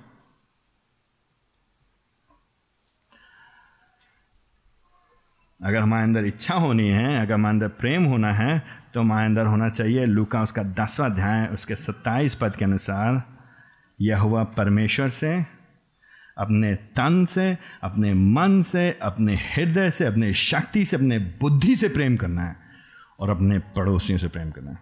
अगर 5.59 5.79
हमारे 5.79 6.03
अंदर 6.03 6.25
इच्छा 6.25 6.55
होनी 6.55 6.88
है, 6.88 7.21
अगर 7.21 7.33
हमारे 7.33 7.53
अंदर 7.53 7.67
प्रेम 7.79 8.05
होना 8.05 8.31
है 8.33 8.62
तो 8.93 8.99
हमारे 8.99 9.25
अंदर 9.25 9.45
होना 9.45 9.69
चाहिए 9.69 10.05
लूका, 10.05 10.41
उसका 10.41 10.63
दसवां 10.63 11.09
अध्याय, 11.12 11.45
उसके 11.47 11.75
सत्ताईस 11.75 12.36
पद 12.36 12.55
के 12.55 12.65
अनुसार 12.65 13.21
यह 13.99 14.19
हुआ 14.19 14.43
परमेश्वर 14.57 15.09
से 15.09 15.33
अपने 16.37 16.75
तन 16.75 17.25
से, 17.25 17.57
अपने 17.83 18.13
मन 18.13 18.61
से, 18.61 18.99
अपने 19.01 19.35
हृदय 19.35 19.91
से, 19.91 20.05
अपने 20.05 20.33
शक्ति 20.33 20.85
से, 20.85 20.95
अपने 20.95 21.19
बुद्धि 21.19 21.75
से 21.75 21.89
प्रेम 21.89 22.17
करना 22.17 22.41
है 22.41 22.55
और 23.19 23.29
अपने 23.29 23.59
पड़ोसियों 23.59 24.19
से 24.19 24.27
प्रेम 24.27 24.51
करना 24.51 24.71
है। 24.71 24.77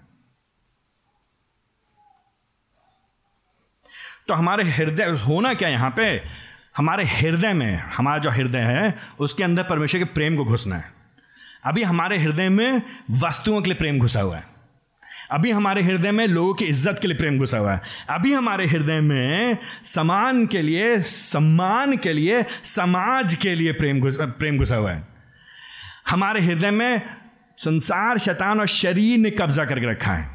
तो 4.27 4.33
हमारे 4.33 4.63
हृदय 4.63 5.03
होना 5.03 5.53
क्या 5.53 5.69
यहाँ 5.69 5.93
पे? 5.97 6.23
हमारे 6.77 7.05
हृदय 7.05 7.53
में, 7.53 7.75
हमारा 7.77 8.17
जो 8.17 8.29
हृदय 8.29 8.59
है, 8.59 8.99
उसके 9.19 9.43
अंदर 9.43 9.63
परमेश्वर 9.63 9.99
के 9.99 10.05
प्रेम 10.05 10.37
को 10.37 10.45
घुसना 10.45 10.75
है। 10.75 10.93
अभी 11.65 11.83
हमारे 11.83 12.17
हृदय 12.17 12.49
में 12.49 12.81
वस्तुओं 13.11 13.61
के 13.61 13.69
लिए 13.69 13.77
प्रेम 13.77 13.99
घुसा 13.99 14.21
हुआ 14.21 14.37
है। 14.37 14.50
अभी 15.31 15.51
हमारे 15.51 15.81
हृदय 15.81 16.11
में 16.11 16.27
लोगों 16.27 16.53
की 16.53 16.65
इज़्ज़त 16.65 16.99
के 17.01 17.07
लिए 17.07 17.17
प्रेम 17.17 17.39
घुसा 17.39 17.57
हुआ 17.57 17.73
है। 17.73 17.81
अभी 18.09 18.33
हमारे 18.33 18.65
हृदय 18.65 18.99
में 19.01 19.57
समान 19.83 20.45
के 20.47 20.61
लिए, 20.61 20.99
सम्मान 20.99 21.97
के 21.97 22.13
लिए, 22.13 22.45
समाज 22.63 23.35
के 23.35 23.55
लिए 23.55 23.71
प्रेम 23.71 24.01
प्रेम 24.11 24.57
घुसा 24.57 24.75
हुआ 24.75 24.91
है। 24.91 25.07
हमारे 26.09 26.41
हृदय 26.41 26.71
में 26.71 27.01
संसार, 27.57 28.17
शैतान 28.17 28.59
और 28.59 28.67
शरीर 28.67 29.17
ने 29.17 29.29
कब्जा 29.29 29.65
करके 29.65 29.91
रखा 29.91 30.11
है। 30.11 30.29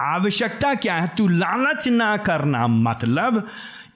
आवश्यकता 0.00 0.74
क्या 0.74 0.94
है? 0.94 1.08
तू 1.18 1.28
लालच 1.28 1.88
ना 1.88 2.16
करना 2.16 2.66
मतलब 2.66 3.48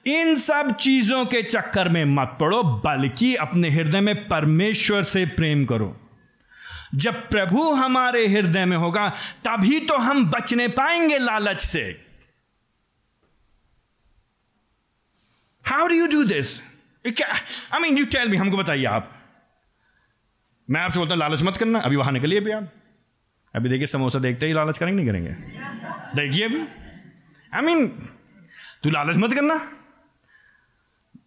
इन 0.07 0.35
सब 0.35 0.75
चीज़ों 0.75 1.25
के 1.25 1.41
चक्कर 1.41 1.89
में 1.89 2.05
मत 2.05 2.37
पड़ो, 2.39 2.63
बल्कि 2.63 3.35
अपने 3.35 3.69
हृदय 3.69 4.01
में 4.01 4.15
परमेश्वर 4.27 5.03
से 5.03 5.25
प्रेम 5.25 5.65
करो। 5.65 6.08
जब 6.95 7.27
प्रभु 7.29 7.71
हमारे 7.73 8.25
हृदय 8.27 8.65
में 8.65 8.77
होगा, 8.77 9.09
तभी 9.45 9.79
तो 9.79 9.97
हम 9.97 10.25
बचने 10.25 10.67
पाएँगे 10.67 11.17
लालच 11.17 11.59
से। 11.61 11.83
How 15.65 15.87
do 15.87 15.95
you 15.95 16.07
do 16.07 16.23
this 16.23 16.59
I 17.05 17.79
mean 17.81 17.97
you 17.97 18.05
tell 18.05 18.29
me 18.29 18.37
हमको 18.37 18.57
बताइए 18.57 18.85
आप। 18.85 19.15
मैं 20.69 20.81
आपसे 20.81 20.99
बोलता 20.99 21.13
हूँ, 21.13 21.19
लालच 21.19 21.41
मत 21.43 21.57
करना, 21.57 21.79
अभी 21.79 21.95
वहाँ 21.95 22.11
निकलिए 22.11 22.39
भी 22.39 22.51
आप। 22.51 22.71
अभी 23.53 23.69
देखिए, 23.69 23.87
समोसा 23.87 24.19
देखते 24.19 24.45
ही 24.45 24.53
लालच 24.53 24.77
करेंगे, 24.77 24.95
नहीं 24.95 25.07
करेंगे। 25.07 25.31
देखिए 26.15 26.45
अभी 26.45 26.65
आई 27.51 27.61
मीन 27.61 27.87
तू 28.83 28.89
लालच 28.89 29.17
मत 29.17 29.33
करना। 29.33 29.55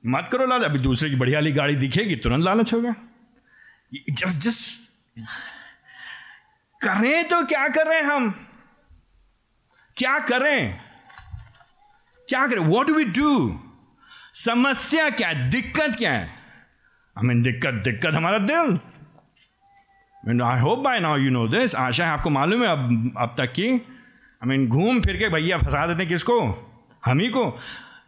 मत 0.06 0.28
करो 0.32 0.46
लालच। 0.46 0.64
अभी 0.64 0.78
दूसरे 0.78 1.10
की 1.10 1.16
बढ़िया 1.16 1.38
वाली 1.38 1.52
गाड़ी 1.52 1.74
दिखेगी, 1.76 2.16
तुरंत 2.16 2.44
लालच 2.44 2.72
होगा। 2.74 2.94
जस्ट 4.10 4.40
जस्ट 4.40 4.81
करें 6.80 7.28
तो 7.28 7.44
क्या 7.46 7.68
करें 7.68 8.02
हम? 8.02 8.30
क्या 9.96 10.18
करें? 10.18 10.80
क्या 12.28 12.46
करें? 12.46 12.58
वॉट 12.58 12.90
वी 12.90 13.04
डू 13.04 13.60
समस्या 14.34 15.10
क्या 15.10 15.28
है? 15.28 15.50
दिक्कत 15.50 15.96
क्या 15.96 16.12
है? 16.12 16.30
आई 17.16 17.42
दिक्कत 17.42 17.74
दिक्कत 17.74 18.14
हमारा 18.14 18.38
दिल। 18.38 18.78
I 20.42 20.60
hope 20.60 20.78
by 20.78 21.00
now 21.00 21.16
you 21.16 21.30
know 21.30 21.46
this 21.48 21.74
आशा 21.74 22.06
है 22.06 22.12
आपको 22.12 22.30
मालूम 22.30 22.62
है 22.62 22.68
अब 22.68 23.14
अब 23.18 23.34
तक 23.38 23.52
की। 23.52 23.68
आई 23.68 24.46
मीन 24.46 24.68
घूम 24.68 25.00
फिर 25.00 25.16
के 25.16 25.28
भैया 25.28 25.58
फंसा 25.58 25.86
देते 25.86 26.00
हैं 26.00 26.08
किसको? 26.08 26.40
हम 27.04 27.20
ही 27.20 27.28
को। 27.28 27.60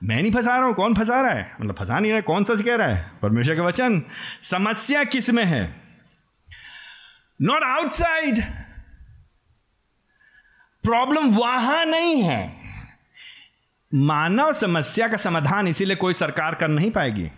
मैं 0.02 0.22
नहीं 0.22 0.32
फंसा 0.32 0.56
रहा 0.56 0.66
हूँ, 0.66 0.74
कौन 0.74 0.94
फंसा 0.94 1.20
रहा 1.20 1.30
है? 1.30 1.56
मतलब 1.60 1.74
फंसा 1.74 1.98
नहीं 1.98 2.10
रहा 2.10 2.16
है, 2.16 2.22
कौन 2.22 2.44
सच 2.44 2.62
कह 2.62 2.76
रहा 2.76 2.86
है? 2.88 3.10
परमेश्वर 3.22 3.56
का 3.56 3.62
वचन। 3.62 4.02
समस्या 4.42 5.04
किसमें 5.04 5.44
है? 5.44 5.83
नॉट 7.42 7.62
आउटसाइड 7.62 8.38
प्रॉब्लम 10.82 11.26
वहाँ 11.26 11.84
नहीं 11.84 12.22
है। 12.22 12.56
मानव 13.94 14.52
समस्या 14.52 15.08
का 15.08 15.16
समाधान 15.16 15.68
इसीलिए 15.68 15.96
कोई 15.96 16.14
सरकार 16.14 16.54
कर 16.54 16.68
नहीं 16.68 16.90
पाएगी। 16.90 17.30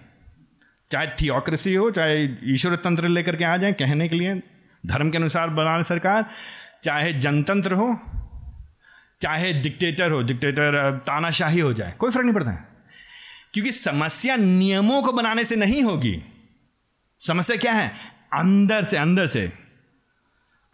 चाहे 0.91 1.07
थियोक्रेसी 1.07 1.75
हो, 1.75 1.91
चाहे 1.91 2.29
ईश्वर 2.53 2.77
तंत्र 2.77 3.09
लेकर 3.09 3.37
के 3.37 3.45
आ 3.45 3.57
जाए 3.57 3.73
कहने 3.73 4.09
के 4.09 4.17
लिए, 4.17 4.43
धर्म 4.87 5.11
के 5.11 5.19
अनुसार 5.19 5.51
बनाने 5.51 5.83
सरकार, 5.83 6.25
चाहे 6.83 7.13
जनतंत्र 7.13 7.73
हो, 7.73 8.01
चाहे 9.21 9.53
डिक्टेटर 9.53 10.11
हो 10.11 10.23
डिक्टेटर 10.23 10.97
तानाशाही 10.97 11.61
हो 11.61 11.73
जाए, 11.73 11.93
कोई 11.93 12.11
फ़र्क 12.11 12.25
नहीं 12.25 12.35
पड़ता 12.35 12.51
है। 12.51 12.69
क्योंकि 13.55 13.73
समस्या 13.73 14.37
नियमों 14.37 15.03
को 15.03 15.13
बनाने 15.13 15.45
से 15.45 15.57
नहीं 15.57 15.83
होगी। 15.83 16.23
समस्या 17.21 17.57
क्या 17.57 17.73
है? 17.73 17.89
अंदर 18.35 18.85
से 18.85 18.97
अंदर 18.97 19.27
से। 19.27 19.66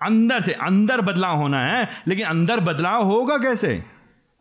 अंदर 0.07 0.41
से, 0.41 0.53
अंदर 0.53 1.01
बदलाव 1.01 1.37
होना 1.37 1.61
है, 1.61 1.89
लेकिन 2.09 2.27
अंदर 2.27 2.61
बदलाव 2.61 3.03
होगा 3.03 3.37
कैसे? 3.37 3.85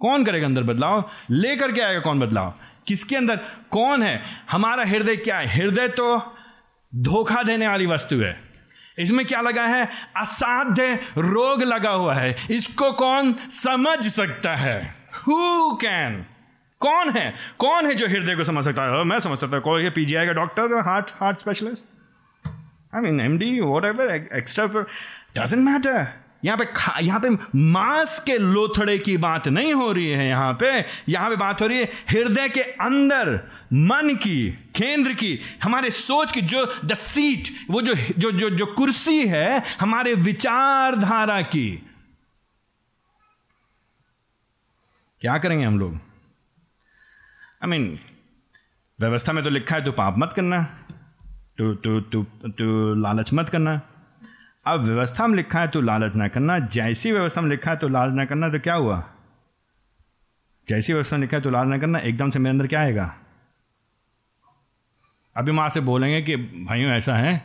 कौन 0.02 0.26
करेगा 0.26 0.46
अंदर 0.46 0.64
बदलाव? 0.64 1.12
लेकर 1.32 1.72
के 1.72 1.82
आएगा 1.82 2.00
कौन 2.00 2.20
बदलाव? 2.20 2.54
किसके 2.88 3.16
अंदर? 3.16 3.36
कौन 3.72 4.04
है? 4.04 4.22
हमारा 4.52 4.86
हृदय 4.86 5.16
क्या 5.16 5.38
है? 5.38 5.48
हृदय 5.48 5.88
तो 5.88 6.36
धोखा 6.96 7.44
देने 7.44 7.68
वाली 7.68 7.86
वस्तु 7.86 8.16
है। 8.16 8.40
इसमें 9.00 9.26
क्या 9.26 9.42
लगा 9.42 9.66
है? 9.66 9.88
असाध्य 10.18 10.94
रोग 11.18 11.64
लगा 11.64 11.90
हुआ 11.90 12.14
है। 12.14 12.36
इसको 12.52 12.92
कौन 12.92 13.34
समझ 13.52 14.04
सकता 14.04 14.56
है? 14.56 14.96
हु 15.28 15.76
कैन 15.76 16.26
कौन 16.82 17.10
है? 17.10 17.34
कौन 17.60 17.86
है 17.86 17.94
जो 17.96 18.08
हृदय 18.08 18.36
को 18.36 18.44
समझ 18.44 18.64
सकता 18.64 18.84
है? 18.84 19.04
मैं 19.04 19.20
समझ 19.20 19.38
सकता 19.38 19.56
हूँ। 19.56 19.64
कोई 19.64 19.90
पीजीआई 19.90 20.26
का 20.26 20.34
doctor, 20.34 20.74
heart 20.86 21.12
heart 21.20 21.40
specialist? 21.40 21.86
I 22.96 23.02
mean 23.02 23.20
M 23.22 23.38
D 23.38 23.60
whatever 23.86 24.14
extra 24.34 24.66
doesn't 25.36 25.64
matter 25.64 26.08
यहाँ 26.46 26.58
पे 26.58 26.66
यहाँ 27.06 27.20
पे 27.20 27.30
मांस 27.56 28.18
के 28.26 28.38
लोथड़े 28.38 28.98
की 29.00 29.16
बात 29.18 29.48
नहीं 29.48 29.74
हो 29.74 29.92
रही 29.92 30.08
है 30.10 30.28
यहाँ 30.28 30.54
पे। 30.62 30.70
यहाँ 31.10 31.30
पे 31.30 31.36
बात 31.36 31.62
हो 31.62 31.68
रही 31.68 31.80
है 31.80 31.90
हृदय 32.10 32.48
के 32.50 32.62
अंदर, 32.62 33.30
मन 33.74 34.16
की, 34.16 34.52
केंद्र 34.76 35.14
की, 35.14 35.40
हमारे 35.64 35.92
सोच 35.92 36.32
की 36.32 36.42
जो 36.44 36.66
द 36.86 36.94
सीट 36.94 37.50
वो 37.70 37.82
जो 37.82 37.96
जो 37.96 38.32
जो 38.32 38.50
जो 38.52 38.66
कुर्सी 38.74 39.28
है, 39.28 39.64
हमारे 39.80 40.14
विचारधारा 40.16 41.42
की। 41.44 41.70
क्या 45.22 45.38
करेंगे 45.38 45.66
हम 45.66 45.80
लोग? 45.80 45.94
आई 47.64 47.70
मीन 47.70 47.98
व्यवस्था 49.00 49.34
में 49.34 49.44
तो 49.44 49.50
लिखा 49.50 49.76
है 49.76 49.84
तो 49.84 49.92
पाप 49.94 50.16
मत 50.18 50.34
करना 50.36 50.66
टू 51.58 51.74
टू 51.76 52.00
टू 52.02 52.24
टू 52.48 52.96
लालच 53.02 53.34
मत 53.34 53.50
करना। 53.50 53.80
अब 54.66 54.84
व्यवस्था 54.84 55.28
में 55.28 55.36
लिखा 55.36 55.60
है 55.60 55.68
तो 55.68 55.82
लालच 55.82 56.16
ना 56.16 56.28
करना, 56.28 56.60
जैसी 56.60 57.12
व्यवस्था 57.12 57.42
में 57.42 57.50
लिखा 57.50 57.72
है 57.72 57.78
तो 57.78 57.88
लालच 57.88 58.14
ना 58.14 58.26
करना 58.26 58.50
तो 58.50 58.60
क्या 58.60 58.74
हुआ? 58.74 59.04
जैसी 60.68 60.94
व्यवस्था 60.94 61.18
में 61.18 61.22
लिखा 61.22 61.38
है 61.38 61.44
तो 61.44 61.50
लालच 61.50 61.70
ना 61.70 61.78
करना, 61.78 62.00
एकदम 62.00 62.30
से 62.30 62.40
मेरे 62.40 62.50
अंदर 62.50 62.68
क्या 62.68 62.82
आएगा? 62.82 63.14
अभी 65.36 65.52
माँ 65.52 65.68
से 65.70 65.80
बोलेंगे 65.80 66.22
कि, 66.22 66.36
भाइयों, 66.38 66.92
ऐसा 66.92 67.16
है, 67.16 67.42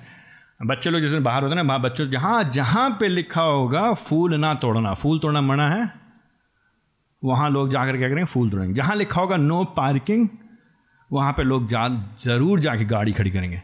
बच्चे 0.62 0.90
लोग 0.90 1.00
जैसे 1.00 1.18
बाहर 1.20 1.42
होते 1.42 1.54
हैं 1.54 1.62
ना 1.64 1.78
बच्चों 1.78 2.04
जहाँ 2.06 2.42
जहाँ 2.50 2.88
पे 3.00 3.08
लिखा 3.08 3.42
होगा, 3.42 3.92
फूल 3.94 4.34
ना 4.34 4.54
तोड़ना, 4.54 4.94
फूल 4.94 5.18
तोड़ना 5.18 5.40
मना 5.40 5.68
है, 5.70 5.90
वहाँ 7.22 7.50
लोग 7.50 7.70
जाकर 7.70 7.96
क्या 7.96 8.08
करेंगे, 8.08 8.24
फूल 8.24 8.50
तोड़ेंगे। 8.50 8.74
जहाँ 8.74 8.96
लिखा 8.96 9.20
होगा, 9.20 9.36
नो 9.36 9.64
पार्किंग 9.76 10.28
वहाँ 11.10 11.32
पे 11.32 11.42
लोग 11.42 11.68
जा, 11.68 11.88
ज़रूर 12.20 12.60
जाके 12.60 12.84
गाड़ी 12.84 13.12
खड़ी 13.12 13.30
करेंगे। 13.30 13.62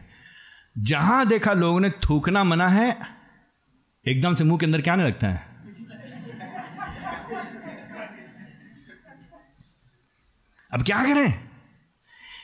जहाँ 0.75 1.25
देखा 1.27 1.53
लोगों 1.53 1.79
ने 1.79 1.89
थूकना 1.89 2.43
मना 2.43 2.67
है 2.69 2.95
एकदम 4.07 4.33
से 4.33 4.43
मुँह 4.43 4.57
के 4.59 4.65
अंदर 4.65 4.81
क्या 4.81 4.95
नहीं 4.95 5.07
लगता 5.07 5.27
है? 5.27 5.47
अब 10.73 10.83
क्या 10.83 11.03
करें? 11.03 11.49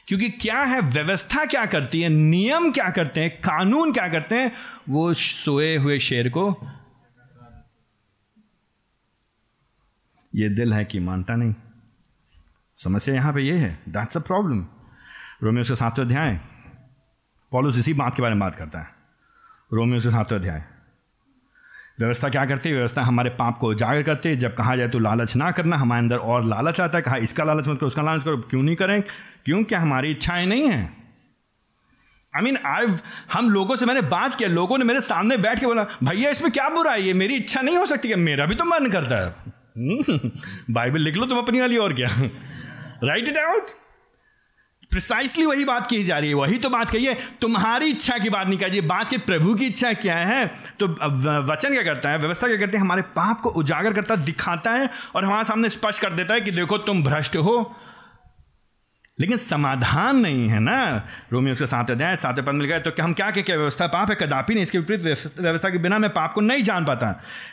क्योंकि 0.08 0.30
क्या 0.30 0.64
है, 0.64 0.82
व्यवस्था 0.82 1.46
क्या 1.46 1.66
करती 1.66 2.02
है, 2.02 2.10
नियम 2.10 2.72
क्या 2.72 2.90
करते 2.90 3.22
हैं, 3.22 3.30
कानून 3.38 3.94
क्या 3.94 4.08
करते 4.08 4.36
हैं, 4.36 4.52
वो 4.90 5.14
सोए 5.14 5.76
हुए 5.78 6.00
शेर 6.00 6.30
को 6.30 6.68
ये 10.36 10.50
दिल 10.50 10.74
है 10.74 10.86
कि 10.86 11.00
मानता 11.00 11.36
नहीं। 11.36 11.56
समस्या 12.78 13.16
यहाँ 13.16 13.34
पे 13.34 13.42
ये 13.42 13.58
है 13.58 13.70
दैट्स 13.90 14.18
अ 14.18 14.20
प्रॉब्लम 14.20 14.68
रोमियो 15.44 15.64
से 15.64 15.76
सातवें 15.76 16.06
अध्याय, 16.06 16.40
पॉलुस 17.52 17.78
इसी 17.78 17.94
बात 17.94 18.16
के 18.16 18.22
बारे 18.22 18.34
में 18.34 18.40
बात 18.40 18.56
करता 18.56 18.80
है। 18.80 18.88
रोमियो 19.74 20.00
से 20.00 20.10
सातवें 20.10 20.40
अध्याय। 20.40 20.64
व्यवस्था 22.00 22.30
क्या 22.30 22.46
करती 22.46 22.70
है? 22.70 22.76
व्यवस्था 22.76 23.02
हमारे 23.02 23.30
पाप 23.30 23.58
को 23.58 23.68
उजागर 23.68 24.04
करती 24.04 24.30
है। 24.30 24.36
जब 24.36 24.56
कहा 24.56 24.76
जाए 24.76 24.88
तो 24.88 25.00
लालच 25.00 25.36
ना 25.36 25.52
करना, 25.52 25.78
हमारे 25.78 26.00
अंदर 26.00 26.18
और 26.18 26.46
लालच 26.46 26.82
आता 26.82 26.98
है। 26.98 27.02
कहा, 27.02 27.16
इसका 27.16 27.44
लालच 27.44 27.68
मत 27.68 27.78
करो, 27.78 27.88
उसका 27.88 28.02
लालच 28.02 28.24
करो। 28.24 28.38
क्यों 28.38 28.64
नहीं 28.64 28.76
करें? 28.76 29.02
क्यों? 29.46 29.64
क्या 29.64 29.80
हमारी 29.80 30.12
इच्छाएँ 30.12 30.46
नहीं 30.46 30.68
हैं? 30.68 31.14
आई 32.36 32.42
मीन 32.42 32.58
आई 32.66 32.86
हम 33.34 33.50
लोगों 33.50 33.76
से 33.76 33.86
मैंने 33.86 34.02
बात 34.02 34.36
किया, 34.36 34.50
लोगों 34.50 34.78
ने 34.78 34.84
मेरे 34.84 35.02
सामने 35.02 35.38
बैठ 35.38 35.60
के 35.60 35.66
बोला, 35.66 35.84
भैया, 35.84 36.30
इसमें 36.30 36.52
क्या 36.52 36.70
बुरा 36.70 36.92
है? 36.92 37.14
मेरी 37.14 37.36
इच्छा 37.36 37.62
नहीं 37.62 37.78
हो 37.78 37.86
सकती 37.86 38.08
कि 38.08 38.16
मेरा 38.16 38.46
भी 38.46 38.56
तो 38.56 38.66
मन 38.66 38.92
करता 38.92 39.26
है। 39.26 39.36
बाइबल 40.72 41.00
लिख 41.00 41.16
लो 41.16 41.26
तुम 41.26 41.38
अपनी 41.38 41.60
वाली 41.60 41.78
और 41.78 41.94
क्या? 41.94 42.10
राइट 43.04 43.28
इट 43.28 43.38
आउट 43.38 43.66
प्रिसाइसली 44.92 45.46
वही 45.46 45.66
बात 45.66 45.88
की 45.90 46.04
जा 46.04 46.18
रही 46.20 46.30
है, 46.30 46.36
वही 46.36 46.58
तो 46.58 46.70
बात 46.70 46.92
कही 46.92 47.06
है, 47.06 47.18
तुम्हारी 47.42 47.88
इच्छा 47.88 48.18
की 48.18 48.30
बात 48.30 48.48
नहीं 48.48 48.60
कही 48.60 48.82
बात 48.84 49.10
की 49.10 49.18
प्रभु 49.20 49.54
की 49.56 49.66
इच्छा 49.66 49.92
क्या 49.96 50.16
है? 50.18 50.46
तो 50.80 50.88
वचन 51.44 51.74
क्या 51.74 51.84
करता 51.84 52.10
है, 52.10 52.18
व्यवस्था 52.18 52.48
क्या 52.48 52.58
करती 52.58 52.78
है? 52.78 52.82
हमारे 52.82 53.02
पाप 53.16 53.42
को 53.42 53.50
उजागर 53.52 53.94
करता, 53.94 54.16
दिखाता 54.16 54.72
है 54.72 54.90
और 55.16 55.26
हमारे 55.26 55.46
सामने 55.46 55.70
स्पष्ट 55.70 56.02
कर 56.02 56.14
देता 56.14 56.34
है 56.34 56.42
कि 56.42 56.52
देखो, 56.52 56.78
तुम 56.80 57.04
भ्रष्ट 57.04 57.38
हो। 57.38 57.76
लेकिन 59.18 59.38
समाधान 59.38 60.18
नहीं 60.18 60.48
है 60.50 60.60
ना? 60.60 61.08
रोमियो 61.34 61.56
के 61.56 61.68
साथ 61.68 61.90
अध्याय, 61.92 62.16
सात 62.16 62.40
पद 62.40 62.54
मिल 62.54 62.68
गए 62.68 62.80
तो 62.80 62.92
क्या 62.92 63.06
हम 63.06 63.14
क्या 63.14 63.30
क्या 63.32 63.56
व्यवस्था 63.56 63.88
पाप 63.88 64.10
है? 64.10 64.16
कदापि 64.16 64.54
नहीं, 64.54 64.64
इसके 64.64 64.78
विपरीत 64.78 65.02
व्यवस्था 65.40 65.70
के 65.70 65.78
बिना 65.78 65.98
मैं 66.00 66.10
पाप 66.10 66.34
को 66.34 66.42
नहीं 66.42 66.64
जान 66.64 66.86
पाता। 66.86 67.12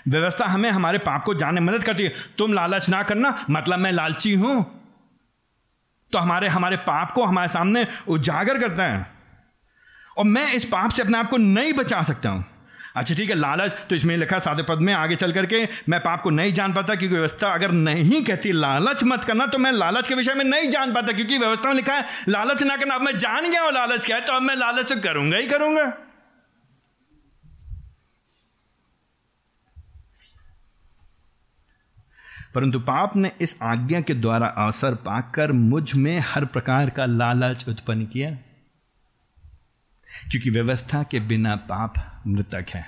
व्यवस्था 0.09 0.47
हमें 0.47 0.70
हमारे 0.70 0.99
पाप 1.01 1.24
को 1.24 1.34
जानने 1.34 1.61
में 1.61 1.72
मदद 1.72 1.84
करती 1.84 2.05
है। 2.05 2.12
तुम 2.39 2.53
लालच 2.53 2.89
ना 2.91 3.03
करना 3.03 3.34
मतलब 3.51 3.78
मैं 3.78 3.93
लालची 3.93 4.34
हूँ। 4.34 4.64
तो 6.16 6.20
हमारे 6.20 6.48
हमारे 6.48 6.76
पाप 6.82 7.10
को 7.12 7.24
हमारे 7.24 7.48
सामने 7.50 7.86
उजागर 8.08 8.58
करता 8.58 8.84
है। 8.84 9.06
और 10.16 10.24
मैं 10.26 10.52
इस 10.52 10.64
पाप 10.66 10.90
से 10.90 11.02
अपने 11.02 11.18
आप 11.18 11.28
को 11.30 11.36
नहीं 11.38 11.72
बचा 11.74 12.02
सकता 12.04 12.28
हूँ। 12.28 12.44
अच्छा 12.96 13.14
ठीक 13.14 13.30
है, 13.30 13.36
लालच 13.36 13.72
तो 13.88 13.94
इसमें 13.94 14.16
लिखा 14.16 14.38
सादे 14.38 14.62
पद 14.62 14.78
में 14.78 14.92
आगे 14.94 15.16
चल 15.16 15.32
करके, 15.32 15.62
मैं 15.88 16.00
पाप 16.00 16.22
को 16.22 16.30
नहीं 16.30 16.52
जान 16.52 16.72
पाता 16.72 16.94
क्योंकि 16.94 17.14
व्यवस्था 17.14 17.52
अगर 17.54 17.70
नहीं 17.72 18.22
कहती, 18.24 18.52
लालच 18.54 19.04
मत 19.04 19.24
करना 19.24 19.46
तो 19.46 19.58
मैं 19.58 19.72
लालच 19.72 20.08
के 20.08 20.14
विषय 20.14 20.34
में 20.34 20.44
नहीं 20.44 20.70
जान 20.70 20.94
पाता 20.94 21.12
क्योंकि 21.12 21.38
व्यवस्था 21.38 21.68
में 21.68 21.76
लिखा 21.76 21.94
है, 21.94 22.06
लालच 22.28 22.62
ना 22.62 22.76
करना, 22.76 22.94
अब 22.94 23.02
मैं 23.02 23.16
जान 23.18 23.50
गया 23.50 23.62
हूँ 23.62 23.72
लालच 23.72 24.06
क्या 24.06 24.16
है 24.16 24.24
तो 24.24 24.32
अब 24.32 24.42
मैं 24.42 24.56
लालच 24.56 24.88
तो 24.88 25.00
करूँगा 25.02 25.36
ही 25.36 25.46
करूँगा। 25.46 25.92
परंतु 32.57 32.80
पाप 32.80 33.16
ने 33.16 33.30
इस 33.40 33.59
आज्ञा 33.62 34.00
के 34.00 34.14
द्वारा 34.14 34.46
अवसर 34.46 34.94
पाकर 34.94 35.52
मुझमें 35.52 36.18
हर 36.18 36.44
प्रकार 36.44 36.90
का 36.90 37.07
लालच 37.07 37.68
उत्पन्न 37.68 38.07
किया। 38.07 38.30
क्योंकि 40.30 40.50
व्यवस्था 40.50 41.02
के 41.02 41.20
बिना 41.20 41.57
पाप 41.57 42.22
मृतक 42.26 42.66
है। 42.74 42.84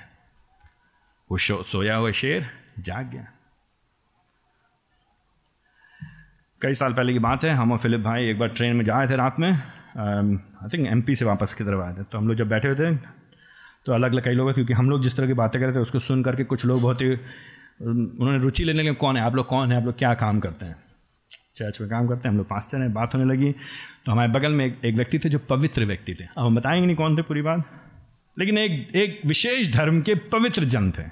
वो 1.31 1.37
शो, 1.37 1.63
सोया 1.63 1.95
हुआ 1.95 2.11
शेर 2.11 2.49
जाग 2.79 3.09
गया। 3.09 3.27
कई 6.61 6.73
साल 6.73 6.93
पहले 6.93 7.13
की 7.13 7.19
बात 7.19 7.43
है 7.43 7.53
हम 7.53 7.71
और 7.71 7.77
फिलिप 7.77 8.01
भाई 8.01 8.29
एक 8.29 8.39
बार 8.39 8.49
ट्रेन 8.49 8.75
में 8.75 8.85
जा 8.85 8.99
रहे 8.99 9.09
थे 9.09 9.15
रात 9.15 9.35
में। 9.39 9.51
आई 9.51 10.69
थिंक 10.73 10.87
एमपी 10.87 11.15
से 11.15 11.25
वापस 11.25 11.53
की 11.53 11.63
तरफ़ 11.63 11.81
आए 11.81 11.93
थे। 11.93 12.03
तो 12.03 12.17
हम 12.17 12.27
लोग 12.27 12.37
जब 12.37 12.49
बैठे 12.49 12.67
हुए 12.67 12.77
थे 12.77 12.95
तो 13.85 13.93
अलग 13.93 14.11
अलग 14.11 14.23
कई 14.23 14.33
लोग 14.33 14.53
क्योंकि 14.53 14.73
हम 14.73 14.89
लोग 14.89 15.01
जिस 15.01 15.17
तरह 15.17 15.27
की 15.27 15.33
बातें 15.33 15.61
कर 15.61 15.67
रहे 15.67 15.75
थे 15.75 15.79
उसको 15.79 15.99
सुन 15.99 16.23
करके 16.23 16.43
कुछ 16.43 16.65
लोग 16.65 16.81
बहुत 16.81 17.01
ही 17.01 17.15
उन्होंने 17.81 18.37
रुचि 18.37 18.63
लेने 18.63 18.79
लगे 18.79 18.91
कौन 18.91 19.17
है? 19.17 19.23
आप 19.23 19.35
लोग 19.35 19.47
कौन 19.47 19.71
है? 19.71 19.77
आप 19.77 19.83
लोग 19.83 19.97
क्या 19.97 20.13
काम 20.13 20.39
करते 20.39 20.65
हैं? 20.65 20.75
चर्च 21.55 21.81
में 21.81 21.89
काम 21.89 22.07
करते 22.07 22.19
हैं 22.19 22.31
हम 22.31 22.37
लोग 22.37 22.49
पास्टर 22.49 22.77
हैं 22.77 22.93
बात 22.93 23.15
होने 23.15 23.33
लगी। 23.33 23.51
तो 24.05 24.11
हमारे 24.11 24.31
बगल 24.31 24.51
में 24.51 24.65
एक, 24.65 24.79
एक 24.85 24.95
व्यक्ति 24.95 25.19
थे 25.19 25.29
जो 25.29 25.39
पवित्र 25.39 25.85
व्यक्ति 25.85 26.13
थे। 26.13 26.23
अब 26.23 26.45
हम 26.45 26.55
बताएँगे 26.55 26.85
नहीं 26.85 26.95
कौन 26.95 27.17
थे 27.17 27.21
पूरी 27.21 27.41
बात। 27.41 27.63
लेकिन 28.39 28.57
एक 28.57 28.95
एक 28.95 29.21
विशेष 29.25 29.73
धर्म 29.73 30.01
के 30.01 30.15
पवित्र 30.15 30.63
जन 30.63 30.91
थे। 30.91 31.03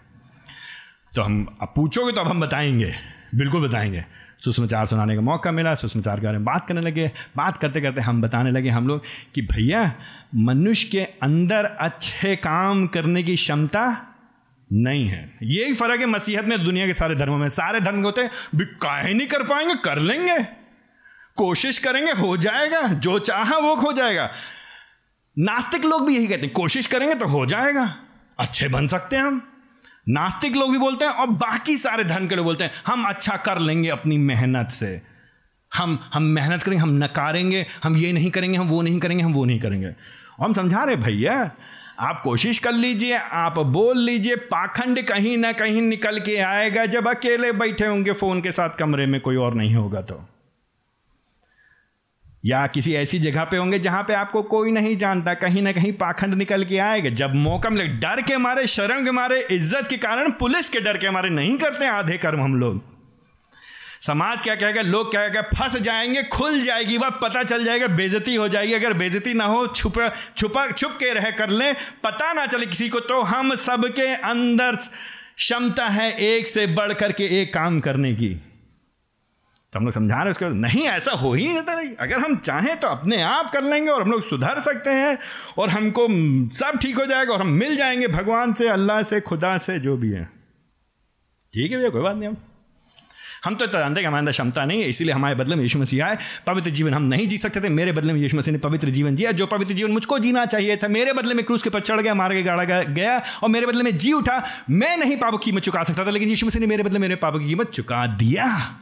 तो 1.15 1.21
हम 1.21 1.57
अब 1.61 1.73
पूछोगे 1.75 2.11
तो 2.11 2.21
अब 2.21 2.27
हम 2.27 2.41
बताएँगे। 2.41 2.93
बिल्कुल 3.35 3.67
बताएँगे। 3.67 4.05
सुषमाचार 4.45 4.85
सुनाने 4.85 5.15
का 5.15 5.21
मौका 5.21 5.51
मिला 5.51 5.75
सुषमाचार 5.75 6.19
के 6.19 6.25
बारे 6.25 6.37
में 6.37 6.45
बात 6.45 6.65
करने 6.67 6.81
लगे। 6.81 7.11
बात 7.37 7.57
करते 7.57 7.81
करते 7.81 8.01
हम 8.01 8.21
बताने 8.21 8.51
लगे 8.51 8.69
हम 8.69 8.87
लोग 8.87 9.03
कि 9.35 9.41
भैया 9.41 9.95
मनुष्य 10.35 10.87
के 10.87 10.99
अंदर 10.99 11.65
अच्छे 11.65 12.35
काम 12.35 12.87
करने 12.87 13.23
की 13.23 13.35
क्षमता 13.35 14.13
नहीं 14.73 15.05
है। 15.05 15.37
यही 15.43 15.73
फ़र्क 15.73 15.99
है 15.99 16.05
मसीहत 16.05 16.45
में, 16.45 16.63
दुनिया 16.63 16.85
के 16.85 16.93
सारे 16.93 17.15
धर्मों 17.15 17.37
में। 17.37 17.49
सारे 17.49 17.79
धर्म 17.79 18.03
होते 18.03 18.21
हैं 18.21 18.31
काहे 18.81 19.13
नहीं 19.13 19.27
कर 19.27 19.43
पाएँगे, 19.43 19.75
कर 19.75 19.99
लेंगे। 19.99 20.43
कोशिश 21.35 21.77
करेंगे, 21.77 22.11
हो 22.11 22.37
जाएगा। 22.37 22.81
जो 22.81 23.19
चाहा 23.19 23.57
वो 23.57 23.75
हो 23.75 23.93
जाएगा। 23.93 24.31
नास्तिक 25.39 25.85
लोग 25.85 26.05
भी 26.05 26.15
यही 26.15 26.27
कहते 26.27 26.41
हैं, 26.41 26.53
कोशिश 26.53 26.87
करेंगे 26.87 27.15
तो 27.15 27.25
हो 27.25 27.45
जाएगा। 27.45 27.95
अच्छे 28.39 28.67
बन 28.67 28.87
सकते 28.87 29.15
हैं 29.15 29.23
हम। 29.23 29.51
नास्तिक 30.09 30.55
लोग 30.55 30.71
भी 30.71 30.77
बोलते 30.77 31.05
हैं, 31.05 31.11
और 31.11 31.27
बाकी 31.27 31.77
सारे 31.77 32.03
धर्म 32.03 32.27
के 32.27 32.35
लोग 32.35 32.45
बोलते 32.45 32.63
हैं, 32.63 32.71
हम 32.87 33.07
अच्छा 33.07 33.37
कर 33.37 33.59
लेंगे 33.59 33.89
अपनी 33.89 34.17
मेहनत 34.17 34.69
से। 34.69 35.01
हम 35.73 36.09
हम 36.13 36.23
मेहनत 36.23 36.63
करेंगे, 36.63 36.81
हम 36.81 36.89
नकारेंगे, 36.89 37.65
हम 37.83 37.97
ये 37.97 38.13
नहीं 38.13 38.31
करेंगे, 38.31 38.57
हम 38.57 38.67
वो 38.67 38.81
नहीं 38.81 38.99
करेंगे, 38.99 39.23
हम 39.23 39.33
वो 39.33 39.45
नहीं 39.45 39.59
करेंगे। 39.59 39.87
और 39.87 40.45
हम 40.45 40.53
समझा 40.53 40.83
रहे 40.83 40.95
भैया 40.95 41.51
आप 41.97 42.21
कोशिश 42.23 42.59
कर 42.59 42.71
लीजिए, 42.71 43.13
आप 43.13 43.59
बोल 43.59 43.99
लीजिए, 43.99 44.35
पाखंड 44.35 45.01
कहीं 45.07 45.37
ना 45.37 45.51
कहीं 45.51 45.81
निकल 45.81 46.19
के 46.19 46.37
आएगा, 46.37 46.85
जब 46.85 47.07
अकेले 47.07 47.51
बैठे 47.51 47.85
होंगे, 47.85 48.13
फ़ोन 48.13 48.41
के 48.41 48.51
साथ 48.51 48.69
कमरे 48.69 49.05
में 49.05 49.19
कोई 49.21 49.35
और 49.35 49.53
नहीं 49.53 49.75
होगा 49.75 50.01
तो। 50.01 50.19
या 52.45 52.65
किसी 52.67 52.93
ऐसी 52.93 53.19
जगह 53.19 53.43
पे 53.43 53.57
होंगे 53.57 53.79
जहाँ 53.79 54.03
पे 54.03 54.13
आपको 54.13 54.41
कोई 54.43 54.71
नहीं 54.71 54.95
जानता, 54.97 55.33
कहीं 55.33 55.61
ना 55.61 55.71
कहीं 55.71 55.91
पाखंड 55.93 56.33
निकल 56.33 56.65
के 56.65 56.77
आएगा। 56.77 57.09
जब 57.11 57.33
मौका 57.35 57.69
मिले, 57.69 57.87
डर 57.87 58.21
के 58.21 58.37
मारे 58.37 58.67
शर्म 58.67 59.03
के 59.05 59.11
मारे, 59.11 59.39
इज़्ज़त 59.51 59.87
के 59.89 59.97
कारण 59.97 60.31
पुलिस 60.31 60.69
के 60.69 60.79
डर 60.79 60.97
के 60.97 61.11
मारे 61.11 61.29
नहीं 61.29 61.57
करते 61.57 61.87
आधे 61.87 62.17
कर्म 62.17 62.41
हम 62.41 62.55
लोग। 62.55 62.96
समाज 64.07 64.41
क्या 64.41 64.55
कहेगा, 64.55 64.81
लोग 64.83 65.09
क्या 65.11 65.21
कहेगा, 65.21 65.41
फंस 65.53 65.75
जाएँगे, 65.81 66.23
खुल 66.23 66.61
जाएगी 66.61 66.97
बात 66.97 67.19
पता 67.23 67.43
चल 67.43 67.63
जाएगा 67.65 67.87
बेजती 67.95 68.35
हो 68.35 68.47
जाएगी। 68.47 68.73
अगर 68.73 68.93
बेजती 68.93 69.33
ना 69.33 69.45
हो, 69.45 69.65
छुपा 69.67 70.09
छुपा, 70.37 70.69
छुप 70.71 70.91
के 70.91 71.13
रह 71.13 71.29
कर 71.31 71.49
ले, 71.51 71.71
पता 72.03 72.31
ना 72.33 72.45
चले 72.45 72.65
किसी 72.65 72.89
को 72.89 72.99
तो 73.01 73.21
हम 73.23 73.55
सबके 73.55 74.07
अंदर 74.25 74.75
क्षमता 74.75 75.87
है 75.89 76.11
एक 76.25 76.47
से 76.47 76.65
बढ़ 76.67 76.93
करके 76.93 77.25
एक 77.41 77.53
काम 77.53 77.79
करने 77.79 78.13
की। 78.15 78.29
तो 79.73 79.79
हम 79.79 79.85
लोग 79.85 79.93
समझा 79.93 80.21
रहे 80.21 80.31
उसके 80.31 80.45
बाद, 80.45 80.53
नहीं, 80.55 80.87
ऐसा 80.87 81.11
हो 81.11 81.33
ही 81.33 81.47
नहीं 81.47 81.95
अगर 81.95 82.19
हम 82.19 82.35
चाहें 82.37 82.79
तो 82.79 82.87
अपने 82.87 83.21
आप 83.21 83.51
कर 83.53 83.63
लेंगे 83.63 83.91
और 83.91 84.01
हम 84.01 84.11
लोग 84.11 84.23
सुधर 84.23 84.61
सकते 84.61 84.89
हैं 84.89 85.17
और 85.57 85.69
हमको 85.69 86.07
सब 86.57 86.79
ठीक 86.81 86.97
हो 86.97 87.05
जाएगा 87.05 87.33
और 87.33 87.41
हम 87.41 87.49
मिल 87.55 87.75
जाएँगे 87.75 88.07
भगवान 88.07 88.53
से, 88.53 88.67
अल्लाह 88.69 89.01
से, 89.03 89.21
खुदा 89.21 89.57
से, 89.57 89.79
जो 89.79 89.97
भी 89.97 90.11
है। 90.11 90.23
ठीक 91.53 91.71
है 91.71 91.77
भैया, 91.77 91.89
कोई 91.89 92.01
बात 92.01 92.15
नहीं, 92.15 92.29
हम 92.29 92.37
हम 93.47 93.55
तो 93.55 93.65
जानते 93.67 94.01
कि 94.01 94.07
हमारे 94.07 94.19
अंदर 94.19 94.31
क्षमता 94.31 94.65
नहीं 94.65 94.81
है, 94.81 94.89
इसीलिए 94.89 95.13
हमारे 95.13 95.35
बदले 95.35 95.55
में 95.55 95.61
यीशु 95.61 95.79
मसीह 95.79 96.05
आए। 96.05 96.17
पवित्र 96.47 96.69
जीवन 96.69 96.93
हम 96.93 97.03
नहीं 97.03 97.27
जी 97.27 97.37
सकते 97.37 97.61
थे, 97.61 97.69
मेरे 97.69 97.91
बदले 97.91 98.13
में 98.13 98.21
यीशु 98.21 98.37
मसीह 98.37 98.51
ने 98.51 98.59
पवित्र 98.59 98.89
जीवन 98.89 99.15
जिया। 99.15 99.31
जो 99.31 99.45
पवित्र 99.47 99.73
जीवन 99.73 99.91
मुझको 99.91 100.19
जीना 100.19 100.45
चाहिए 100.45 100.77
था, 100.77 100.87
मेरे 100.87 101.13
बदले 101.13 101.33
में 101.33 101.45
क्रूस 101.45 101.63
के 101.63 101.69
पर 101.69 101.79
चढ़ 101.79 102.01
गया, 102.01 102.13
मार 102.13 102.33
के 102.33 102.43
गाड़ा 102.43 102.63
गया 102.63 103.21
और 103.43 103.49
मेरे 103.49 103.65
बदले 103.65 103.83
में 103.83 103.97
जी 103.97 104.13
उठा, 104.13 104.43
मैं 104.69 104.97
नहीं 104.97 105.17
पापों 105.17 105.37
की 105.37 105.51
कीमत 105.51 105.63
चुका 105.63 105.83
सकता 105.83 106.05
था, 106.05 106.09
लेकिन 106.09 106.29
यीशु 106.29 106.45
मसीह 106.45 106.61
ने 106.61 106.67
मेरे 106.67 106.83
बदले 106.83 106.99
मेरे 106.99 107.15
पापों 107.15 107.39
की 107.39 107.45
कीमत 107.45 107.69
चुका 107.69 108.07
दिया। 108.07 108.75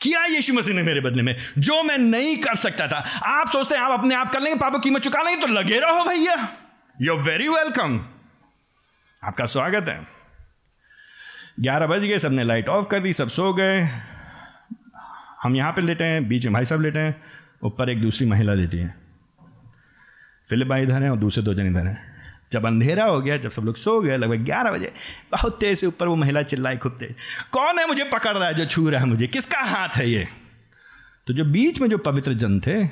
किया 0.00 0.24
यीशु 0.24 0.54
मसीह 0.54 0.74
ने 0.74 0.82
मेरे 0.82 1.00
बदले 1.00 1.22
में? 1.22 1.36
जो 1.58 1.82
मैं 1.82 1.98
नहीं 1.98 2.36
कर 2.36 2.54
सकता 2.54 2.88
था। 2.88 3.04
आप 3.26 3.48
सोचते 3.48 3.74
हैं, 3.74 3.82
आप 3.82 3.98
अपने 3.98 4.14
आप 4.14 4.32
कर 4.32 4.40
लेंगे, 4.40 4.60
पापों 4.60 4.78
की 4.78 4.88
कीमत 4.88 5.02
चुका 5.02 5.22
लेंगे 5.22 5.46
तो 5.46 5.52
लगे 5.52 5.78
रहो 5.80 6.04
भैया। 6.04 6.48
यू 7.02 7.14
वेरी 7.14 7.48
वेलकम 7.48 8.04
आपका 9.24 9.44
स्वागत 9.44 9.88
है। 9.88 10.13
ग्यारह 11.60 11.86
बज 11.86 12.00
गए, 12.00 12.18
सबने 12.18 12.44
लाइट 12.44 12.68
ऑफ़ 12.68 12.86
कर 12.86 13.00
दी, 13.00 13.12
सब 13.12 13.28
सो 13.28 13.52
गए। 13.52 13.88
हम 15.42 15.56
यहाँ 15.56 15.72
पे 15.72 15.82
लेटे 15.82 16.04
हैं, 16.04 16.28
बीच 16.28 16.44
में 16.44 16.54
भाई 16.54 16.64
साहब 16.64 16.80
लेटे 16.80 16.98
हैं, 16.98 17.22
ऊपर 17.62 17.90
एक 17.90 18.02
दूसरी 18.02 18.26
महिला 18.26 18.54
लेटी 18.54 18.76
है। 18.76 18.94
फिलिप 20.48 20.68
भाई 20.68 20.82
इधर 20.82 21.02
हैं 21.02 21.10
और 21.10 21.16
दूसरे 21.16 21.42
दो 21.42 21.54
जन 21.54 21.66
इधर 21.66 21.86
हैं। 21.86 22.14
जब 22.52 22.66
अंधेरा 22.66 23.04
हो 23.04 23.20
गया, 23.20 23.36
जब 23.36 23.50
सब 23.50 23.62
लोग 23.62 23.76
सो 23.76 24.00
गए, 24.00 24.16
लगभग 24.16 24.38
ग्यारह 24.38 24.70
बजे, 24.70 24.92
बहुत 25.32 25.60
तेज 25.60 25.78
से 25.78 25.86
ऊपर 25.86 26.08
वो 26.08 26.16
महिला 26.16 26.42
चिल्लाई 26.42 26.76
खूब 26.76 26.92
तेज, 26.92 27.14
कौन 27.52 27.78
है 27.78 27.86
मुझे 27.86 28.04
पकड़ 28.04 28.38
रहा 28.38 28.48
है 28.48 28.54
जो 28.54 28.66
छू 28.66 28.90
रहा 28.90 29.00
है 29.00 29.06
मुझे? 29.06 29.26
किसका 29.26 29.58
हाथ 29.58 29.88
है 29.96 30.10
ये? 30.10 30.28
तो 31.26 31.34
जो 31.34 31.44
बीच 31.44 31.80
में 31.80 31.88
जो 31.88 31.98
पवित्र 31.98 32.34
जन 32.34 32.60
थे, 32.60 32.84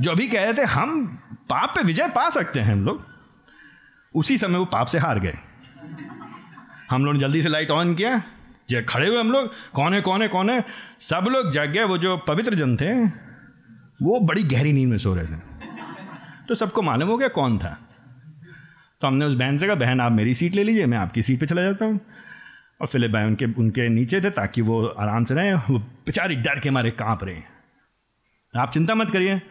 जो 0.00 0.10
अभी 0.10 0.28
कह 0.28 0.42
रहे 0.44 0.54
थे, 0.54 0.62
हम 0.62 1.06
पाप 1.32 1.72
पे 1.76 1.82
विजय 1.82 2.08
पा 2.08 2.28
सकते 2.28 2.60
हैं 2.60 2.72
हम 2.72 2.84
लोग। 2.84 3.06
उसी 4.14 4.38
समय 4.38 4.58
वो 4.58 4.64
पाप 4.64 4.86
से 4.86 4.98
हार 4.98 5.18
गए। 5.18 5.38
हम 6.90 7.04
लोग 7.04 7.14
ने 7.14 7.20
जल्दी 7.20 7.42
से 7.42 7.48
लाइट 7.48 7.70
ऑन 7.70 7.94
किया। 7.94 8.22
जो 8.70 8.82
खड़े 8.88 9.08
हुए 9.08 9.20
हम 9.20 9.32
लोग। 9.32 9.52
कौन 9.74 9.94
है 9.94 10.00
कौन 10.00 10.22
है 10.22 10.28
कौन 10.28 10.50
है? 10.50 10.64
सब 11.00 11.24
लोग 11.30 11.50
जग 11.50 11.70
गए। 11.70 11.84
वो 11.84 11.98
जो 11.98 12.16
पवित्र 12.16 12.54
जन 12.54 12.76
थे, 12.76 13.06
वो 14.02 14.20
बड़ी 14.20 14.42
गहरी 14.42 14.72
नींद 14.72 14.90
में 14.90 14.98
सो 14.98 15.14
रहे 15.14 15.26
थे। 15.26 15.36
तो 16.48 16.54
सबको 16.54 16.82
मालूम 16.82 17.08
हो 17.08 17.16
गया 17.16 17.28
कौन 17.28 17.58
था। 17.58 17.78
तो 19.00 19.06
हमने 19.06 19.24
उस 19.24 19.34
बहन 19.34 19.56
से 19.56 19.66
कहा, 19.66 19.76
बहन, 19.76 20.00
आप 20.00 20.12
मेरी 20.12 20.34
सीट 20.34 20.54
ले 20.54 20.64
लीजिए, 20.64 20.86
मैं 20.86 20.98
आपकी 20.98 21.22
सीट 21.22 21.40
पे 21.40 21.46
चला 21.46 21.62
जाता 21.62 21.84
हूँ। 21.84 22.00
और 22.80 22.86
फिलिप 22.86 23.10
भाई 23.10 23.24
उनके 23.24 23.44
उनके 23.44 23.88
नीचे 23.88 24.20
थे 24.20 24.30
ताकि 24.30 24.62
वो 24.62 24.86
आराम 24.86 25.24
से 25.24 25.34
रहें। 25.34 25.54
वो 25.54 25.78
बेचारी 25.78 26.36
डर 26.36 26.60
के 26.60 26.70
मारे 26.70 26.90
काँप 26.90 27.24
रहे 27.24 27.34
हैं। 27.34 27.48
आप 28.56 28.70
चिंता 28.70 28.94
मत 28.94 29.10
करिए। 29.10 29.42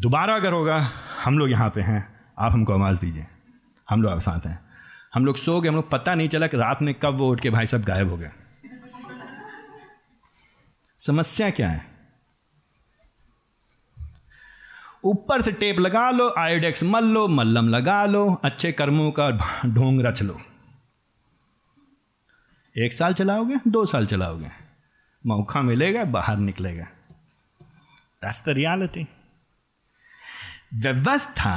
दोबारा 0.00 0.34
अगर 0.34 0.52
होगा, 0.52 0.90
हम 1.24 1.38
लोग 1.38 1.50
यहाँ 1.50 1.68
पे 1.68 1.80
हैं। 1.80 2.14
आप 2.38 2.52
हमको 2.52 2.72
आवाज़ 2.72 3.00
दीजिए। 3.00 3.26
हम 3.90 4.02
लोग 4.02 4.12
आप 4.12 4.18
साथ 4.18 4.46
हैं। 4.46 4.63
हम 5.14 5.26
लोग 5.26 5.36
सो 5.36 5.60
गए, 5.60 5.68
हम 5.68 5.74
लोग 5.74 5.90
पता 5.90 6.14
नहीं 6.14 6.28
चला 6.28 6.46
कि 6.46 6.56
रात 6.56 6.82
में 6.82 6.94
कब 6.94 7.14
वो 7.14 7.30
उठ 7.30 7.40
के 7.40 7.50
भाई 7.50 7.66
सब 7.66 7.82
गायब 7.82 8.10
हो 8.10 8.16
गए। 8.16 8.30
समस्या 10.98 11.50
क्या 11.50 11.70
है? 11.70 11.86
ऊपर 15.04 15.42
से 15.42 15.52
टेप 15.52 15.78
लगा 15.78 16.10
लो, 16.10 16.34
आयोडेक्स 16.38 16.82
मल 16.82 17.04
लो, 17.04 17.28
मल्लम 17.28 17.68
लगा 17.68 18.04
लो, 18.04 18.40
अच्छे 18.44 18.72
कर्मों 18.72 19.12
का 19.12 19.30
ढोंग 19.66 20.00
रच 20.00 20.22
लो। 20.22 20.40
एक 22.78 22.92
साल 22.92 23.14
चलाओगे, 23.14 23.56
दो 23.68 23.86
साल 23.86 24.06
चलाओगे। 24.06 24.48
मौका 25.26 25.62
मिलेगा, 25.62 26.04
बाहर 26.04 26.36
निकलेगा। 26.36 26.84
दैट्स 28.22 28.44
द 28.46 28.48
रियलिटी 28.48 29.06
व्यवस्था 30.74 31.50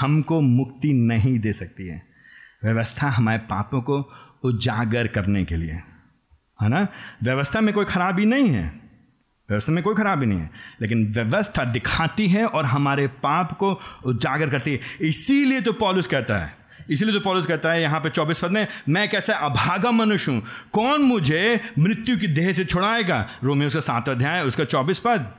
हमको 0.00 0.40
मुक्ति 0.40 0.92
नहीं 0.92 1.38
दे 1.38 1.52
सकती 1.52 1.86
है। 1.86 2.09
व्यवस्था 2.62 3.08
हमारे 3.08 3.38
पापों 3.50 3.80
को 3.82 3.98
उजागर 4.44 5.06
करने 5.06 5.44
के 5.44 5.56
लिए, 5.56 5.72
है 5.72 6.68
ना? 6.68 6.86
व्यवस्था 7.22 7.60
में 7.60 7.72
कोई 7.74 7.84
खराबी 7.84 8.24
नहीं 8.24 8.48
है। 8.48 8.64
व्यवस्था 9.48 9.72
में 9.72 9.82
कोई 9.84 9.94
खराबी 9.94 10.26
नहीं 10.26 10.38
है, 10.38 10.50
लेकिन 10.82 11.06
व्यवस्था 11.12 11.64
दिखाती 11.64 12.28
है 12.28 12.44
और 12.46 12.64
हमारे 12.66 13.06
पाप 13.22 13.52
को 13.52 13.72
उजागर 14.06 14.50
करती 14.50 14.72
है। 14.72 15.08
इसीलिए 15.08 15.60
तो 15.60 15.72
पॉलिस 15.72 16.06
कहता 16.06 16.38
है, 16.38 16.54
इसीलिए 16.90 17.14
तो 17.14 17.20
पॉलिस 17.20 17.46
कहता 17.46 17.72
है 17.72 17.82
यहाँ 17.82 18.00
पे 18.00 18.10
चौबीस 18.10 18.38
पद 18.38 18.50
में, 18.50 18.66
मैं 18.88 19.08
कैसे 19.08 19.32
अभागा 19.32 19.90
मनुष्य 19.90 20.32
हूँ? 20.32 20.42
कौन 20.72 21.02
मुझे 21.02 21.60
मृत्यु 21.78 22.18
की 22.18 22.26
देह 22.28 22.52
से 22.52 22.64
छुड़ाएगा? 22.64 23.26
रोमियो 23.44 23.66
उसका 23.66 23.80
सात 23.80 24.08
अध्याय, 24.08 24.42
उसका 24.42 24.64
चौबीस 24.64 24.98
पद। 24.98 25.32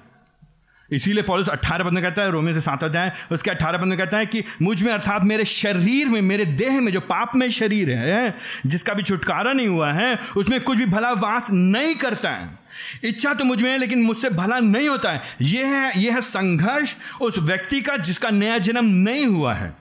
इसीलिए 0.91 1.23
पॉलिस 1.23 1.47
अट्ठारह 1.47 1.83
पद 1.83 1.91
में 1.91 2.03
कहता 2.03 2.21
है, 2.21 2.31
रोमियो 2.31 2.53
से 2.53 2.61
सात 2.61 2.83
अध्याय 2.83 3.11
उसके 3.31 3.51
अट्ठारह 3.51 3.77
पद 3.77 3.85
में 3.85 3.97
कहता 3.97 4.17
है 4.17 4.25
कि 4.25 4.43
मुझमें, 4.61 4.93
अर्थात 4.93 5.23
मेरे 5.23 5.45
शरीर 5.45 6.07
में, 6.07 6.21
मेरे 6.21 6.45
देह 6.45 6.81
में, 6.81 6.91
जो 6.91 6.99
पाप 6.99 7.31
में 7.35 7.49
शरीर 7.51 7.89
है, 7.89 8.35
जिसका 8.65 8.93
भी 8.93 9.03
छुटकारा 9.03 9.53
नहीं 9.53 9.67
हुआ 9.67 9.91
है, 9.91 10.19
उसमें 10.37 10.61
कुछ 10.61 10.77
भी 10.77 10.85
भला 10.85 11.11
वास 11.11 11.47
नहीं 11.51 11.95
करता 11.95 12.29
है। 12.29 12.59
इच्छा 13.03 13.33
तो 13.33 13.45
मुझमें 13.45 13.71
है, 13.71 13.77
लेकिन 13.77 14.01
मुझसे 14.01 14.29
भला 14.29 14.59
नहीं 14.59 14.89
होता 14.89 15.11
है। 15.11 15.21
यह 15.41 15.67
है 15.67 16.01
यह 16.01 16.13
है 16.13 16.21
संघर्ष 16.21 16.95
उस 17.21 17.39
व्यक्ति 17.39 17.81
का 17.81 17.97
जिसका 17.97 18.29
नया 18.29 18.57
जन्म 18.57 18.85
नहीं 18.85 19.25
हुआ 19.25 19.53
है। 19.53 19.80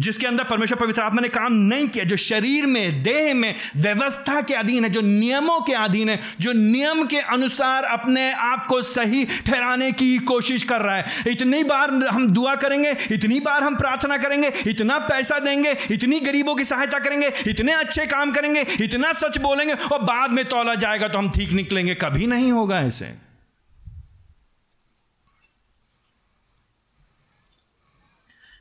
जिसके 0.00 0.26
अंदर 0.26 0.44
परमेश्वर 0.44 0.78
पवित्र 0.78 1.02
आत्मा 1.02 1.20
ने 1.20 1.28
काम 1.28 1.52
नहीं 1.52 1.88
किया, 1.88 2.04
जो 2.04 2.16
शरीर 2.16 2.66
में, 2.66 3.02
देह 3.02 3.34
में 3.34 3.54
व्यवस्था 3.76 4.40
के 4.42 4.54
अधीन 4.54 4.84
है, 4.84 4.90
जो 4.90 5.00
नियमों 5.00 5.60
के 5.60 5.72
अधीन 5.74 6.08
है, 6.08 6.20
जो 6.40 6.52
नियम 6.52 7.04
के 7.06 7.18
अनुसार 7.18 7.84
अपने 7.84 8.32
आप 8.32 8.66
को 8.66 8.82
सही 8.82 9.24
ठहराने 9.46 9.92
की 9.92 10.18
कोशिश 10.18 10.64
कर 10.64 10.80
रहा 10.80 10.96
है। 10.96 11.32
इतनी 11.32 11.62
बार 11.64 11.90
हम 11.90 12.28
दुआ 12.30 12.54
करेंगे, 12.54 12.90
इतनी 13.10 13.40
बार 13.40 13.62
हम 13.62 13.76
प्रार्थना 13.76 14.16
करेंगे, 14.16 14.52
इतना 14.66 14.98
पैसा 14.98 15.38
देंगे, 15.38 15.76
इतनी 15.90 16.20
गरीबों 16.20 16.54
की 16.54 16.64
सहायता 16.64 16.98
करेंगे, 16.98 17.32
इतने 17.46 17.72
अच्छे 17.72 18.06
काम 18.06 18.32
करेंगे, 18.32 18.60
इतना 18.60 19.12
सच 19.12 19.38
बोलेंगे 19.38 19.74
और 19.74 20.02
बाद 20.02 20.30
में 20.30 20.44
तोला 20.44 20.74
जाएगा 20.74 21.08
तो 21.08 21.18
हम 21.18 21.30
ठीक 21.30 21.52
निकलेंगे। 21.52 21.94
कभी 21.94 22.26
नहीं 22.26 22.52
होगा 22.52 22.80
ऐसे। 22.80 23.06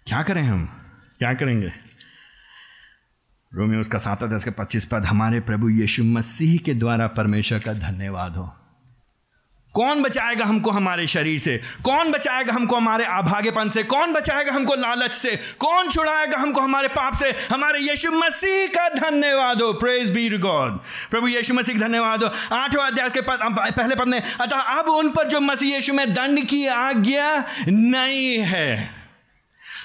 क्या 0.08 0.22
करें 0.24 0.42
हम? 0.42 0.83
क्या 1.24 1.34
करेंगे? 1.34 1.72
रोमियो, 3.52 3.82
उसका 3.82 3.98
सात 3.98 4.24
दस 4.24 4.44
के 4.44 4.52
पच्चीस 4.52 4.86
पद, 4.86 5.06
हमारे 5.06 5.40
प्रभु 5.40 5.70
यीशु 5.70 6.04
मसीह 6.04 6.58
के 6.58 6.74
द्वारा 6.74 7.08
परमेश्वर 7.08 7.60
का 7.60 7.74
धन्यवाद 7.74 8.36
हो। 8.36 8.56
कौन 9.74 10.02
बचाएगा 10.04 10.46
हमको 10.46 10.72
हमारे 10.72 11.08
शरीर 11.08 11.40
से? 11.40 11.58
कौन 11.84 12.12
बचाएगा 12.12 12.54
हमको 12.54 12.76
हमारे 12.76 13.06
अभागेपन 13.06 13.70
से? 13.70 13.84
कौन 13.84 14.14
बचाएगा 14.14 14.54
हमको 14.54 14.76
लालच 14.76 15.14
से? 15.14 15.36
कौन 15.60 15.90
छुड़ाएगा 15.90 16.38
हमको 16.38 16.62
हमारे 16.62 16.88
पाप 16.88 17.16
से? 17.16 17.30
हमारे 17.52 17.80
यीशु 17.80 18.12
मसीह 18.12 18.68
का 18.68 18.90
धन्यवाद 18.90 19.62
हो। 19.62 19.74
प्रेज 19.74 20.12
बी 20.12 20.38
गॉड 20.38 20.80
प्रभु 21.10 21.28
यीशु 21.28 21.54
मसीह 21.54 21.80
का 21.80 21.88
धन्यवाद 21.88 22.24
हो। 22.24 22.56
आठवें 22.56 22.84
अध्याय 22.84 23.10
के 23.10 23.22
पद 23.22 23.40
पहले 23.78 23.96
पद 23.96 24.08
में, 24.08 24.20
अतः 24.20 24.58
अब 24.58 24.86
उन 24.86 25.10
पर 25.10 25.28
जो 25.28 25.40
मसीह 25.40 25.76
यीशु 25.76 25.94
में 25.94 26.14
दंड 26.14 26.46
की 26.46 26.68
आज्ञा 26.68 27.46
नहीं 27.70 28.38
है। 28.40 29.03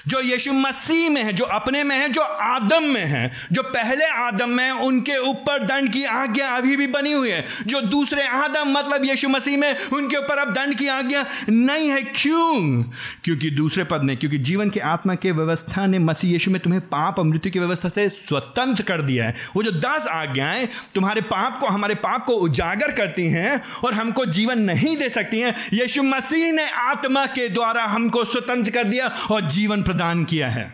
जो 0.09 0.21
यीशु 0.21 0.53
मसीह 0.53 1.09
में 1.09 1.23
है, 1.23 1.33
जो 1.33 1.43
अपने 1.43 1.83
में 1.83 1.95
है, 1.95 2.09
जो 2.09 2.21
आदम 2.21 2.83
में 2.83 3.05
है, 3.05 3.31
जो 3.51 3.63
पहले 3.63 4.05
आदम 4.05 4.49
में 4.49 4.63
है, 4.63 4.71
उनके 4.71 5.17
ऊपर 5.17 5.63
दंड 5.63 5.93
की 5.93 6.03
आज्ञा 6.03 6.49
अभी 6.49 6.75
भी 6.75 6.87
बनी 6.87 7.11
हुई 7.11 7.29
है। 7.29 7.45
जो 7.67 7.81
दूसरे 7.81 8.27
आदम 8.27 8.63
मतलब 8.67 9.05
यीशु 9.05 9.29
मसीह 9.29 9.57
में, 9.57 9.79
उनके 9.79 10.17
ऊपर 10.17 10.37
अब 10.37 10.53
दंड 10.53 10.75
की 10.75 10.87
आज्ञा 10.87 11.25
नहीं 11.49 11.89
है। 11.89 12.01
क्यों? 12.01 12.83
क्योंकि 13.23 13.49
दूसरे 13.49 13.83
पद 13.83 14.03
ने 14.03 14.15
क्योंकि 14.15 14.37
जीवन 14.37 14.69
की 14.69 14.79
आत्मा 14.79 15.15
के 15.15 15.31
व्यवस्था 15.31 15.85
ने 15.85 15.99
मसीह 15.99 16.31
यीशु 16.31 16.51
में 16.51 16.61
तुम्हें 16.61 16.81
पाप 16.81 17.19
और 17.19 17.25
मृत्यु 17.25 17.51
की 17.51 17.59
व्यवस्था 17.59 17.89
से 17.89 18.09
स्वतंत्र 18.09 18.83
कर 18.83 19.01
दिया 19.01 19.25
है। 19.25 19.35
वो 19.55 19.63
जो 19.63 19.71
दस 19.71 20.07
आज्ञाएँ 20.07 20.69
तुम्हारे 20.95 21.21
पाप 21.21 21.59
को, 21.59 21.67
हमारे 21.67 21.95
पाप 21.95 22.25
को 22.25 22.33
उजागर 22.33 22.91
करती 22.91 23.23
हैं 23.23 23.61
और 23.83 23.93
हमको 23.93 24.25
जीवन 24.25 24.59
नहीं 24.59 24.97
दे 24.97 25.09
सकती 25.09 25.39
हैं, 25.39 25.55
यीशु 25.73 26.03
मसीह 26.03 26.51
ने 26.51 26.69
आत्मा 26.69 27.25
के 27.25 27.49
द्वारा 27.49 27.83
हमको 27.83 28.25
स्वतंत्र 28.25 28.71
कर 28.71 28.83
दिया 28.83 29.07
और 29.07 29.49
जीवन 29.49 29.83
प्रदान 29.83 29.98
किया 29.99 30.49
है। 30.49 30.67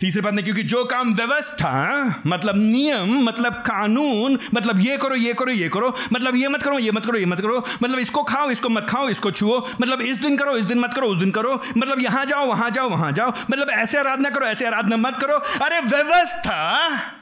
तीसरे 0.00 0.22
पद 0.22 0.34
में, 0.34 0.42
क्योंकि 0.44 0.62
जो 0.62 0.84
काम 0.84 1.12
व्यवस्था 1.14 2.22
मतलब 2.26 2.56
नियम 2.56 3.12
मतलब 3.22 3.54
कानून 3.66 4.38
मतलब 4.54 4.80
ये 4.80 4.96
करो 4.96 5.14
ये 5.16 5.32
करो 5.34 5.52
ये 5.52 5.68
करो 5.68 5.88
मतलब 6.12 6.36
ये 6.36 6.48
मत 6.48 6.62
करो, 6.62 6.78
ये 6.78 6.90
मत 6.90 7.06
करो, 7.06 7.18
ये 7.18 7.26
मत 7.26 7.40
करो 7.40 7.64
मतलब 7.82 7.98
इसको 7.98 8.22
खाओ, 8.22 8.50
इसको 8.50 8.68
मत 8.68 8.86
खाओ, 8.88 9.08
इसको 9.08 9.30
छुओ 9.30 9.58
मतलब 9.80 10.00
इस 10.02 10.18
दिन 10.18 10.36
करो, 10.36 10.56
इस 10.56 10.64
दिन 10.64 10.78
मत 10.78 10.92
करो, 10.94 11.06
उस 11.06 11.18
दिन 11.18 11.30
करो 11.30 11.54
मतलब 11.76 12.00
यहाँ 12.00 12.24
जाओ, 12.26 12.46
वहाँ 12.46 12.70
जाओ 12.70 12.88
वहाँ 12.88 13.12
जाओ 13.12 13.32
मतलब 13.50 13.70
ऐसे 13.70 13.98
आराधना 13.98 14.30
करो, 14.30 14.46
ऐसे 14.46 14.66
आराधना 14.66 14.96
मत 14.98 15.18
करो। 15.20 15.38
अरे 15.60 15.80
व्यवस्था 15.80 17.14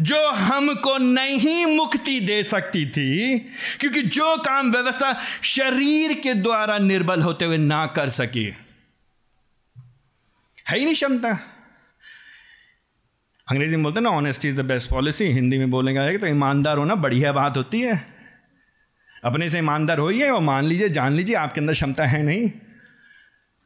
जो 0.00 0.28
हमको 0.28 0.96
नहीं 0.98 1.64
मुक्ति 1.68 2.18
दे 2.20 2.42
सकती 2.44 2.84
थी, 2.86 3.38
क्योंकि 3.80 4.02
जो 4.02 4.36
काम 4.36 4.70
व्यवस्था 4.72 5.12
शरीर 5.44 6.12
के 6.14 6.34
द्वारा 6.36 6.78
निर्बल 6.80 7.22
होते 7.22 7.44
हुए 7.44 7.56
ना 7.58 7.86
कर 7.96 8.08
सके 8.10 8.50
है 10.72 10.78
ही 10.78 10.84
नहीं 10.84 10.94
क्षमता। 10.94 11.28
अंग्रेज़ी 13.48 13.76
में 13.76 13.82
बोलते 13.84 13.98
हैं 13.98 14.02
ना 14.02 14.10
honesty 14.10 14.48
is 14.48 14.56
the 14.56 14.64
best 14.64 14.90
policy 14.90 15.24
Hindi 15.24 15.58
में 15.58 15.70
बोलेंगे 15.70 16.18
तो 16.18 16.26
ईमानदार 16.26 16.78
होना 16.78 16.94
बढ़िया 16.94 17.32
बात 17.32 17.56
होती 17.56 17.80
है। 17.80 17.96
अपने 19.24 19.48
से 19.48 19.58
ईमानदार 19.58 19.98
होइए 19.98 20.30
और 20.30 20.40
मान 20.40 20.64
लीजिए, 20.64 20.88
जान 20.88 21.12
लीजिए, 21.12 21.36
आपके 21.36 21.60
अंदर 21.60 21.72
क्षमता 21.72 22.04
है 22.04 22.22
नहीं। 22.22 22.48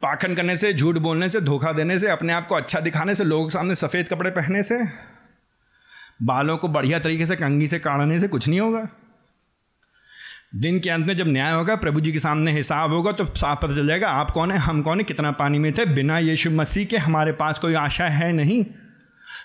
पाखन 0.01 0.35
करने 0.35 0.57
से, 0.57 0.73
झूठ 0.73 0.97
बोलने 0.97 1.29
से, 1.29 1.41
धोखा 1.41 1.71
देने 1.71 1.99
से, 1.99 2.07
अपने 2.07 2.33
आप 2.33 2.47
को 2.47 2.55
अच्छा 2.55 2.79
दिखाने 2.79 3.15
से, 3.15 3.23
लोगों 3.23 3.45
के 3.45 3.51
सामने 3.51 3.75
सफ़ेद 3.75 4.07
कपड़े 4.07 4.31
पहनने 4.31 4.63
से, 4.63 4.83
बालों 6.23 6.57
को 6.57 6.67
बढ़िया 6.67 6.99
तरीके 6.99 7.25
से 7.25 7.35
कंगी 7.35 7.67
से 7.67 7.79
काटने 7.79 8.19
से 8.19 8.27
कुछ 8.27 8.47
नहीं 8.47 8.59
होगा। 8.59 8.87
दिन 10.55 10.79
के 10.79 10.89
अंत 10.89 11.07
में 11.07 11.17
जब 11.17 11.27
न्याय 11.27 11.53
होगा, 11.53 11.75
प्रभु 11.75 12.01
जी 12.01 12.11
के 12.11 12.19
सामने 12.19 12.51
हिसाब 12.51 12.91
होगा 12.91 13.11
तो 13.11 13.25
साफ़ 13.25 13.59
पता 13.59 13.75
चल 13.75 13.87
जाएगा, 13.87 14.09
आप 14.09 14.31
कौन 14.31 14.51
है, 14.51 14.57
हम 14.57 14.81
कौन 14.81 14.97
है, 14.97 15.03
कितना 15.03 15.31
पानी 15.31 15.59
में 15.59 15.73
थे, 15.73 15.85
बिना 15.85 16.19
यीशु 16.19 16.51
मसीह 16.51 16.85
के 16.85 16.97
हमारे 16.97 17.31
पास 17.31 17.59
कोई 17.59 17.73
आशा 17.73 18.07
है 18.07 18.31
नहीं। 18.31 18.65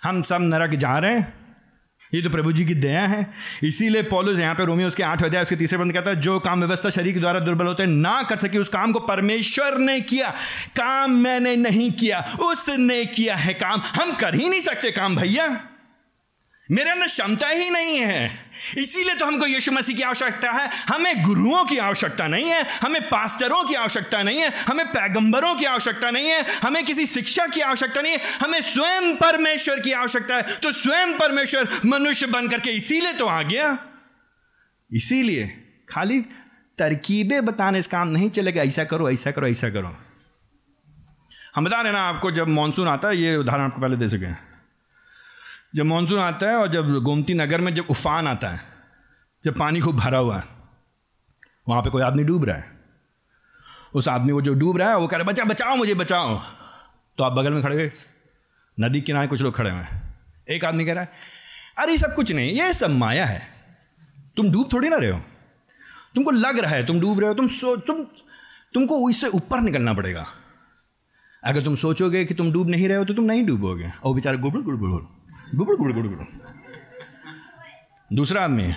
हम 0.05 0.23
सब 0.23 0.39
नरक 0.41 0.71
जा 0.71 0.99
रहे 0.99 1.15
हैं। 1.15 1.43
ये 2.15 2.23
तो 2.23 2.31
प्रभु 2.31 2.53
जी 2.53 2.65
की 2.65 2.75
दया 2.75 3.07
है। 3.07 3.33
इसीलिए 3.63 4.03
पॉलिस 4.03 4.41
यहाँ 4.41 4.55
पे 4.55 4.65
रोमियो 4.65 4.89
उसके 4.89 5.03
आठ 5.03 5.23
अध्याय, 5.23 5.43
उसके 5.43 5.57
तीसरे 5.57 5.79
बंद 5.79 5.93
कहता 5.93 6.11
है, 6.11 6.21
जो 6.21 6.39
काम 6.39 6.61
व्यवस्था 6.61 6.91
शरीर 6.91 7.15
के 7.15 7.21
द्वारा 7.21 7.41
दुर्बल 7.41 7.67
होते 7.67 7.83
हैं, 7.83 7.91
ना 7.91 8.23
कर 8.23 8.37
सके, 8.37 8.59
उस 8.59 8.69
काम 8.69 8.93
को 8.93 9.01
परमेश्वर 9.01 9.79
ने 9.79 10.01
किया। 10.01 10.31
काम 10.77 11.11
मैंने 11.11 11.57
नहीं 11.57 11.93
किया, 11.93 12.21
उसने 12.41 13.05
किया 13.05 13.37
है 13.37 13.55
काम। 13.55 13.83
हम 13.85 14.13
कर 14.13 14.35
ही 14.35 14.49
नहीं 14.49 14.61
सकते 14.61 14.91
काम, 14.91 15.17
भैया। 15.17 15.61
मेरे 16.71 16.91
अंदर 16.91 17.07
क्षमता 17.07 17.49
ही 17.49 17.71
नहीं 17.71 17.99
है। 17.99 18.31
इसीलिए 18.79 19.15
तो 19.15 19.27
हमको 19.27 19.47
यीशु 19.47 19.73
मसीह 19.73 19.97
की 19.97 20.03
आवश्यकता 20.03 20.51
है। 20.51 20.69
हमें 20.89 21.23
गुरुओं 21.23 21.65
की 21.65 21.79
आवश्यकता 21.79 22.27
नहीं 22.27 22.51
है, 22.51 22.63
हमें 22.83 23.01
पास्टरों 23.03 23.65
की 23.65 23.75
आवश्यकता 23.75 24.23
नहीं 24.23 24.39
है, 24.39 24.49
हमें 24.49 24.87
पैगंबरों 24.87 25.55
की 25.55 25.65
आवश्यकता 25.65 26.11
नहीं 26.11 26.29
है, 26.29 26.43
हमें 26.63 26.85
किसी 26.85 27.07
शिक्षा 27.07 27.47
की 27.47 27.61
आवश्यकता 27.61 28.01
नहीं 28.01 28.13
है, 28.13 28.21
हमें 28.43 28.61
स्वयं 28.61 29.17
परमेश्वर 29.17 29.81
की 29.81 29.93
आवश्यकता 29.93 30.37
है। 30.37 30.57
तो 30.57 30.73
स्वयं 30.73 31.19
परमेश्वर 31.19 31.81
मनुष्य 31.87 32.27
बन 32.27 32.49
करके 32.49 32.71
इसीलिए 32.71 33.13
तो 33.13 33.27
आ 33.27 33.43
गया। 33.43 33.79
इसीलिए 34.93 35.47
खाली 35.89 36.21
तरकीबें 36.79 37.45
बताने 37.45 37.83
से 37.83 37.91
काम 37.91 38.09
नहीं 38.09 38.31
चलेगा, 38.31 38.63
ऐसा 38.63 38.85
करो 38.85 39.11
ऐसा 39.11 39.31
करो 39.31 39.47
ऐसा 39.47 39.71
करो। 39.71 39.97
हम 41.57 41.65
बता 41.65 41.81
रहे 41.81 41.93
ना, 41.93 42.03
आपको 42.03 42.31
जब 42.31 42.49
मानसून 42.49 42.89
आता 42.89 43.09
है, 43.09 43.17
ये 43.17 43.37
उदाहरण 43.37 43.63
आपको 43.63 43.81
पहले 43.81 43.97
दे 43.97 44.09
सके 44.09 44.52
जब 45.77 45.85
मानसून 45.85 46.19
आता 46.19 46.47
है 46.47 46.57
और 46.57 46.69
जब 46.73 47.03
गोमती 47.03 47.35
नगर 47.35 47.61
में 47.61 47.75
जब 47.75 47.87
उफान 47.91 48.29
आता 48.29 48.49
है, 48.49 48.61
जब 49.45 49.59
पानी 49.59 49.81
खूब 49.81 49.97
भरा 49.97 50.19
हुआ 50.19 50.39
है, 50.39 50.45
वहाँ 51.69 51.83
पे 51.83 51.91
कोई 51.91 52.03
आदमी 52.03 52.25
डूब 52.25 52.45
रहा 52.45 52.57
है। 52.57 52.81
उस 53.95 54.09
आदमी 54.09 54.33
को 54.33 54.43
जो 54.43 54.55
डूब 54.55 54.77
रहा 54.77 54.91
है, 54.91 54.99
वो 54.99 55.07
कह 55.07 55.17
रहा 55.17 55.23
है, 55.23 55.33
बचा, 55.33 55.45
बचाओ 55.45 55.77
मुझे, 55.77 55.95
बचाओ। 55.95 56.39
तो 57.19 57.25
आप 57.25 57.33
बगल 57.33 57.53
में 57.53 57.63
खड़े 57.63 57.77
गए 57.77 57.91
नदी 58.81 59.01
किनारे 59.01 59.27
कुछ 59.27 59.43
लोग 59.43 59.55
खड़े 59.55 59.71
हुए 59.71 59.81
हैं। 59.81 60.15
एक 60.51 60.65
आदमी 60.65 60.85
कह 60.85 60.93
रहा 60.93 61.03
है, 61.03 61.13
अरे, 61.79 61.99
सब 61.99 62.15
कुछ 62.15 62.33
नहीं, 62.33 62.53
ये 62.53 62.75
सब 62.75 62.91
माया 62.91 63.27
है। 63.27 63.43
तुम 64.37 64.53
डूब 64.53 64.69
थोड़ी 64.73 64.89
ना 64.89 64.97
रहे 64.97 65.11
हो। 65.11 65.21
तुमको 66.15 66.31
लग 66.31 66.59
रहा 66.59 66.71
है 66.71 66.87
तुम 66.87 67.01
डूब 67.01 67.21
रहे 67.21 67.29
हो, 67.29 67.35
तुम 67.35 67.47
सो, 67.47 67.77
तुम, 67.77 68.07
तुमको 68.75 68.97
उससे 68.97 69.27
ऊपर 69.27 69.61
निकलना 69.61 69.93
पड़ेगा। 69.93 70.27
अगर 71.45 71.65
तुम 71.65 71.77
सोचोगे 71.77 72.25
कि 72.25 72.35
तुम 72.35 72.53
डूब 72.53 72.71
नहीं 72.71 72.89
रहे 72.89 72.97
हो 72.97 73.05
तो 73.05 73.15
तुम 73.15 73.25
नहीं 73.25 73.47
डूबोगे। 73.47 73.93
और 74.05 74.15
बेचारे 74.15 74.39
गुड़ 74.39 74.63
गुड़ 74.63 74.77
गुड़ 74.77 75.22
गुड़ 75.55 75.77
गुड़ 75.77 75.93
गुड़ 75.93 76.07
गुड़ 76.07 76.25
दूसरा 78.11 78.45
आदमी 78.45 78.73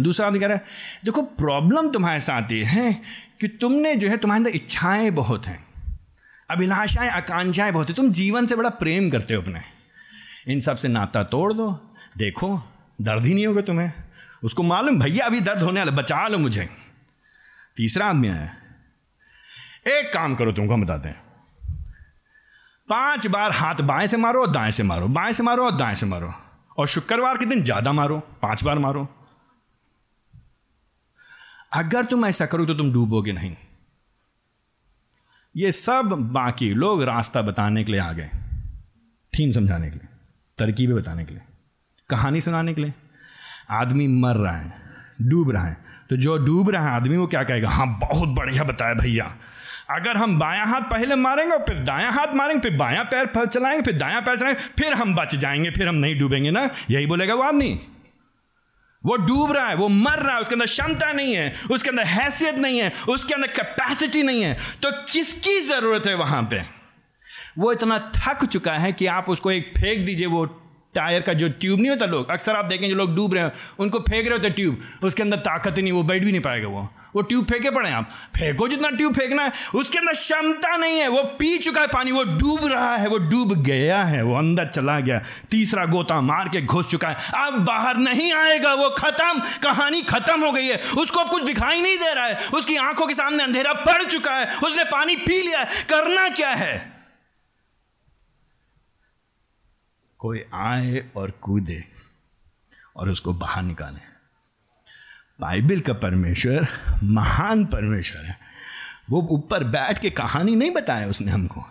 दूसरा 0.00 0.26
आदमी 0.26 0.40
कह 0.40 0.46
रहा 0.46 0.56
है, 0.56 0.64
देखो 1.04 1.22
प्रॉब्लम 1.22 1.90
तुम्हारे 1.90 2.20
साथ 2.20 2.52
ये 2.52 2.64
है 2.64 2.92
कि 3.40 3.48
तुमने 3.60 3.94
जो 3.96 4.08
है 4.08 4.16
तुम्हारे 4.16 4.38
अंदर 4.38 4.56
इच्छाएँ 4.56 5.10
बहुत 5.10 5.46
हैं, 5.46 5.64
अभिलाषाएँ, 6.50 7.10
आकांक्षाएँ 7.10 7.72
बहुत 7.72 7.88
हैं। 7.88 7.96
तुम 7.96 8.10
जीवन 8.10 8.46
से 8.46 8.56
बड़ा 8.56 8.70
प्रेम 8.76 9.10
करते 9.10 9.34
हो 9.34 9.42
अपने। 9.42 9.62
इन 10.48 10.60
सबसे 10.60 10.88
नाता 10.88 11.22
तोड़ 11.24 11.52
दो, 11.52 11.70
देखो, 12.18 12.56
दर्द 13.00 13.24
ही 13.24 13.34
नहीं 13.34 13.46
होगा 13.46 13.60
तुम्हें। 13.60 13.92
उसको 14.42 14.62
मालूम, 14.62 14.98
भैया, 15.00 15.26
अभी 15.26 15.40
दर्द 15.40 15.62
होने 15.62 15.80
वाला 15.80 15.92
बचा 15.92 16.26
लो 16.28 16.38
मुझे। 16.38 16.68
तीसरा 17.76 18.06
आदमी 18.06 18.28
है 18.28 18.52
एक 19.88 20.12
काम 20.14 20.34
करो, 20.34 20.52
तुमको 20.52 20.74
हम 20.74 20.84
बताते 20.84 21.08
हैं। 21.08 21.29
पाँच 22.90 23.26
बार 23.26 23.52
हाथ 23.52 23.80
बाएँ 23.82 24.06
से 24.08 24.16
मारो 24.16 24.40
और 24.40 24.50
दाएँ 24.50 24.70
से 24.70 24.82
मारो, 24.82 25.08
बाएँ 25.08 25.32
से 25.32 25.42
मारो 25.42 25.64
और 25.64 25.76
दाएँ 25.76 25.94
से 25.94 26.06
मारो। 26.06 26.32
और 26.78 26.86
शुक्रवार 26.88 27.36
के 27.38 27.44
दिन 27.44 27.62
ज़्यादा 27.62 27.92
मारो, 27.92 28.18
पाँच 28.42 28.62
बार 28.64 28.78
मारो। 28.78 29.06
अगर 31.72 32.04
तुम 32.04 32.24
ऐसा 32.26 32.46
करो 32.46 32.64
तो 32.66 32.74
तुम 32.74 32.92
डूबोगे 32.92 33.32
नहीं। 33.32 33.54
ये 35.54 35.70
सब 35.72 36.08
बाकी 36.32 36.72
लोग 36.74 37.02
रास्ता 37.02 37.42
बताने 37.42 37.84
के 37.84 37.92
लिए 37.92 38.00
आ 38.00 38.12
गए, 38.12 38.30
थीम 39.32 39.50
समझाने 39.50 39.90
के 39.90 39.96
लिए, 39.96 40.08
तरकीबें 40.58 40.96
बताने 40.96 41.24
के 41.24 41.34
लिए, 41.34 41.42
कहानी 42.10 42.40
सुनाने 42.40 42.74
के 42.74 42.80
लिए। 42.80 42.92
आदमी 43.70 44.06
मर 44.08 44.36
रहा 44.36 44.56
है, 44.56 44.72
डूब 45.22 45.50
रहा 45.50 45.64
है। 45.64 45.76
तो 46.10 46.16
जो 46.16 46.36
डूब 46.38 46.70
रहा 46.70 46.88
है 46.88 46.96
आदमी, 46.96 47.16
वो 47.16 47.26
क्या 47.26 47.42
कहेगा? 47.44 47.68
हाँ 47.68 47.86
बहुत 47.98 48.28
बढ़िया 48.28 48.64
बताया 48.64 48.94
भैया। 48.94 49.34
अगर 49.90 50.16
हम 50.16 50.38
बायां 50.38 50.66
हाथ 50.68 50.80
पहले 50.80 51.14
मारेंगे 51.14 51.54
और 51.54 51.62
फिर 51.62 51.76
दायां 51.76 52.12
हाथ 52.12 52.34
मारेंगे, 52.34 52.60
फिर 52.60 52.78
बायां 52.78 53.04
पैर 53.04 53.46
चलाएँगे, 53.46 53.82
फिर 53.82 53.94
दायां 53.94 54.22
पैर 54.22 54.36
चलाएँगे, 54.36 54.82
फिर 54.82 54.92
हम 54.92 55.14
बच 55.14 55.34
जाएँगे, 55.34 55.70
फिर 55.70 55.88
हम 55.88 55.94
नहीं 55.94 56.18
डूबेंगे 56.18 56.50
ना? 56.50 56.70
यही 56.90 57.06
बोलेगा 57.06 57.34
वो 57.34 57.42
आदमी। 57.42 57.80
वो 59.06 59.16
डूब 59.16 59.52
रहा 59.52 59.68
है, 59.68 59.74
वो 59.74 59.88
मर 59.88 60.18
रहा 60.18 60.34
है, 60.34 60.40
उसके 60.40 60.54
अंदर 60.54 60.66
क्षमता 60.66 61.12
नहीं 61.12 61.36
है, 61.36 61.54
उसके 61.70 61.88
अंदर 61.88 62.04
हैसियत 62.04 62.54
नहीं 62.54 62.78
है, 62.78 62.92
उसके 63.08 63.34
अंदर 63.34 63.46
कैपेसिटी 63.46 64.22
नहीं 64.22 64.42
है। 64.42 64.54
तो 64.54 64.90
किसकी 65.12 65.60
ज़रूरत 65.60 66.06
है 66.06 66.14
वहाँ 66.14 66.42
पे? 66.42 66.62
वो 67.58 67.72
इतना 67.72 67.98
थक 67.98 68.44
चुका 68.44 68.72
है 68.72 68.92
कि 68.92 69.06
आप 69.06 69.28
उसको 69.28 69.52
एक 69.52 69.72
फेंक 69.78 70.06
दीजिए, 70.06 70.26
वो 70.26 70.44
टायर 70.94 71.22
का 71.22 71.32
जो 71.32 71.48
ट्यूब 71.48 71.80
नहीं 71.80 71.90
होता 71.90 72.06
लोग, 72.06 72.30
अक्सर 72.30 72.56
आप 72.56 72.64
देखें 72.64 72.88
जो 72.88 72.94
लोग 72.94 73.16
डूब 73.16 73.34
रहे 73.34 73.42
हैं, 73.42 73.52
उनको 73.78 73.98
फेंक 73.98 74.28
रहे 74.28 74.38
होते 74.38 74.50
ट्यूब, 74.50 74.80
उसके 75.02 75.22
अंदर 75.22 75.36
ताकत 75.36 75.76
ही 75.76 75.82
नहीं, 75.82 75.92
वो 75.92 76.02
बैठ 76.02 76.24
भी 76.24 76.30
नहीं 76.30 76.42
पाएगा 76.42 76.68
वो। 76.68 76.92
वो 77.16 77.22
ट्यूब 77.22 77.44
फेंके 77.44 77.70
पड़े 77.70 77.90
आप 77.90 78.10
फेंको 78.36 78.68
जितना 78.68 78.88
ट्यूब 78.90 79.14
फेंकना 79.14 79.42
है, 79.42 79.52
उसके 79.74 79.98
अंदर 79.98 80.12
क्षमता 80.12 80.76
नहीं 80.76 80.98
है, 80.98 81.08
वो 81.08 81.22
पी 81.38 81.58
चुका 81.58 81.80
है 81.80 81.86
पानी, 81.86 82.12
वो 82.12 82.24
डूब 82.24 82.66
रहा 82.66 82.96
है, 82.96 83.08
वो 83.08 83.18
डूब 83.18 83.52
गया 83.62 84.02
है, 84.04 84.22
वो 84.22 84.34
अंदर 84.34 84.66
चला 84.66 85.00
गया, 85.00 85.18
तीसरा 85.50 85.86
गोता 85.86 86.20
मार 86.20 86.48
के 86.48 86.62
घुस 86.62 86.86
चुका 86.86 87.08
है। 87.08 87.16
अब 87.46 87.64
बाहर 87.64 87.96
नहीं 87.96 88.32
आएगा, 88.32 88.74
वो 88.74 88.90
खत्म, 88.90 89.40
कहानी 89.62 90.02
खत्म 90.02 90.44
हो 90.44 90.52
गई 90.52 90.66
है। 90.66 90.76
उसको 90.76 91.20
अब 91.20 91.30
कुछ 91.30 91.42
दिखाई 91.42 91.80
नहीं 91.80 91.98
दे 91.98 92.14
रहा 92.14 92.26
है, 92.26 92.48
उसकी 92.48 92.76
आँखों 92.76 93.06
के 93.06 93.14
सामने 93.14 93.42
अंधेरा 93.42 93.72
पड़ 93.72 94.02
चुका 94.02 94.36
है, 94.36 94.56
उसने 94.56 94.84
पानी 94.84 95.16
पी 95.16 95.42
लिया 95.42 95.64
करना 95.64 96.28
क्या 96.28 96.50
है? 96.50 96.92
कोई 100.18 100.44
आए 100.54 101.04
और 101.16 101.30
कूदे 101.30 101.84
और 102.96 103.08
उसको 103.08 103.32
बाहर 103.32 103.62
निकाले। 103.62 104.00
बाइबल 105.40 105.80
का 105.80 105.92
परमेश्वर, 105.92 106.68
महान 107.04 107.64
परमेश्वर 107.64 108.24
है। 108.24 108.38
वो 109.10 109.28
ऊपर 109.30 109.64
बैठ 109.64 110.00
के 110.00 110.10
कहानी 110.10 110.56
नहीं 110.56 110.70
बताया 110.70 111.06
उसने 111.06 111.32
हमको। 111.32 111.66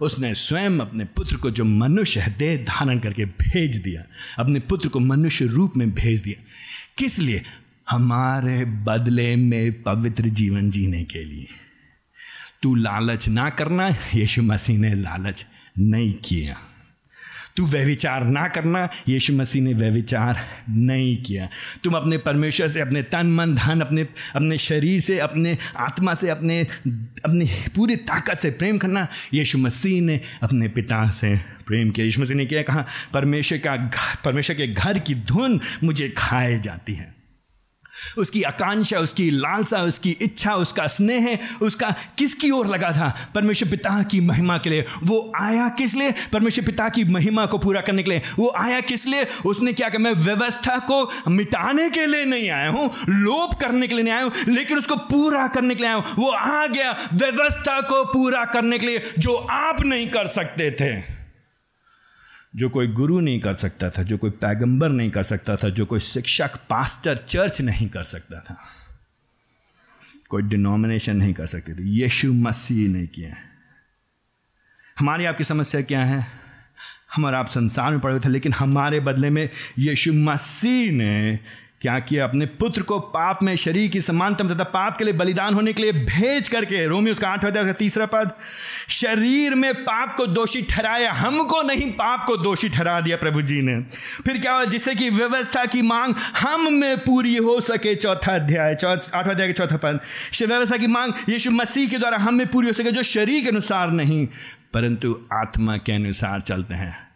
उसने 0.00 0.34
स्वयं 0.34 0.78
अपने 0.78 1.04
पुत्र 1.04 1.36
को 1.36 1.50
जो 1.50 1.64
मनुष्य 1.64 2.20
है, 2.20 2.38
देह 2.38 2.64
धारण 2.64 2.98
करके 2.98 3.24
भेज 3.24 3.76
दिया। 3.76 4.02
अपने 4.38 4.60
पुत्र 4.60 4.88
को 4.88 5.00
मनुष्य 5.00 5.44
रूप 5.44 5.72
में 5.76 5.90
भेज 5.90 6.22
दिया। 6.22 6.44
किस 6.98 7.18
लिए? 7.18 7.42
हमारे 7.90 8.64
बदले 8.64 9.36
में 9.36 9.82
पवित्र 9.82 10.24
जीवन 10.24 10.70
जीने 10.70 11.04
के 11.04 11.24
लिए। 11.24 11.46
तू 12.62 12.74
लालच 12.74 13.28
ना 13.28 13.50
करना, 13.50 13.88
यीशु 13.88 14.42
मसीह 14.42 14.78
ने 14.78 14.94
लालच 14.94 15.46
नहीं 15.78 16.12
किया। 16.12 16.56
तू 17.58 17.66
व्यविचार 17.66 18.24
ना 18.24 18.48
करना। 18.48 18.88
यीशु 19.08 19.32
मसीह 19.32 19.62
ने 19.62 19.72
व्यविचार 19.72 20.46
नहीं 20.70 21.22
किया। 21.22 21.48
तुम 21.84 21.94
अपने 21.94 22.18
परमेश्वर 22.18 22.68
से, 22.68 22.80
अपने 22.80 23.02
तन, 23.02 23.26
मन, 23.26 23.54
धन, 23.54 23.80
अपने 23.80 24.06
अपने 24.34 24.58
शरीर 24.58 25.00
से, 25.00 25.18
अपने 25.18 25.58
आत्मा 25.76 26.14
से, 26.14 26.28
अपने, 26.28 26.60
अपनी 27.24 27.44
पूरी 27.74 27.96
ताकत 27.96 28.38
से 28.38 28.50
प्रेम 28.50 28.78
करना। 28.78 29.08
यीशु 29.34 29.58
मसीह 29.58 30.02
ने 30.02 30.20
अपने 30.42 30.68
पिता 30.68 31.10
से 31.10 31.36
प्रेम 31.66 31.90
किया। 31.90 32.06
यीशु 32.06 32.20
मसीह 32.20 32.36
ने 32.36 32.46
क्या 32.46 32.62
कहा? 32.62 32.86
परमेश्वर 33.14 33.58
का 33.58 33.90
परमेश्वर 34.24 34.56
के 34.56 34.66
घर 34.66 34.98
की 34.98 35.14
धुन 35.14 35.60
मुझे 35.84 36.08
खाए 36.08 36.58
जाती 36.58 36.94
है। 36.94 37.17
उसकी 38.18 38.42
आकांक्षा, 38.42 38.98
उसकी 38.98 39.30
लालसा, 39.30 39.82
उसकी 39.82 40.10
इच्छा, 40.10 40.54
उसका 40.54 40.86
स्नेह, 40.86 41.38
उसका 41.62 41.94
किसकी 42.18 42.50
ओर 42.50 42.66
लगा 42.66 42.90
था? 42.92 43.08
परमेश्वर 43.34 43.70
पिता 43.70 44.02
की 44.02 44.20
महिमा 44.20 44.58
के 44.58 44.70
लिए। 44.70 44.84
वो 45.04 45.32
आया 45.36 45.68
किस 45.68 45.94
लिए? 45.94 46.14
परमेश्वर 46.32 46.64
पिता 46.64 46.88
की 46.88 47.04
महिमा 47.04 47.46
को 47.46 47.58
पूरा 47.58 47.80
करने 47.80 48.02
के 48.02 48.10
लिए। 48.10 48.22
वो 48.38 48.52
आया 48.56 48.80
किस 48.80 49.06
लिए? 49.06 49.26
उसने 49.46 49.72
क्या 49.72 49.88
कहा, 49.88 49.98
मैं 49.98 50.12
व्यवस्था 50.12 50.78
को 50.78 51.30
मिटाने 51.30 51.90
के 51.90 52.06
लिए 52.06 52.24
नहीं 52.24 52.50
आया 52.50 52.68
हूँ, 52.68 52.90
लोप 53.08 53.54
करने 53.60 53.88
के 53.88 53.94
लिए 53.94 54.04
नहीं 54.04 54.14
आया 54.14 54.22
हूँ, 54.22 54.32
लेकिन 54.48 54.78
उसको 54.78 54.96
पूरा 54.96 55.46
करने 55.48 55.74
के 55.74 55.82
लिए 55.82 55.90
आया 55.90 55.98
हूँ। 55.98 56.14
वो 56.18 56.30
आ 56.30 56.66
गया 56.66 56.96
व्यवस्था 57.14 57.80
को 57.80 58.04
पूरा 58.04 58.44
करने 58.44 58.78
के 58.78 58.86
लिए, 58.86 59.02
जो 59.18 59.34
आप 59.34 59.84
नहीं 59.84 60.08
कर 60.08 60.26
सकते 60.26 60.70
थे। 60.70 61.17
जो 62.58 62.68
कोई 62.68 62.86
गुरु 62.86 63.20
नहीं 63.20 63.40
कर 63.40 63.54
सकता 63.54 63.90
था, 63.90 64.02
जो 64.02 64.18
कोई 64.18 64.30
पैगंबर 64.30 64.88
नहीं 64.88 65.10
कर 65.10 65.22
सकता 65.22 65.56
था, 65.56 65.68
जो 65.68 65.86
कोई 65.86 66.00
शिक्षक, 66.00 66.56
पास्टर, 66.56 67.16
चर्च 67.16 67.60
नहीं 67.60 67.88
कर 67.88 68.02
सकता 68.02 68.40
था। 68.40 68.56
कोई 70.28 70.42
डिनोमिनेशन 70.42 71.16
नहीं 71.16 71.34
कर 71.34 71.46
सकते 71.46 71.74
थे। 71.74 71.82
यीशु 71.82 72.32
मसीह 72.32 72.88
ने 72.88 73.06
किया 73.06 73.36
हमारी 74.98 75.24
आपकी 75.24 75.44
समस्या 75.44 75.82
क्या 75.82 76.04
है? 76.04 76.26
हमारा 77.14 77.40
आप 77.40 77.46
संसार 77.46 77.90
में 77.90 78.00
पड़े 78.00 78.20
थे, 78.20 78.28
लेकिन 78.28 78.52
हमारे 78.52 79.00
बदले 79.00 79.30
में 79.30 79.50
यीशु 79.78 80.12
मसीह 80.12 80.92
ने 80.92 81.40
क्या 81.80 81.98
किया 81.98 82.24
अपने 82.24 82.46
पुत्र 82.46 82.82
को 82.82 82.98
पाप 82.98 83.42
में 83.42 83.56
शरीर 83.56 83.90
की 83.90 84.00
समानतम 84.00 84.54
तथा 84.54 84.64
पाप 84.64 84.96
के 84.96 85.04
लिए 85.04 85.14
बलिदान 85.14 85.54
होने 85.54 85.72
के 85.72 85.82
लिए 85.82 85.92
भेज 85.92 86.48
करके 86.48 86.86
रोमी 86.86 87.10
उसका 87.10 87.28
आठ 87.28 87.44
अध्याय 87.44 87.72
तीसरा 87.72 88.06
पद, 88.06 88.30
शरीर 88.88 89.54
में 89.54 89.74
पाप 89.74 90.16
को 90.16 90.26
दोषी 90.26 90.62
ठहराया, 90.62 91.12
हमको 91.12 91.62
नहीं, 91.62 91.90
पाप 91.90 92.24
को 92.26 92.36
दोषी 92.36 92.68
ठहरा 92.68 93.00
दिया 93.00 93.16
प्रभु 93.16 93.42
जी 93.42 93.60
ने। 93.62 93.80
फिर 94.24 94.38
क्या 94.38 94.52
हुआ? 94.52 94.64
जिससे 94.64 94.94
कि 94.94 95.10
व्यवस्था 95.10 95.64
की 95.66 95.82
मांग 95.82 96.14
हम 96.40 96.72
में 96.72 96.98
पूरी 96.98 97.36
हो 97.36 97.60
सके, 97.60 97.94
चौथा 97.94 98.34
अध्याय 98.34 98.72
आठवा 98.74 99.20
अध्याय 99.20 99.46
के 99.46 99.52
चौथा 99.52 99.76
पद 99.76 100.00
व्यवस्था 100.42 100.76
की 100.76 100.86
मांग 100.86 101.12
यीशु 101.28 101.50
मसीह 101.50 101.88
के 101.88 101.98
द्वारा 101.98 102.18
हम 102.18 102.34
में 102.34 102.46
पूरी 102.46 102.66
हो 102.66 102.72
सके, 102.72 102.92
जो 102.92 103.02
शरीर 103.02 103.44
के 103.44 103.48
अनुसार 103.48 103.90
नहीं, 103.90 104.26
परंतु 104.74 105.20
आत्मा 105.32 105.76
के 105.76 105.92
अनुसार 105.92 106.40
चलते 106.40 106.74
हैं। 106.74 107.07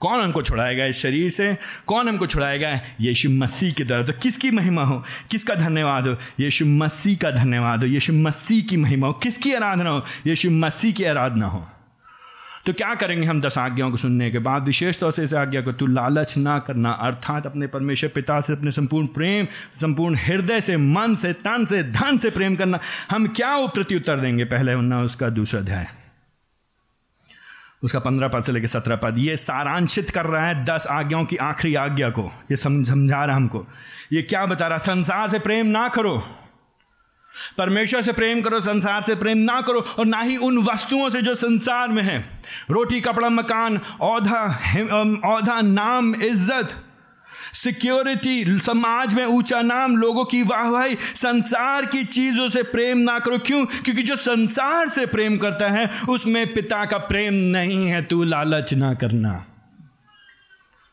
कौन 0.00 0.20
हमको 0.20 0.42
छुड़ाएगा 0.42 0.84
इस 0.84 1.02
शरीर 1.02 1.30
से? 1.30 1.56
कौन 1.86 2.08
हमको 2.08 2.26
छुड़ाएगा 2.26 2.80
यीशु 3.00 3.30
मसीह 3.30 3.72
के 3.72 3.84
द्वारा 3.84 4.02
तो 4.02 4.12
किसकी 4.12 4.50
महिमा 4.50 4.84
हो? 4.84 5.04
किसका 5.30 5.54
धन्यवाद 5.54 6.06
हो? 6.06 6.16
यीशु 6.40 6.66
मसीह 6.66 7.16
का 7.16 7.30
धन्यवाद 7.30 7.80
हो। 7.80 7.86
यीशु 7.86 8.12
मसीह 8.12 8.62
की 8.62 8.76
महिमा 8.76 9.06
हो। 9.06 9.12
किसकी 9.12 9.52
आराधना 9.52 9.90
हो? 9.90 10.04
यीशु 10.26 10.50
मसीह 10.50 10.92
की 10.92 11.04
आराधना 11.04 11.46
हो। 11.46 11.68
तो 12.66 12.72
क्या 12.72 12.94
करेंगे 12.94 13.26
हम 13.26 13.40
दस 13.40 13.58
आज्ञाओं 13.58 13.90
को 13.90 13.96
सुनने 13.96 14.30
के 14.30 14.38
बाद? 14.38 14.62
विशेष 14.62 14.98
तौर 14.98 15.12
से 15.12 15.22
इस 15.22 15.34
आज्ञा 15.34 15.60
को 15.60 15.72
तू 15.72 15.86
लालच 15.86 16.36
ना 16.36 16.58
करना। 16.58 16.90
अर्थात 16.90 17.46
अपने 17.46 17.66
परमेश्वर 17.66 18.10
पिता 18.10 18.40
से, 18.40 18.52
अपने 18.52 18.70
संपूर्ण 18.70 19.06
प्रेम, 19.06 19.46
संपूर्ण 19.80 20.16
हृदय 20.16 20.60
से, 20.60 20.76
मन 20.76 21.14
से, 21.14 21.32
तन 21.32 21.64
से, 21.64 21.82
धन 21.82 22.18
से 22.18 22.30
प्रेम 22.30 22.54
करना। 22.54 22.78
हम 23.10 23.26
क्या 23.26 23.66
प्रति 23.66 23.96
उत्तर 23.96 24.18
देंगे? 24.18 24.44
पहले 24.44 24.74
उन्ना 24.74 25.02
उसका 25.02 25.28
दूसरा 25.28 25.60
अध्याय। 25.60 25.86
उसका 27.82 27.98
पंद्रह 27.98 28.28
पद 28.28 28.42
से 28.42 28.52
लेकर 28.52 28.66
सत्रह 28.66 28.96
पद। 28.96 29.18
ये 29.18 29.36
सारांशित 29.36 30.10
कर 30.10 30.26
रहा 30.26 30.46
है 30.46 30.64
दस 30.64 30.86
आज्ञाओं 30.90 31.24
की 31.24 31.36
आखिरी 31.36 31.74
आज्ञा 31.74 32.10
को। 32.10 32.30
ये 32.50 32.56
समझा 32.56 33.24
रहा 33.24 33.36
हमको। 33.36 33.66
ये 34.12 34.22
क्या 34.22 34.44
बता 34.46 34.66
रहा 34.66 34.78
संसार 34.78 35.28
से 35.28 35.38
प्रेम 35.38 35.66
ना 35.66 35.88
करो। 35.88 36.16
परमेश्वर 37.58 38.02
से 38.02 38.12
प्रेम 38.12 38.40
करो, 38.40 38.60
संसार 38.60 39.02
से 39.02 39.14
प्रेम 39.14 39.38
ना 39.38 39.60
करो, 39.60 39.80
और 39.98 40.06
ना 40.06 40.20
ही 40.20 40.36
उन 40.36 40.58
वस्तुओं 40.64 41.08
से 41.08 41.22
जो 41.22 41.34
संसार 41.34 41.88
में 41.88 42.02
है। 42.02 42.18
रोटी, 42.70 43.00
कपड़ा, 43.00 43.28
मकान, 43.28 43.80
औधा 44.00 44.44
औधा, 45.26 45.60
नाम, 45.60 46.14
इज़्ज़त। 46.14 46.74
सिक्योरिटी 47.54 48.58
समाज 48.58 49.14
में 49.14 49.26
ऊँचा 49.26 49.62
नाम, 49.62 49.96
लोगों 49.96 50.24
की 50.24 50.42
वाहवाही, 50.42 50.96
संसार 51.14 51.86
की 51.86 52.04
चीज़ों 52.04 52.48
से 52.48 52.62
प्रेम 52.62 52.98
ना 52.98 53.18
करो। 53.18 53.38
क्यों? 53.38 53.64
क्योंकि 53.64 54.02
जो 54.02 54.16
संसार 54.16 54.88
से 54.88 55.06
प्रेम 55.06 55.38
करता 55.38 55.70
है, 55.70 55.90
उसमें 56.08 56.54
पिता 56.54 56.84
का 56.84 56.98
प्रेम 56.98 57.34
नहीं 57.34 57.88
है, 57.88 58.02
तू 58.02 58.22
लालच 58.22 58.74
ना 58.74 58.94
करना। 58.94 59.44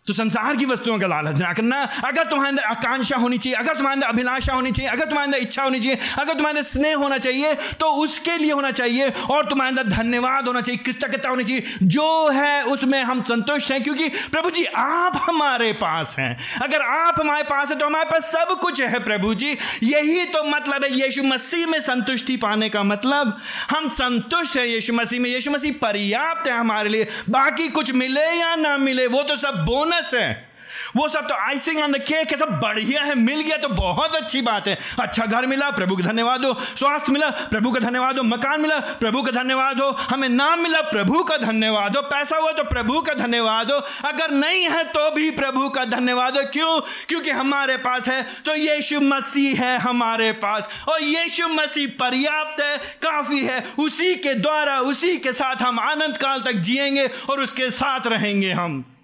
तो 0.08 0.14
संसार 0.14 0.55
की 0.55 0.66
वस्तुओं 0.66 0.97
का 0.99 1.08
लालच 1.08 1.39
ना 1.39 1.51
करना। 1.53 1.82
अगर 2.05 2.24
तुम्हारे 2.24 2.49
अंदर 2.49 2.64
आकांक्षा 2.66 3.18
होनी 3.18 3.38
चाहिए, 3.38 3.58
अगर 3.58 3.76
तुम्हारे 3.76 3.95
अंदर 3.95 4.08
अभिलाषा 4.08 4.53
होनी 4.53 4.72
चाहिए, 4.72 4.91
अगर 4.91 5.05
तुम्हारे 5.05 5.26
अंदर 5.26 5.38
इच्छा 5.38 5.64
होनी 5.64 5.80
चाहिए, 5.80 5.97
अगर 6.20 6.34
तुम्हारे 6.34 6.58
अंदर 6.58 6.70
स्नेह 6.70 6.95
होना 6.97 7.18
चाहिए 7.18 7.53
तो 7.80 7.91
उसके 7.97 8.38
लिए 8.38 8.51
होना 8.51 8.72
चाहिए 8.72 9.10
और 9.30 9.45
तुम्हारे 9.45 9.70
अंदर 9.70 9.88
धन्यवाद 9.88 10.47
होना 10.47 10.62
चाहिए, 10.62 10.78
कृतज्ञता 10.86 11.30
होनी 11.30 11.43
चाहिए। 11.43 11.64
जो 11.84 12.30
है 12.30 12.64
उसमें 12.66 13.01
हम 13.03 13.22
संतुष्ट 13.24 13.72
हैं 13.72 13.82
क्योंकि 13.84 14.08
प्रभु 14.32 14.49
जी, 14.49 14.64
आप 14.66 15.22
हमारे 15.24 15.72
पास 15.74 16.16
हैं। 16.20 16.38
अगर 16.62 16.82
आप 16.82 17.20
हमारे 17.20 17.43
पास 17.43 17.70
है 17.72 17.78
तो 17.78 17.86
हमारे 17.86 18.05
पास 18.05 18.32
सब 18.32 18.58
कुछ 18.62 18.82
है 18.82 18.99
प्रभु 19.03 19.34
जी। 19.34 19.58
यही 19.84 20.26
तो 20.26 20.43
मतलब 20.45 20.84
है 20.84 20.91
यीशु 20.93 21.24
मसीह 21.24 21.68
में 21.68 21.80
संतुष्टि 21.82 22.38
पाने 22.38 22.70
का 22.70 22.84
मतलब। 22.84 23.38
हम 23.70 23.88
संतुष्ट 23.89 24.58
है 24.58 24.70
यीशु 24.70 24.93
मसीह 24.93 25.20
में। 25.20 25.30
यीशु 25.30 25.51
मसीह 25.51 25.72
पर्याप्त 25.82 26.47
है 26.47 26.58
हमारे 26.58 26.89
लिए। 26.89 27.08
बाकी 27.30 27.68
कुछ 27.70 27.91
मिले 27.93 28.26
या 28.32 28.55
ना 28.55 28.78
मिले, 28.80 29.08
वो 29.08 29.24
तो 29.24 29.36
सब 29.36 29.64
बोनस 29.66 29.95
बोनस 29.97 30.13
है। 30.13 30.57
वो 30.95 31.07
सब 31.07 31.27
तो 31.27 31.35
आइसिंग 31.35 31.81
ऑन 31.81 31.91
द 31.91 31.97
केक 31.97 32.31
है, 32.31 32.37
सब 32.37 32.49
बढ़िया 32.49 33.03
है, 33.03 33.15
मिल 33.15 33.41
गया 33.41 33.57
तो 33.57 33.69
बहुत 33.69 34.15
अच्छी 34.15 34.41
बात 34.41 34.67
है। 34.67 34.77
अच्छा 34.99 35.25
घर 35.25 35.45
मिला, 35.45 35.69
प्रभु 35.69 35.95
का 35.95 36.03
धन्यवाद 36.03 36.45
हो। 36.45 36.53
स्वास्थ्य 36.53 37.11
मिला, 37.11 37.29
प्रभु 37.29 37.71
का 37.71 37.79
धन्यवाद 37.79 38.17
हो। 38.17 38.23
मकान 38.23 38.61
मिला, 38.61 38.79
प्रभु 38.79 39.21
का 39.21 39.31
धन्यवाद 39.31 39.79
हो। 39.79 39.89
हमें 39.89 40.29
नाम 40.29 40.59
मिला, 40.59 40.81
प्रभु 40.81 41.23
का 41.23 41.37
धन्यवाद 41.37 41.95
हो। 41.95 42.01
पैसा 42.01 42.37
हुआ 42.37 42.51
तो 42.51 42.63
प्रभु 42.63 43.01
का 43.01 43.13
धन्यवाद 43.13 43.71
हो। 43.71 43.77
अगर 44.05 44.31
नहीं 44.31 44.63
है 44.63 44.83
तो 44.83 45.11
भी 45.11 45.31
प्रभु 45.31 45.69
का 45.69 45.85
धन्यवाद 45.85 46.37
हो। 46.37 46.43
क्यों? 46.43 46.81
क्योंकि 47.07 47.31
हमारे 47.31 47.77
पास 47.77 48.07
है। 48.07 48.27
तो 48.45 48.55
यीशु 48.55 49.01
मसीह 49.01 49.63
है 49.63 49.79
हमारे 49.79 50.31
पास। 50.31 50.85
और 50.89 51.01
यीशु 51.01 51.47
मसीह 51.47 51.87
पर्याप्त 51.87 52.63
है, 52.63 52.77
काफ़ी 52.77 53.45
है। 53.45 53.65
उसी 53.79 54.15
के 54.15 54.33
द्वारा, 54.33 54.79
उसी 54.79 55.17
के 55.17 55.33
साथ 55.33 55.55
हम 55.55 55.79
आनंद 55.79 56.17
काल 56.17 56.41
तक 56.41 56.51
जिएँगे 56.51 57.09
और 57.29 57.41
उसके 57.41 57.71
साथ 57.71 57.99
रहेंगे 58.07 58.51
हम। 58.51 58.96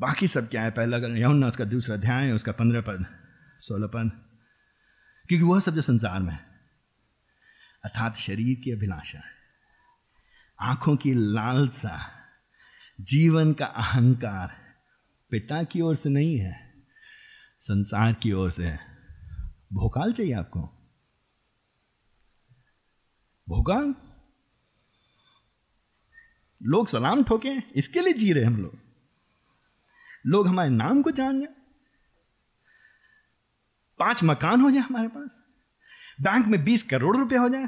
बाकी 0.00 0.26
सब 0.26 0.48
क्या 0.48 0.62
है? 0.62 0.70
पहला 0.70 0.96
यमुना, 0.96 1.46
उसका 1.46 1.64
दूसरा 1.64 2.16
है 2.16 2.32
उसका 2.32 2.52
पंद्रह 2.52 2.80
पद, 2.80 3.06
सोलह 3.58 3.86
पद। 3.86 4.10
क्योंकि 5.28 5.44
वह 5.44 5.60
सब 5.60 5.74
जो 5.74 5.82
संसार 5.82 6.20
में 6.20 6.32
है, 6.32 6.46
अर्थात 7.84 8.16
शरीर 8.16 8.60
की 8.64 8.70
अभिलाषा 8.70 9.22
आँखों 10.60 10.96
की 10.96 11.14
लालसा, 11.14 12.10
जीवन 13.00 13.52
का 13.52 13.66
अहंकार 13.66 14.76
पिता 15.30 15.62
की 15.62 15.80
ओर 15.80 15.96
से 15.96 16.08
नहीं 16.08 16.38
है, 16.38 16.74
संसार 17.60 18.14
की 18.14 18.32
ओर 18.32 18.50
से 18.50 18.66
है। 18.66 18.78
भोकाल 19.72 20.12
चाहिए 20.12 20.32
आपको? 20.32 20.60
भोकाल? 23.48 23.94
लोग 26.62 26.88
सलाम 26.88 27.24
ठोके, 27.24 27.58
इसके 27.76 28.00
लिए 28.00 28.12
जी 28.12 28.32
रहे 28.32 28.44
हम 28.44 28.56
लोग। 28.56 28.87
लोग 30.28 30.48
हमारे 30.48 30.70
नाम 30.70 31.02
को 31.02 31.10
जान 31.10 31.40
जाए 31.40 31.54
पाँच 34.00 34.22
मकान 34.24 34.60
हो 34.60 34.70
जाए 34.70 34.82
हमारे 34.82 35.08
पास। 35.08 35.38
बैंक 36.20 36.46
में 36.46 36.64
बीस 36.64 36.82
करोड़ 36.82 37.16
रुपए 37.16 37.36
हो 37.36 37.48
जाए। 37.48 37.64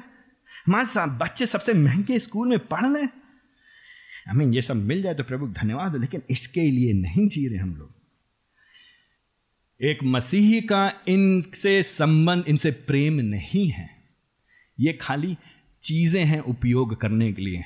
हमारे 0.67 0.85
साथ 0.87 1.19
बच्चे 1.19 1.47
सबसे 1.47 1.75
महँगे 1.75 2.19
स्कूल 2.19 2.49
में 2.49 2.59
पढ़ 2.59 2.87
रहे 2.87 3.07
हमें 4.29 4.47
ये 4.47 4.63
सब 4.63 4.77
मिल 4.77 5.03
जाए 5.03 5.15
तो 5.15 5.25
प्रभु 5.25 5.47
धन्यवाद, 5.49 5.97
लेकिन 5.97 6.23
इसके 6.31 6.61
लिए 6.61 6.93
नहीं 6.93 7.27
जी 7.29 7.47
रहे 7.49 7.59
हम 7.59 7.75
लोग। 7.77 7.95
एक 9.81 9.99
मसीही 10.05 10.61
का 10.61 10.93
इनसे 11.09 11.83
संबंध, 11.83 12.45
इनसे 12.49 12.71
प्रेम 12.71 13.15
नहीं 13.15 13.69
है। 13.69 13.89
ये 14.79 14.93
खाली 14.93 15.37
चीज़ें 15.83 16.25
हैं 16.25 16.41
उपयोग 16.41 16.95
करने 17.01 17.33
के 17.33 17.43
लिए। 17.43 17.65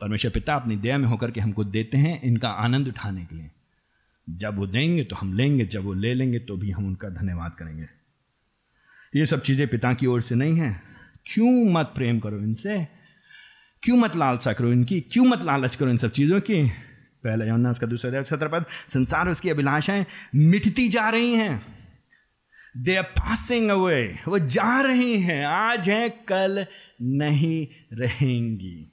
परमेश्वर 0.00 0.30
पिता 0.30 0.54
अपनी 0.54 0.76
दया 0.76 0.98
में 0.98 1.06
होकर 1.08 1.30
के 1.30 1.40
हमको 1.40 1.64
देते 1.64 1.98
हैं 1.98 2.20
इनका 2.22 2.48
आनंद 2.48 2.88
उठाने 2.88 3.24
के 3.24 3.36
लिए। 3.36 3.50
जब 4.36 4.56
वो 4.56 4.66
देंगे 4.66 5.04
तो 5.04 5.16
हम 5.16 5.32
लेंगे, 5.32 5.66
जब 5.66 5.84
वो 5.84 5.92
ले 5.92 6.14
लेंगे 6.14 6.38
तो 6.38 6.56
भी 6.56 6.70
हम 6.70 6.86
उनका 6.86 7.08
धन्यवाद 7.08 7.54
करेंगे। 7.54 7.86
ये 9.16 9.26
सब 9.26 9.42
चीज़ें 9.42 9.68
पिता 9.68 9.94
की 9.94 10.06
ओर 10.06 10.22
से 10.22 10.34
नहीं 10.34 10.56
है। 10.56 10.82
क्यों 11.26 11.70
मत 11.70 11.86
प्रेम 11.86 12.20
करो 12.20 12.38
इनसे? 12.38 12.88
क्यों 13.82 13.96
मत 13.96 14.16
लालसा 14.16 14.52
करो 14.52 14.72
इनकी? 14.72 15.00
क्यों 15.00 15.24
मत 15.24 15.42
लालच 15.42 15.76
करो 15.76 15.88
इन 15.88 15.96
सब 15.96 16.10
चीज़ों 16.10 16.40
की? 16.40 16.68
पहले 17.24 17.48
यौना 17.48 17.70
उसका 17.70 17.86
दूसरा 17.86 18.22
सत्र 18.22 18.48
पद, 18.48 18.64
संसार 18.88 19.28
उसकी 19.28 19.50
अभिलाषाएँ 19.50 20.06
मिटती 20.34 20.88
जा 20.88 21.08
रही 21.08 21.34
हैं। 21.34 21.62
दे 22.76 22.96
आर 22.96 23.02
पासिंग 23.02 23.70
अवे 23.70 24.18
वो 24.28 24.38
जा 24.38 24.80
रही 24.80 25.20
हैं। 25.20 25.46
आज 25.46 25.88
हैं, 25.88 26.10
कल 26.10 26.66
नहीं 27.02 27.66
रहेंगी। 27.92 28.89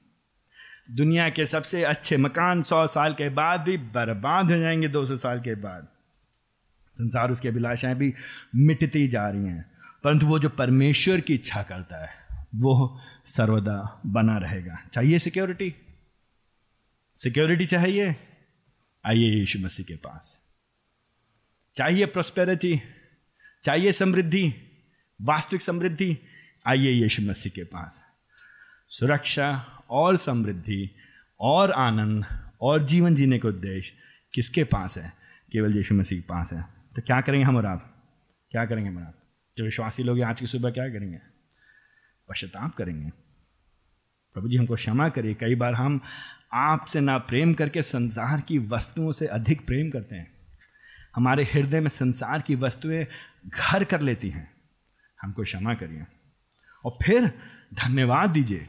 दुनिया 0.92 1.30
के 1.30 1.46
सबसे 1.46 1.84
अच्छे 1.84 2.18
मकान 2.18 2.62
सौ 2.62 2.88
साल 2.88 3.14
के 3.14 3.30
बाद 3.30 3.62
भी 3.62 3.78
बर्बाद 3.78 4.52
हो 4.52 4.58
जाएँगे 4.58 4.88
दो 4.88 5.08
सौ 5.08 5.18
साल 5.18 5.40
के 5.40 5.56
बाद। 5.56 5.88
संसार 6.92 7.32
उसकी 7.32 7.48
अभिलाषाएँ 7.48 7.96
भी 7.96 8.14
मिटती 8.56 9.08
जा 9.08 9.30
रही 9.30 9.46
हैं, 9.46 9.72
परंतु 10.04 10.26
वो 10.26 10.40
जो 10.40 10.50
परमेश्वर 10.50 11.20
की 11.20 11.34
इच्छा 11.34 11.64
करता 11.64 12.06
है, 12.06 12.10
वो 12.56 13.02
सर्वदा 13.26 14.02
बना 14.06 14.38
रहेगा। 14.38 14.80
चाहिए 14.94 15.20
सिक्योरिटी 15.20 15.76
सिक्योरिटी 17.16 17.66
चाहिए? 17.66 18.16
आइए 19.06 19.30
यीशु 19.30 19.60
मसीह 19.60 19.86
के 19.86 19.96
पास। 19.96 20.42
चाहिए 21.76 22.06
प्रोस्पेरिटी 22.06 22.82
चाहिए 23.64 23.92
समृद्धि? 23.92 24.54
वास्तविक 25.22 25.62
समृद्धि? 25.62 26.18
आइए 26.68 26.92
यीशु 26.92 27.22
मसीह 27.22 27.52
के 27.56 27.64
पास। 27.64 28.04
सुरक्षा 28.90 29.74
और 29.90 30.18
समृद्धि, 30.18 30.92
और 31.40 31.72
आनंद, 31.72 32.26
और 32.62 32.84
जीवन 32.86 33.16
जीने 33.16 33.40
का 33.40 33.50
उद्देश्य 33.50 33.94
किसके 34.34 34.64
पास 34.64 34.98
है? 34.98 35.14
केवल 35.52 35.78
यीशु 35.78 35.96
मसीह 35.96 36.20
के 36.20 36.28
पास 36.28 36.54
है। 36.54 36.66
तो 36.96 37.02
क्या 37.02 37.22
करेंगे 37.22 37.46
हम 37.46 37.58
और 37.58 37.66
आप? 37.66 38.04
क्या 38.52 38.66
करेंगे 38.66 38.90
हम 38.90 38.98
और 38.98 39.04
आप? 39.04 39.14
जो 39.58 39.64
विश्वासी 39.64 40.04
लोग 40.04 40.22
आज 40.22 40.40
की 40.40 40.48
सुबह 40.48 40.72
क्या 40.72 40.90
करेंगे? 40.90 41.20
पश्चाताप 42.30 42.76
करेंगे। 42.76 43.10
प्रभु 44.34 44.50
जी, 44.50 44.58
हमको 44.58 44.76
क्षमा 44.76 45.10
करिए। 45.10 45.34
कई 45.34 45.56
बार 45.56 45.74
हम 45.74 46.02
आपसे 46.54 47.00
ना 47.00 47.18
प्रेम 47.18 47.54
करके 47.54 47.82
संसार 47.82 48.42
की 48.42 48.60
वस्तुओं 48.60 49.12
से 49.12 49.28
अधिक 49.28 49.66
प्रेम 49.66 49.90
करते 49.90 50.16
हैं। 50.16 50.32
हमारे 51.16 51.44
हृदय 51.44 51.80
में 51.80 51.90
संसार 51.90 52.42
की 52.42 52.56
वस्तुएँ 52.56 53.08
घर 53.48 53.84
कर 53.84 54.02
लेती 54.02 54.30
हैं। 54.30 54.52
हमको 55.22 55.44
क्षमा 55.44 55.74
करिए। 55.74 56.06
और 56.86 56.98
फिर 57.06 57.28
धन्यवाद 57.74 58.30
दीजिए। 58.30 58.68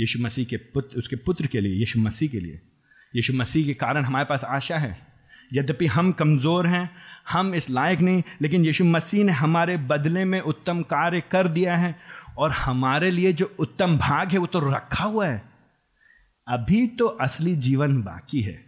यीशु 0.00 0.22
मसीह 0.22 0.44
के 0.44 0.56
पुत्र 0.56 0.98
उसके 0.98 1.16
पुत्र 1.16 1.46
के 1.46 1.60
लिए, 1.60 1.74
यीशु 1.74 2.00
मसीह 2.00 2.28
के 2.28 2.40
लिए। 2.40 2.60
यीशु 3.16 3.32
मसीह 3.32 3.66
के 3.66 3.74
कारण 3.74 4.04
हमारे 4.04 4.24
पास 4.24 4.44
आशा 4.44 4.78
है। 4.78 4.96
यद्यपि 5.52 5.86
हम 5.86 6.12
कमज़ोर 6.12 6.66
हैं, 6.66 6.90
हम 7.30 7.54
इस 7.54 7.70
लायक 7.70 8.00
नहीं, 8.00 8.22
लेकिन 8.42 8.64
यीशु 8.64 8.84
मसीह 8.84 9.24
ने 9.24 9.32
हमारे 9.32 9.76
बदले 9.76 10.24
में 10.24 10.40
उत्तम 10.40 10.82
कार्य 10.82 11.20
कर 11.20 11.48
दिया 11.48 11.76
है 11.76 11.96
और 12.38 12.50
हमारे 12.50 13.10
लिए 13.10 13.32
जो 13.32 13.56
उत्तम 13.58 13.98
भाग 13.98 14.28
है, 14.28 14.38
वो 14.38 14.46
तो 14.46 14.70
रखा 14.70 15.04
हुआ 15.04 15.26
है। 15.26 15.42
अभी 16.48 16.86
तो 16.86 17.06
असली 17.06 17.56
जीवन 17.56 18.02
बाकी 18.02 18.40
है। 18.40 18.64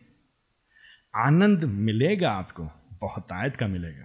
आनंद 1.17 1.65
मिलेगा 1.65 2.31
आपको 2.31 2.71
बहुत 3.01 3.33
आयत 3.33 3.57
का 3.57 3.67
मिलेगा। 3.67 4.05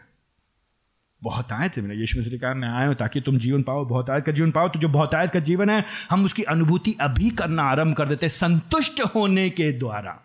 बहुत 1.24 1.52
आयत 1.52 1.78
है 1.78 2.00
यीशु 2.00 2.20
मसीह 2.20 2.34
ने 2.34 2.40
कहा 2.40 2.54
मैं 2.54 2.70
आया 2.70 2.88
हूँ 2.88 2.96
ताकि 2.96 3.22
तुम 3.22 3.38
जीवन 3.38 3.64
पाओ 3.64 3.86
बहुत 3.86 4.10
आयत 4.10 4.26
का 4.26 4.32
जीवन 4.32 4.52
पाओ। 4.52 4.70
तो 4.70 4.80
जो 4.80 4.90
बहुत 4.90 5.16
आयत 5.16 5.32
का 5.32 5.40
जीवन 5.40 5.70
है, 5.70 5.86
हम 6.12 6.26
उसकी 6.26 6.44
अनुभूति 6.44 6.96
अभी 7.02 7.30
करना 7.30 7.64
आरंभ 7.64 7.96
कर 7.96 8.08
देते 8.08 8.30
संतुष्ट 8.30 9.02
होने 9.16 9.50
के 9.50 9.72
द्वारा, 9.72 10.20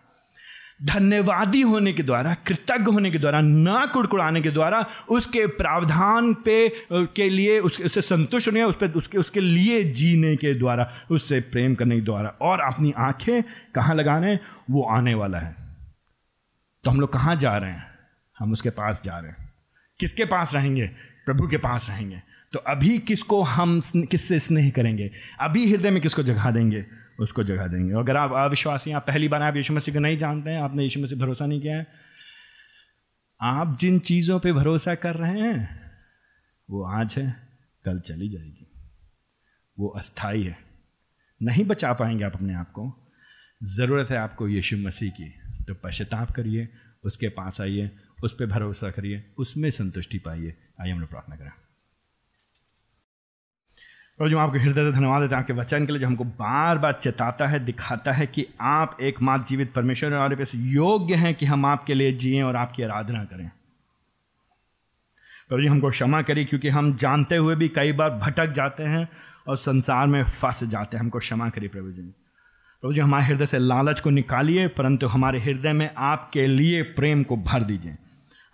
धन्यवादी 0.84 1.60
होने 1.62 1.92
के 1.92 2.02
द्वारा, 2.02 2.34
कृतज्ञ 2.34 2.92
होने 2.92 3.10
के 3.10 3.18
द्वारा, 3.18 3.40
ना 3.40 3.86
कुड़कुड़ाने 3.86 4.42
के 4.42 4.50
द्वारा, 4.50 4.86
उसके 5.08 5.46
प्रावधान 5.46 6.34
पे 6.34 6.72
के 6.92 7.28
लिए, 7.30 7.58
उसके, 7.60 7.84
उससे 7.84 8.00
संतुष्ट 8.00 8.48
होने 8.48 8.62
उस 8.62 8.76
पर 8.76 8.90
उसके 8.90 9.18
उसके 9.18 9.40
लिए 9.40 9.82
जीने 9.84 10.36
के 10.36 10.54
द्वारा, 10.54 10.92
उससे 11.10 11.40
प्रेम 11.40 11.74
करने 11.74 11.94
के 11.94 12.02
द्वारा। 12.02 12.28
और 12.28 12.60
अपनी 12.60 12.92
आँखें 12.98 13.42
कहाँ 13.74 13.94
लगाने 13.94 14.38
वो 14.70 14.82
आने 14.82 15.14
वाला 15.14 15.38
है। 15.38 15.56
तो 16.84 16.90
हम 16.90 17.00
लोग 17.00 17.12
कहाँ 17.12 17.36
जा 17.36 17.56
रहे 17.56 17.70
हैं? 17.70 17.86
हम 18.38 18.52
उसके 18.52 18.70
पास 18.70 19.02
जा 19.04 19.18
रहे 19.18 19.30
हैं। 19.30 19.45
किसके 19.98 20.24
पास 20.24 20.54
रहेंगे? 20.54 20.86
प्रभु 21.26 21.48
के 21.48 21.56
पास 21.56 21.90
रहेंगे। 21.90 22.22
तो 22.52 22.58
अभी 22.58 22.98
किसको 22.98 23.42
हम 23.42 23.80
किससे 23.96 24.38
स्नेह 24.38 24.70
करेंगे? 24.70 25.10
अभी 25.40 25.70
हृदय 25.70 25.90
में 25.90 26.02
किसको 26.02 26.22
जगह 26.22 26.50
देंगे? 26.50 26.86
उसको 27.20 27.42
जगह 27.42 27.66
देंगे। 27.66 27.94
अगर 27.94 28.16
आप 28.16 28.32
अविश्वासी 28.32 28.92
आप 28.92 29.06
पहली 29.06 29.28
बार 29.28 29.42
आप 29.42 29.56
यीशु 29.56 29.72
मसीह 29.72 29.94
को 29.94 30.00
नहीं 30.00 30.18
जानते 30.18 30.50
हैं, 30.50 30.60
आपने 30.60 30.82
यीशु 30.82 31.00
मसीह 31.00 31.18
भरोसा 31.18 31.46
नहीं 31.46 31.60
किया 31.60 31.76
है। 31.76 31.86
आप 33.40 33.78
जिन 33.80 33.98
चीज़ों 33.98 34.40
पे 34.40 34.52
भरोसा 34.52 34.94
कर 34.94 35.14
रहे 35.14 35.40
हैं, 35.40 35.92
वो 36.70 36.82
आज 36.82 37.14
है, 37.18 37.36
कल 37.84 38.00
चली 38.00 38.28
जाएगी। 38.28 38.72
वो 39.78 39.88
अस्थाई 39.88 40.42
है। 40.42 40.58
नहीं 41.42 41.64
बचा 41.64 41.92
पाएँगे 41.92 42.24
आप 42.24 42.34
अपने 42.34 42.54
आप 42.54 42.70
को। 42.70 43.12
ज़रूरत 43.62 44.10
है 44.10 44.16
आपको 44.16 44.48
यीशु 44.48 44.76
मसीह 44.76 45.10
की। 45.10 45.28
तो 45.64 45.74
पश्चाताप 45.74 46.30
करिए, 46.30 46.68
उसके 47.04 47.28
पास 47.28 47.60
आइए। 47.60 47.90
उस 48.22 48.32
पर 48.32 48.46
भरोसा 48.46 48.90
करिए, 48.90 49.24
उसमें 49.38 49.70
संतुष्टि 49.70 50.18
पाइए। 50.18 50.54
आइए 50.80 50.92
हम 50.92 51.00
लोग 51.00 51.08
प्रार्थना 51.08 51.36
करें। 51.36 51.50
और 54.20 54.30
जो 54.30 54.38
आपके 54.38 54.58
हृदय 54.58 54.90
से 54.90 54.92
धन्यवाद 54.92 55.22
देते 55.22 55.34
हैं 55.34 55.40
आपके 55.40 55.52
वचन 55.52 55.86
के 55.86 55.92
लिए 55.92 56.00
जो 56.00 56.06
हमको 56.06 56.24
बार 56.24 56.78
बार 56.78 56.92
चेताता 56.92 57.46
है, 57.46 57.64
दिखाता 57.64 58.12
है 58.12 58.26
कि 58.26 58.46
आप 58.60 58.96
एकमात्र 59.00 59.46
जीवित 59.46 59.72
परमेश्वर 59.72 60.14
और 60.14 60.34
पास 60.34 60.52
योग्य 60.54 61.14
हैं 61.14 61.34
कि 61.34 61.46
हम 61.46 61.66
आपके 61.66 61.94
लिए 61.94 62.12
जिए 62.12 62.42
और 62.42 62.56
आपकी 62.56 62.82
आराधना 62.82 63.24
करें। 63.24 63.50
प्रभु 65.48 65.62
जी, 65.62 65.68
हमको 65.68 65.90
क्षमा 65.90 66.22
करिए 66.22 66.44
क्योंकि 66.44 66.68
हम 66.68 66.96
जानते 66.96 67.36
हुए 67.36 67.56
भी 67.56 67.68
कई 67.68 67.92
बार 67.92 68.10
भटक 68.10 68.46
जाते 68.46 68.82
हैं 68.82 69.08
और 69.46 69.56
संसार 69.56 70.06
में 70.06 70.24
फंस 70.24 70.64
जाते 70.64 70.96
हैं। 70.96 71.04
हमको 71.04 71.18
क्षमा 71.18 71.48
करिए 71.48 71.68
प्रभु 71.68 71.90
जी। 71.90 72.02
प्रभु 72.80 72.92
जी, 72.92 73.00
हमारे 73.00 73.24
हृदय 73.24 73.46
से 73.46 73.58
लालच 73.58 74.00
को 74.00 74.10
निकालिए, 74.10 74.68
परंतु 74.68 75.06
हमारे 75.06 75.40
हृदय 75.40 75.72
में 75.72 75.94
आपके 75.96 76.46
लिए 76.46 76.82
प्रेम 76.82 77.22
को 77.22 77.36
भर 77.36 77.62
दीजिए। 77.62 77.96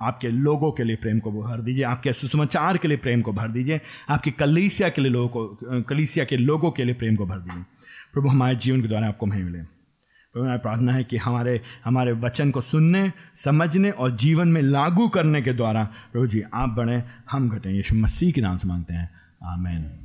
आपके 0.02 0.28
लोगों 0.28 0.72
के 0.72 0.84
लिए 0.84 0.96
प्रेम 0.96 1.18
को 1.18 1.32
भर 1.32 1.60
दीजिए, 1.60 1.84
आपके 1.84 2.12
सुसमाचार 2.12 2.76
के 2.76 2.88
लिए 2.88 2.96
प्रेम 2.96 3.22
को 3.22 3.32
भर 3.32 3.48
दीजिए, 3.48 3.80
आपकी 4.08 4.30
कलीसिया 4.30 4.88
के 4.88 5.02
लिए 5.02 5.10
लोगों 5.10 5.28
को 5.28 5.82
कलीसिया 5.82 6.24
के 6.24 6.36
लोगों 6.36 6.70
के 6.70 6.84
लिए 6.84 6.94
प्रेम 6.94 7.16
को 7.16 7.26
भर 7.26 7.38
दीजिए। 7.38 7.62
प्रभु, 8.12 8.28
हमारे 8.28 8.56
जीवन 8.56 8.82
के 8.82 8.88
द्वारा 8.88 9.08
आपको 9.08 9.26
नहीं 9.26 9.42
मिले। 9.42 9.58
प्रभु 10.32 10.44
मेरा 10.44 10.56
प्रार्थना 10.56 10.92
है 10.92 11.04
कि 11.04 11.16
हमारे 11.16 11.60
हमारे 11.84 12.12
वचन 12.12 12.50
को 12.50 12.60
सुनने, 12.60 13.12
समझने 13.36 13.90
और 13.90 14.16
जीवन 14.16 14.48
में 14.48 14.62
लागू 14.62 15.08
करने 15.08 15.42
के 15.42 15.52
द्वारा 15.52 15.84
प्रभु 15.84 16.26
जी 16.26 16.42
आप 16.54 16.68
बढ़ें 16.68 17.02
हम 17.30 17.48
घटें। 17.48 17.70
यीशु 17.70 17.94
मसीह 17.94 18.32
के 18.32 18.40
नाम 18.40 18.56
से 18.56 18.68
मांगते 18.68 18.94
हैं। 18.94 19.10
आमेन। 19.44 20.01